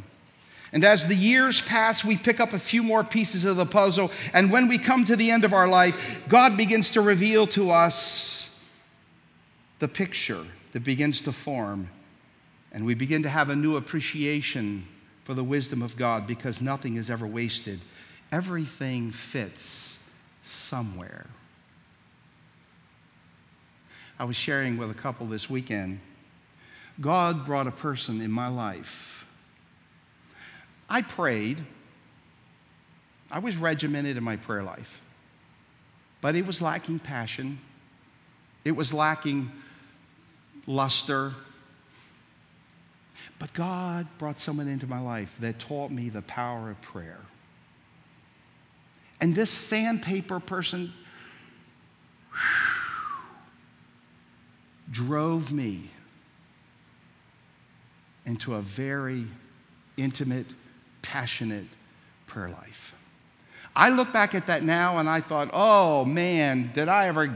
And 0.71 0.83
as 0.83 1.05
the 1.05 1.13
years 1.13 1.61
pass, 1.61 2.03
we 2.03 2.17
pick 2.17 2.39
up 2.39 2.53
a 2.53 2.57
few 2.57 2.81
more 2.81 3.03
pieces 3.03 3.45
of 3.45 3.57
the 3.57 3.65
puzzle. 3.67 4.09
And 4.33 4.51
when 4.51 4.67
we 4.67 4.79
come 4.79 5.05
to 5.05 5.15
the 5.15 5.29
end 5.29 5.45
of 5.45 5.53
our 5.53 5.67
life, 5.67 6.21
God 6.27 6.57
begins 6.57 6.93
to 6.93 7.01
reveal 7.01 7.45
to 7.47 7.69
us 7.69 8.49
the 9.77 9.87
picture 9.87 10.43
that 10.71 10.83
begins 10.83 11.21
to 11.21 11.31
form. 11.31 11.89
And 12.71 12.87
we 12.87 12.95
begin 12.95 13.21
to 13.21 13.29
have 13.29 13.49
a 13.51 13.55
new 13.55 13.77
appreciation 13.77 14.87
for 15.25 15.35
the 15.35 15.43
wisdom 15.43 15.83
of 15.83 15.95
God 15.95 16.25
because 16.25 16.59
nothing 16.59 16.95
is 16.95 17.11
ever 17.11 17.27
wasted. 17.27 17.79
Everything 18.33 19.11
fits 19.11 19.99
somewhere. 20.41 21.27
I 24.17 24.23
was 24.23 24.35
sharing 24.35 24.75
with 24.79 24.89
a 24.89 24.95
couple 24.95 25.27
this 25.27 25.51
weekend. 25.51 25.99
God 26.99 27.45
brought 27.45 27.67
a 27.67 27.71
person 27.71 28.21
in 28.21 28.31
my 28.31 28.47
life. 28.47 29.27
I 30.89 31.03
prayed. 31.03 31.63
I 33.29 33.37
was 33.37 33.55
regimented 33.55 34.17
in 34.17 34.23
my 34.23 34.37
prayer 34.37 34.63
life, 34.63 34.99
but 36.19 36.35
it 36.35 36.43
was 36.43 36.59
lacking 36.59 36.97
passion. 36.97 37.59
It 38.65 38.71
was 38.71 38.91
lacking 38.91 39.51
luster. 40.65 41.33
But 43.37 43.53
God 43.53 44.07
brought 44.17 44.39
someone 44.39 44.67
into 44.67 44.87
my 44.87 44.99
life 44.99 45.37
that 45.39 45.59
taught 45.59 45.91
me 45.91 46.09
the 46.09 46.23
power 46.23 46.71
of 46.71 46.81
prayer. 46.81 47.19
And 49.23 49.33
this 49.33 49.49
sandpaper 49.49 50.41
person 50.41 50.91
drove 54.91 55.49
me 55.49 55.89
into 58.25 58.55
a 58.55 58.61
very 58.61 59.27
intimate, 59.95 60.47
passionate 61.01 61.67
prayer 62.27 62.49
life. 62.49 62.93
I 63.73 63.87
look 63.87 64.11
back 64.11 64.35
at 64.35 64.47
that 64.47 64.61
now 64.61 64.97
and 64.97 65.09
I 65.09 65.21
thought, 65.21 65.51
oh 65.53 66.03
man, 66.03 66.71
did 66.73 66.89
I 66.89 67.07
ever 67.07 67.33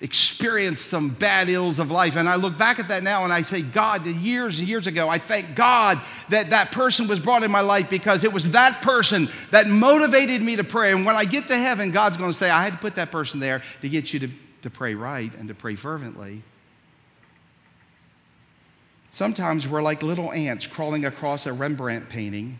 experience 0.00 0.80
some 0.80 1.08
bad 1.08 1.48
ills 1.48 1.80
of 1.80 1.90
life. 1.90 2.16
And 2.16 2.28
I 2.28 2.36
look 2.36 2.56
back 2.56 2.78
at 2.78 2.88
that 2.88 3.02
now 3.02 3.24
and 3.24 3.32
I 3.32 3.42
say, 3.42 3.62
God, 3.62 4.06
years 4.06 4.60
and 4.60 4.68
years 4.68 4.86
ago, 4.86 5.08
I 5.08 5.18
thank 5.18 5.56
God 5.56 6.00
that 6.28 6.50
that 6.50 6.70
person 6.70 7.08
was 7.08 7.18
brought 7.18 7.42
in 7.42 7.50
my 7.50 7.62
life 7.62 7.90
because 7.90 8.22
it 8.22 8.32
was 8.32 8.52
that 8.52 8.80
person 8.82 9.28
that 9.50 9.66
motivated 9.66 10.40
me 10.40 10.56
to 10.56 10.64
pray. 10.64 10.92
And 10.92 11.04
when 11.04 11.16
I 11.16 11.24
get 11.24 11.48
to 11.48 11.56
heaven, 11.56 11.90
God's 11.90 12.16
going 12.16 12.30
to 12.30 12.36
say, 12.36 12.48
I 12.48 12.62
had 12.62 12.74
to 12.74 12.78
put 12.78 12.94
that 12.94 13.10
person 13.10 13.40
there 13.40 13.62
to 13.80 13.88
get 13.88 14.12
you 14.12 14.20
to 14.20 14.28
to 14.62 14.70
pray 14.70 14.94
right 14.94 15.32
and 15.34 15.48
to 15.48 15.54
pray 15.54 15.74
fervently. 15.74 16.42
Sometimes 19.10 19.66
we're 19.66 19.82
like 19.82 20.02
little 20.02 20.32
ants 20.32 20.66
crawling 20.66 21.04
across 21.04 21.46
a 21.46 21.52
Rembrandt 21.52 22.08
painting. 22.08 22.58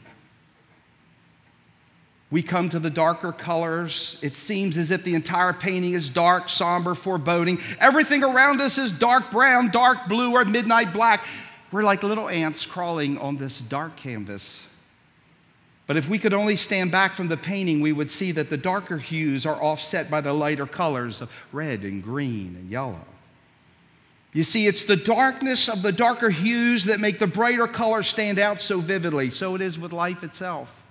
We 2.31 2.43
come 2.43 2.69
to 2.71 2.79
the 2.79 2.91
darker 2.91 3.33
colors. 3.33 4.19
It 4.21 4.37
seems 4.37 4.77
as 4.77 4.91
if 4.91 5.03
the 5.03 5.15
entire 5.15 5.55
painting 5.55 5.95
is 5.95 6.11
dark, 6.11 6.51
somber, 6.51 6.95
foreboding. 6.95 7.59
Everything 7.81 8.23
around 8.23 8.61
us 8.61 8.77
is 8.77 8.93
dark 8.93 9.31
brown, 9.31 9.71
dark 9.71 10.09
blue, 10.09 10.35
or 10.35 10.45
midnight 10.45 10.93
black. 10.93 11.25
We're 11.73 11.85
like 11.85 12.03
little 12.03 12.29
ants 12.29 12.67
crawling 12.67 13.17
on 13.19 13.39
this 13.39 13.61
dark 13.61 13.97
canvas. 13.97 14.67
But 15.87 15.97
if 15.97 16.07
we 16.11 16.19
could 16.19 16.35
only 16.35 16.57
stand 16.57 16.93
back 16.93 17.15
from 17.15 17.29
the 17.29 17.37
painting, 17.39 17.81
we 17.81 17.93
would 17.93 18.11
see 18.11 18.31
that 18.33 18.51
the 18.51 18.59
darker 18.59 18.99
hues 18.99 19.47
are 19.47 19.57
offset 19.63 20.11
by 20.11 20.21
the 20.21 20.35
lighter 20.35 20.67
colors 20.67 21.23
of 21.23 21.31
red 21.51 21.83
and 21.83 22.03
green 22.03 22.57
and 22.59 22.71
yellow. 22.71 23.07
You 24.35 24.45
see, 24.45 24.67
it's 24.67 24.85
the 24.85 24.97
darkness 24.97 25.67
of 25.71 25.81
the 25.81 25.93
darker 25.93 26.29
hues 26.29 26.85
that 26.85 27.01
make 27.01 27.19
the 27.19 27.27
brighter 27.27 27.67
colors 27.67 28.07
stand 28.07 28.39
out 28.39 28.61
so 28.61 28.81
vividly. 28.81 29.31
So 29.31 29.55
it 29.55 29.63
is 29.63 29.79
with 29.79 29.95
life 29.95 30.23
itself. 30.23 30.83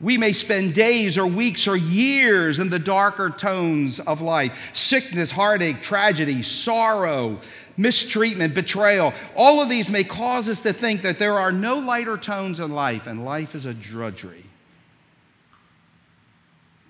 We 0.00 0.18
may 0.18 0.32
spend 0.32 0.74
days 0.74 1.16
or 1.16 1.26
weeks 1.26 1.66
or 1.66 1.76
years 1.76 2.58
in 2.58 2.68
the 2.68 2.78
darker 2.78 3.30
tones 3.30 3.98
of 4.00 4.20
life 4.20 4.70
sickness, 4.74 5.30
heartache, 5.30 5.80
tragedy, 5.80 6.42
sorrow, 6.42 7.40
mistreatment, 7.78 8.54
betrayal. 8.54 9.14
All 9.34 9.62
of 9.62 9.68
these 9.68 9.90
may 9.90 10.04
cause 10.04 10.48
us 10.48 10.60
to 10.62 10.72
think 10.72 11.02
that 11.02 11.18
there 11.18 11.34
are 11.34 11.52
no 11.52 11.78
lighter 11.78 12.18
tones 12.18 12.60
in 12.60 12.70
life 12.70 13.06
and 13.06 13.24
life 13.24 13.54
is 13.54 13.64
a 13.64 13.72
drudgery. 13.72 14.44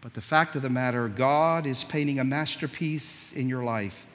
But 0.00 0.14
the 0.14 0.20
fact 0.20 0.54
of 0.56 0.62
the 0.62 0.70
matter, 0.70 1.08
God 1.08 1.66
is 1.66 1.82
painting 1.84 2.20
a 2.20 2.24
masterpiece 2.24 3.32
in 3.32 3.48
your 3.48 3.64
life. 3.64 4.06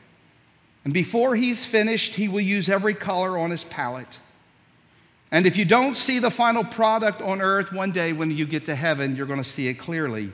And 0.84 0.94
before 0.94 1.36
He's 1.36 1.66
finished, 1.66 2.16
He 2.16 2.28
will 2.28 2.42
use 2.42 2.70
every 2.70 2.94
color 2.94 3.38
on 3.38 3.52
His 3.52 3.64
palette. 3.66 4.18
And 5.32 5.46
if 5.46 5.56
you 5.56 5.64
don't 5.64 5.96
see 5.96 6.20
the 6.20 6.30
final 6.30 6.64
product 6.64 7.22
on 7.22 7.42
earth, 7.42 7.72
one 7.72 7.92
day 7.92 8.12
when 8.12 8.32
you 8.32 8.46
get 8.46 8.66
to 8.66 8.76
heaven, 8.76 9.16
you're 9.16 9.26
going 9.26 9.42
to 9.42 9.44
see 9.44 9.68
it 9.68 9.76
clearly. 9.76 10.32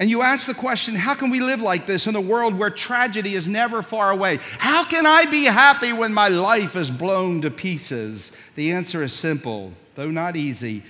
And 0.00 0.10
you 0.10 0.22
ask 0.22 0.48
the 0.48 0.54
question 0.54 0.96
how 0.96 1.14
can 1.14 1.30
we 1.30 1.40
live 1.40 1.62
like 1.62 1.86
this 1.86 2.08
in 2.08 2.16
a 2.16 2.20
world 2.20 2.58
where 2.58 2.70
tragedy 2.70 3.34
is 3.34 3.46
never 3.46 3.82
far 3.82 4.10
away? 4.10 4.40
How 4.58 4.84
can 4.84 5.06
I 5.06 5.26
be 5.26 5.44
happy 5.44 5.92
when 5.92 6.12
my 6.12 6.26
life 6.26 6.74
is 6.74 6.90
blown 6.90 7.40
to 7.42 7.50
pieces? 7.52 8.32
The 8.56 8.72
answer 8.72 9.04
is 9.04 9.12
simple, 9.12 9.72
though 9.94 10.10
not 10.10 10.34
easy 10.34 10.82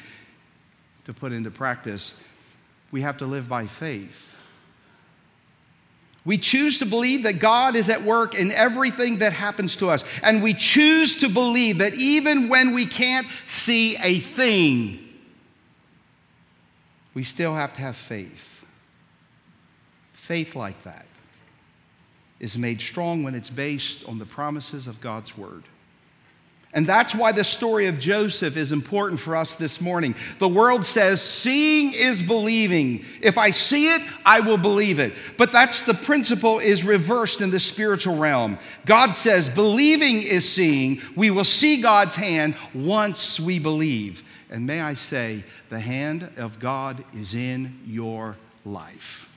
to 1.05 1.12
put 1.12 1.33
into 1.33 1.51
practice. 1.51 2.14
We 2.91 3.03
have 3.03 3.18
to 3.18 3.26
live 3.26 3.51
by 3.51 3.66
faith. 3.66 4.32
We 6.25 6.39
choose 6.39 6.79
to 6.79 6.87
believe 6.87 7.25
that 7.25 7.41
God 7.41 7.75
is 7.75 7.89
at 7.89 8.03
work 8.03 8.37
in 8.37 8.53
everything 8.53 9.18
that 9.18 9.33
happens 9.33 9.77
to 9.77 9.91
us. 9.91 10.05
And 10.23 10.43
we 10.43 10.55
choose 10.55 11.16
to 11.16 11.29
believe 11.29 11.79
that 11.79 11.95
even 11.95 12.49
when 12.49 12.75
we 12.75 12.87
can't 12.87 13.27
see 13.47 13.97
a 13.97 14.20
thing, 14.20 15.01
we 17.14 17.25
still 17.25 17.55
have 17.55 17.75
to 17.75 17.81
have 17.81 17.97
faith. 17.97 18.64
Faith 20.12 20.55
like 20.55 20.81
that 20.85 21.07
is 22.39 22.57
made 22.57 22.81
strong 22.81 23.25
when 23.25 23.35
it's 23.35 23.51
based 23.51 24.07
on 24.09 24.18
the 24.18 24.27
promises 24.27 24.87
of 24.87 25.01
God's 25.01 25.37
word. 25.37 25.64
And 26.75 26.87
that's 26.87 27.14
why 27.14 27.33
the 27.33 27.45
story 27.45 27.87
of 27.87 27.99
Joseph 27.99 28.57
is 28.57 28.73
important 28.73 29.20
for 29.20 29.37
us 29.37 29.55
this 29.55 29.81
morning. 29.81 30.14
The 30.39 30.49
world 30.49 30.87
says, 30.87 31.20
seeing 31.20 31.93
is 31.93 32.23
believing. 32.23 33.05
If 33.20 33.37
I 33.37 33.51
see 33.51 33.89
it, 33.95 34.01
I 34.25 34.41
will 34.41 34.57
believe 34.57 34.99
it. 34.99 35.12
But 35.37 35.53
that's 35.53 35.83
the 35.83 35.93
principle 35.93 36.59
is 36.61 36.83
reversed 36.83 37.43
in 37.43 37.51
the 37.51 37.61
spiritual 37.61 38.16
realm. 38.16 38.59
God 38.87 39.12
says, 39.12 39.51
believing 39.51 40.23
is 40.23 40.51
seeing. 40.51 41.03
We 41.14 41.31
will 41.31 41.45
see 41.45 41.83
God's 41.83 42.16
hand 42.16 42.55
once 42.73 43.39
we 43.39 43.59
believe. 43.59 44.25
And 44.49 44.66
may 44.66 44.81
I 44.81 44.95
say, 44.95 45.45
the 45.68 45.81
hand 45.81 46.31
of 46.39 46.59
God 46.59 47.05
is 47.14 47.35
in 47.35 47.81
your 47.87 48.39
life. 48.64 49.29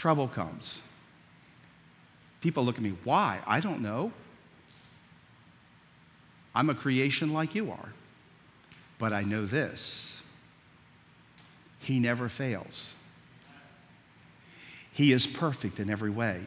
trouble 0.00 0.28
comes. 0.28 0.80
People 2.40 2.64
look 2.64 2.76
at 2.76 2.82
me, 2.82 2.94
why? 3.04 3.40
I 3.46 3.60
don't 3.60 3.82
know. 3.82 4.12
I'm 6.54 6.70
a 6.70 6.74
creation 6.74 7.32
like 7.32 7.54
you 7.54 7.70
are. 7.70 7.92
But 8.98 9.12
I 9.12 9.22
know 9.22 9.46
this 9.46 10.20
He 11.78 12.00
never 12.00 12.28
fails. 12.28 12.94
He 14.92 15.12
is 15.12 15.26
perfect 15.26 15.80
in 15.80 15.88
every 15.88 16.10
way. 16.10 16.40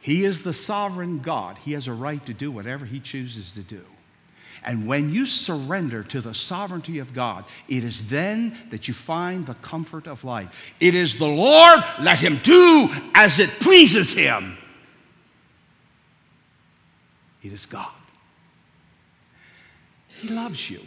He 0.00 0.24
is 0.24 0.42
the 0.42 0.52
sovereign 0.52 1.20
God. 1.20 1.58
He 1.58 1.72
has 1.72 1.86
a 1.86 1.92
right 1.92 2.24
to 2.26 2.34
do 2.34 2.50
whatever 2.50 2.84
He 2.84 3.00
chooses 3.00 3.52
to 3.52 3.60
do. 3.60 3.82
And 4.64 4.86
when 4.86 5.12
you 5.12 5.26
surrender 5.26 6.04
to 6.04 6.20
the 6.20 6.34
sovereignty 6.34 7.00
of 7.00 7.12
God, 7.12 7.44
it 7.68 7.82
is 7.82 8.08
then 8.08 8.56
that 8.70 8.86
you 8.86 8.94
find 8.94 9.44
the 9.44 9.54
comfort 9.54 10.06
of 10.06 10.22
life. 10.24 10.74
It 10.78 10.94
is 10.94 11.18
the 11.18 11.26
Lord, 11.26 11.82
let 12.00 12.18
him 12.18 12.40
do 12.42 12.88
as 13.14 13.40
it 13.40 13.50
pleases 13.60 14.12
him. 14.12 14.56
It 17.42 17.52
is 17.52 17.66
God. 17.66 17.90
He 20.06 20.28
loves 20.28 20.70
you. 20.70 20.80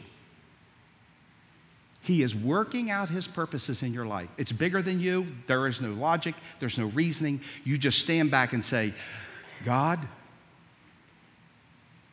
He 2.02 2.22
is 2.22 2.36
working 2.36 2.92
out 2.92 3.10
his 3.10 3.28
purposes 3.28 3.82
in 3.82 3.92
your 3.92 4.06
life. 4.06 4.30
It's 4.38 4.52
bigger 4.52 4.82
than 4.82 5.00
you. 5.00 5.28
There 5.48 5.68
is 5.68 5.82
no 5.82 5.90
logic, 5.90 6.36
there's 6.60 6.78
no 6.78 6.86
reasoning. 6.88 7.42
You 7.64 7.78
just 7.78 8.00
stand 8.00 8.32
back 8.32 8.54
and 8.54 8.64
say, 8.64 8.94
God, 9.66 10.00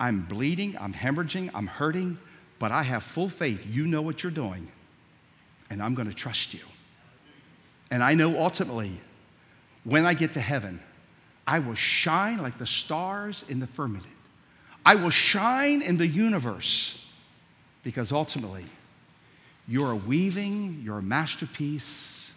I'm 0.03 0.23
bleeding, 0.23 0.77
I'm 0.81 0.93
hemorrhaging, 0.93 1.53
I'm 1.55 1.69
hurting, 1.69 2.19
but 2.59 2.73
I 2.73 2.83
have 2.83 3.05
full 3.05 3.29
faith. 3.29 3.65
You 3.71 3.87
know 3.87 4.03
what 4.03 4.25
you're 4.25 4.33
doing, 4.33 4.67
and 5.71 5.81
I'm 5.81 5.95
going 5.95 6.09
to 6.09 6.15
trust 6.15 6.53
you. 6.53 6.65
And 7.89 8.03
I 8.03 8.15
know 8.15 8.37
ultimately, 8.37 9.01
when 9.85 10.05
I 10.05 10.15
get 10.15 10.33
to 10.33 10.41
heaven, 10.41 10.81
I 11.47 11.61
will 11.61 11.77
shine 11.77 12.39
like 12.39 12.59
the 12.59 12.67
stars 12.67 13.45
in 13.49 13.61
the 13.61 13.69
firmament. 13.69 14.07
I 14.85 14.97
will 14.97 15.11
shine 15.11 15.83
in 15.83 15.99
the 15.99 16.07
universe 16.09 17.01
because 17.85 18.11
ultimately, 18.11 18.67
you're 19.69 19.95
weaving, 19.95 20.83
you're 20.85 21.01
masterpiece 21.01 22.33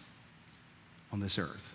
on 1.10 1.18
this 1.18 1.36
earth. 1.36 1.74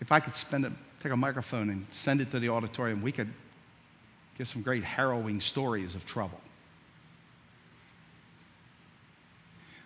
If 0.00 0.12
I 0.12 0.20
could 0.20 0.36
spend 0.36 0.66
a 0.66 0.72
take 1.04 1.12
a 1.12 1.16
microphone 1.16 1.68
and 1.68 1.86
send 1.92 2.22
it 2.22 2.30
to 2.30 2.40
the 2.40 2.48
auditorium, 2.48 3.02
we 3.02 3.12
could 3.12 3.28
give 4.38 4.48
some 4.48 4.62
great 4.62 4.82
harrowing 4.82 5.38
stories 5.38 5.94
of 5.94 6.06
trouble. 6.06 6.40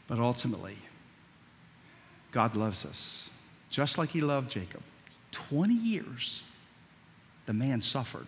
But 0.06 0.20
ultimately, 0.20 0.78
God 2.30 2.54
loves 2.54 2.86
us 2.86 3.30
just 3.68 3.98
like 3.98 4.10
He 4.10 4.20
loved 4.20 4.48
Jacob. 4.48 4.80
20 5.32 5.74
years, 5.74 6.44
the 7.46 7.52
man 7.52 7.82
suffered 7.82 8.26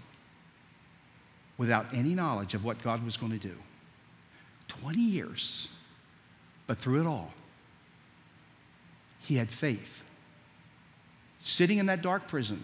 without 1.59 1.87
any 1.95 2.13
knowledge 2.13 2.55
of 2.55 2.65
what 2.65 2.83
God 2.83 3.05
was 3.05 3.17
going 3.17 3.33
to 3.33 3.39
do. 3.39 3.55
20 4.67 4.99
years. 5.01 5.69
But 6.67 6.79
through 6.79 7.03
it 7.03 7.07
all, 7.07 7.33
he 9.21 9.37
had 9.37 9.49
faith. 9.49 10.03
Sitting 11.39 11.79
in 11.79 11.87
that 11.87 12.03
dark 12.03 12.27
prison, 12.27 12.61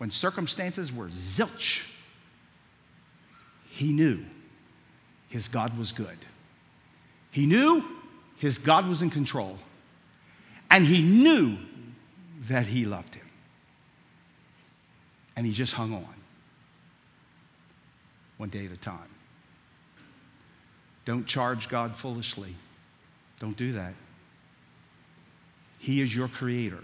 when 0.00 0.10
circumstances 0.10 0.90
were 0.90 1.08
zilch, 1.08 1.82
he 3.68 3.92
knew 3.92 4.24
his 5.28 5.46
God 5.46 5.76
was 5.76 5.92
good. 5.92 6.16
He 7.30 7.44
knew 7.44 7.84
his 8.38 8.56
God 8.56 8.88
was 8.88 9.02
in 9.02 9.10
control. 9.10 9.58
And 10.70 10.86
he 10.86 11.02
knew 11.02 11.58
that 12.48 12.66
he 12.66 12.86
loved 12.86 13.14
him. 13.14 13.26
And 15.36 15.44
he 15.44 15.52
just 15.52 15.74
hung 15.74 15.92
on 15.92 16.14
one 18.38 18.48
day 18.48 18.64
at 18.64 18.72
a 18.72 18.78
time. 18.78 19.10
Don't 21.04 21.26
charge 21.26 21.68
God 21.68 21.94
foolishly. 21.94 22.56
Don't 23.38 23.54
do 23.54 23.72
that. 23.72 23.92
He 25.78 26.00
is 26.00 26.16
your 26.16 26.28
creator. 26.28 26.82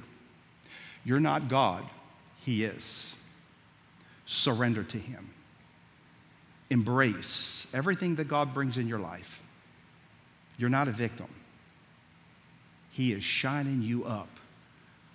You're 1.02 1.18
not 1.18 1.48
God, 1.48 1.82
He 2.46 2.62
is. 2.62 3.16
Surrender 4.24 4.84
to 4.84 4.96
Him. 4.96 5.30
Embrace 6.70 7.66
everything 7.74 8.14
that 8.14 8.28
God 8.28 8.54
brings 8.54 8.78
in 8.78 8.86
your 8.86 9.00
life. 9.00 9.42
You're 10.56 10.70
not 10.70 10.86
a 10.86 10.92
victim. 10.92 11.26
He 12.92 13.12
is 13.12 13.24
shining 13.24 13.82
you 13.82 14.04
up 14.04 14.28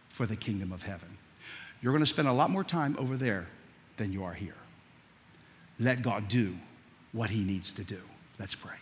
for 0.10 0.26
the 0.26 0.36
kingdom 0.36 0.74
of 0.74 0.84
heaven. 0.84 1.18
You're 1.82 1.94
going 1.94 2.04
to 2.04 2.10
spend 2.10 2.28
a 2.28 2.34
lot 2.34 2.50
more 2.50 2.66
time 2.66 2.98
over 3.00 3.16
there 3.16 3.48
than 3.96 4.12
you 4.12 4.26
are 4.26 4.34
here. 4.34 4.58
Let 5.80 6.02
God 6.02 6.28
do 6.28 6.54
what 7.14 7.30
He 7.30 7.46
needs 7.46 7.72
to 7.72 7.84
do. 7.86 8.02
Let's 8.40 8.56
pray. 8.56 8.76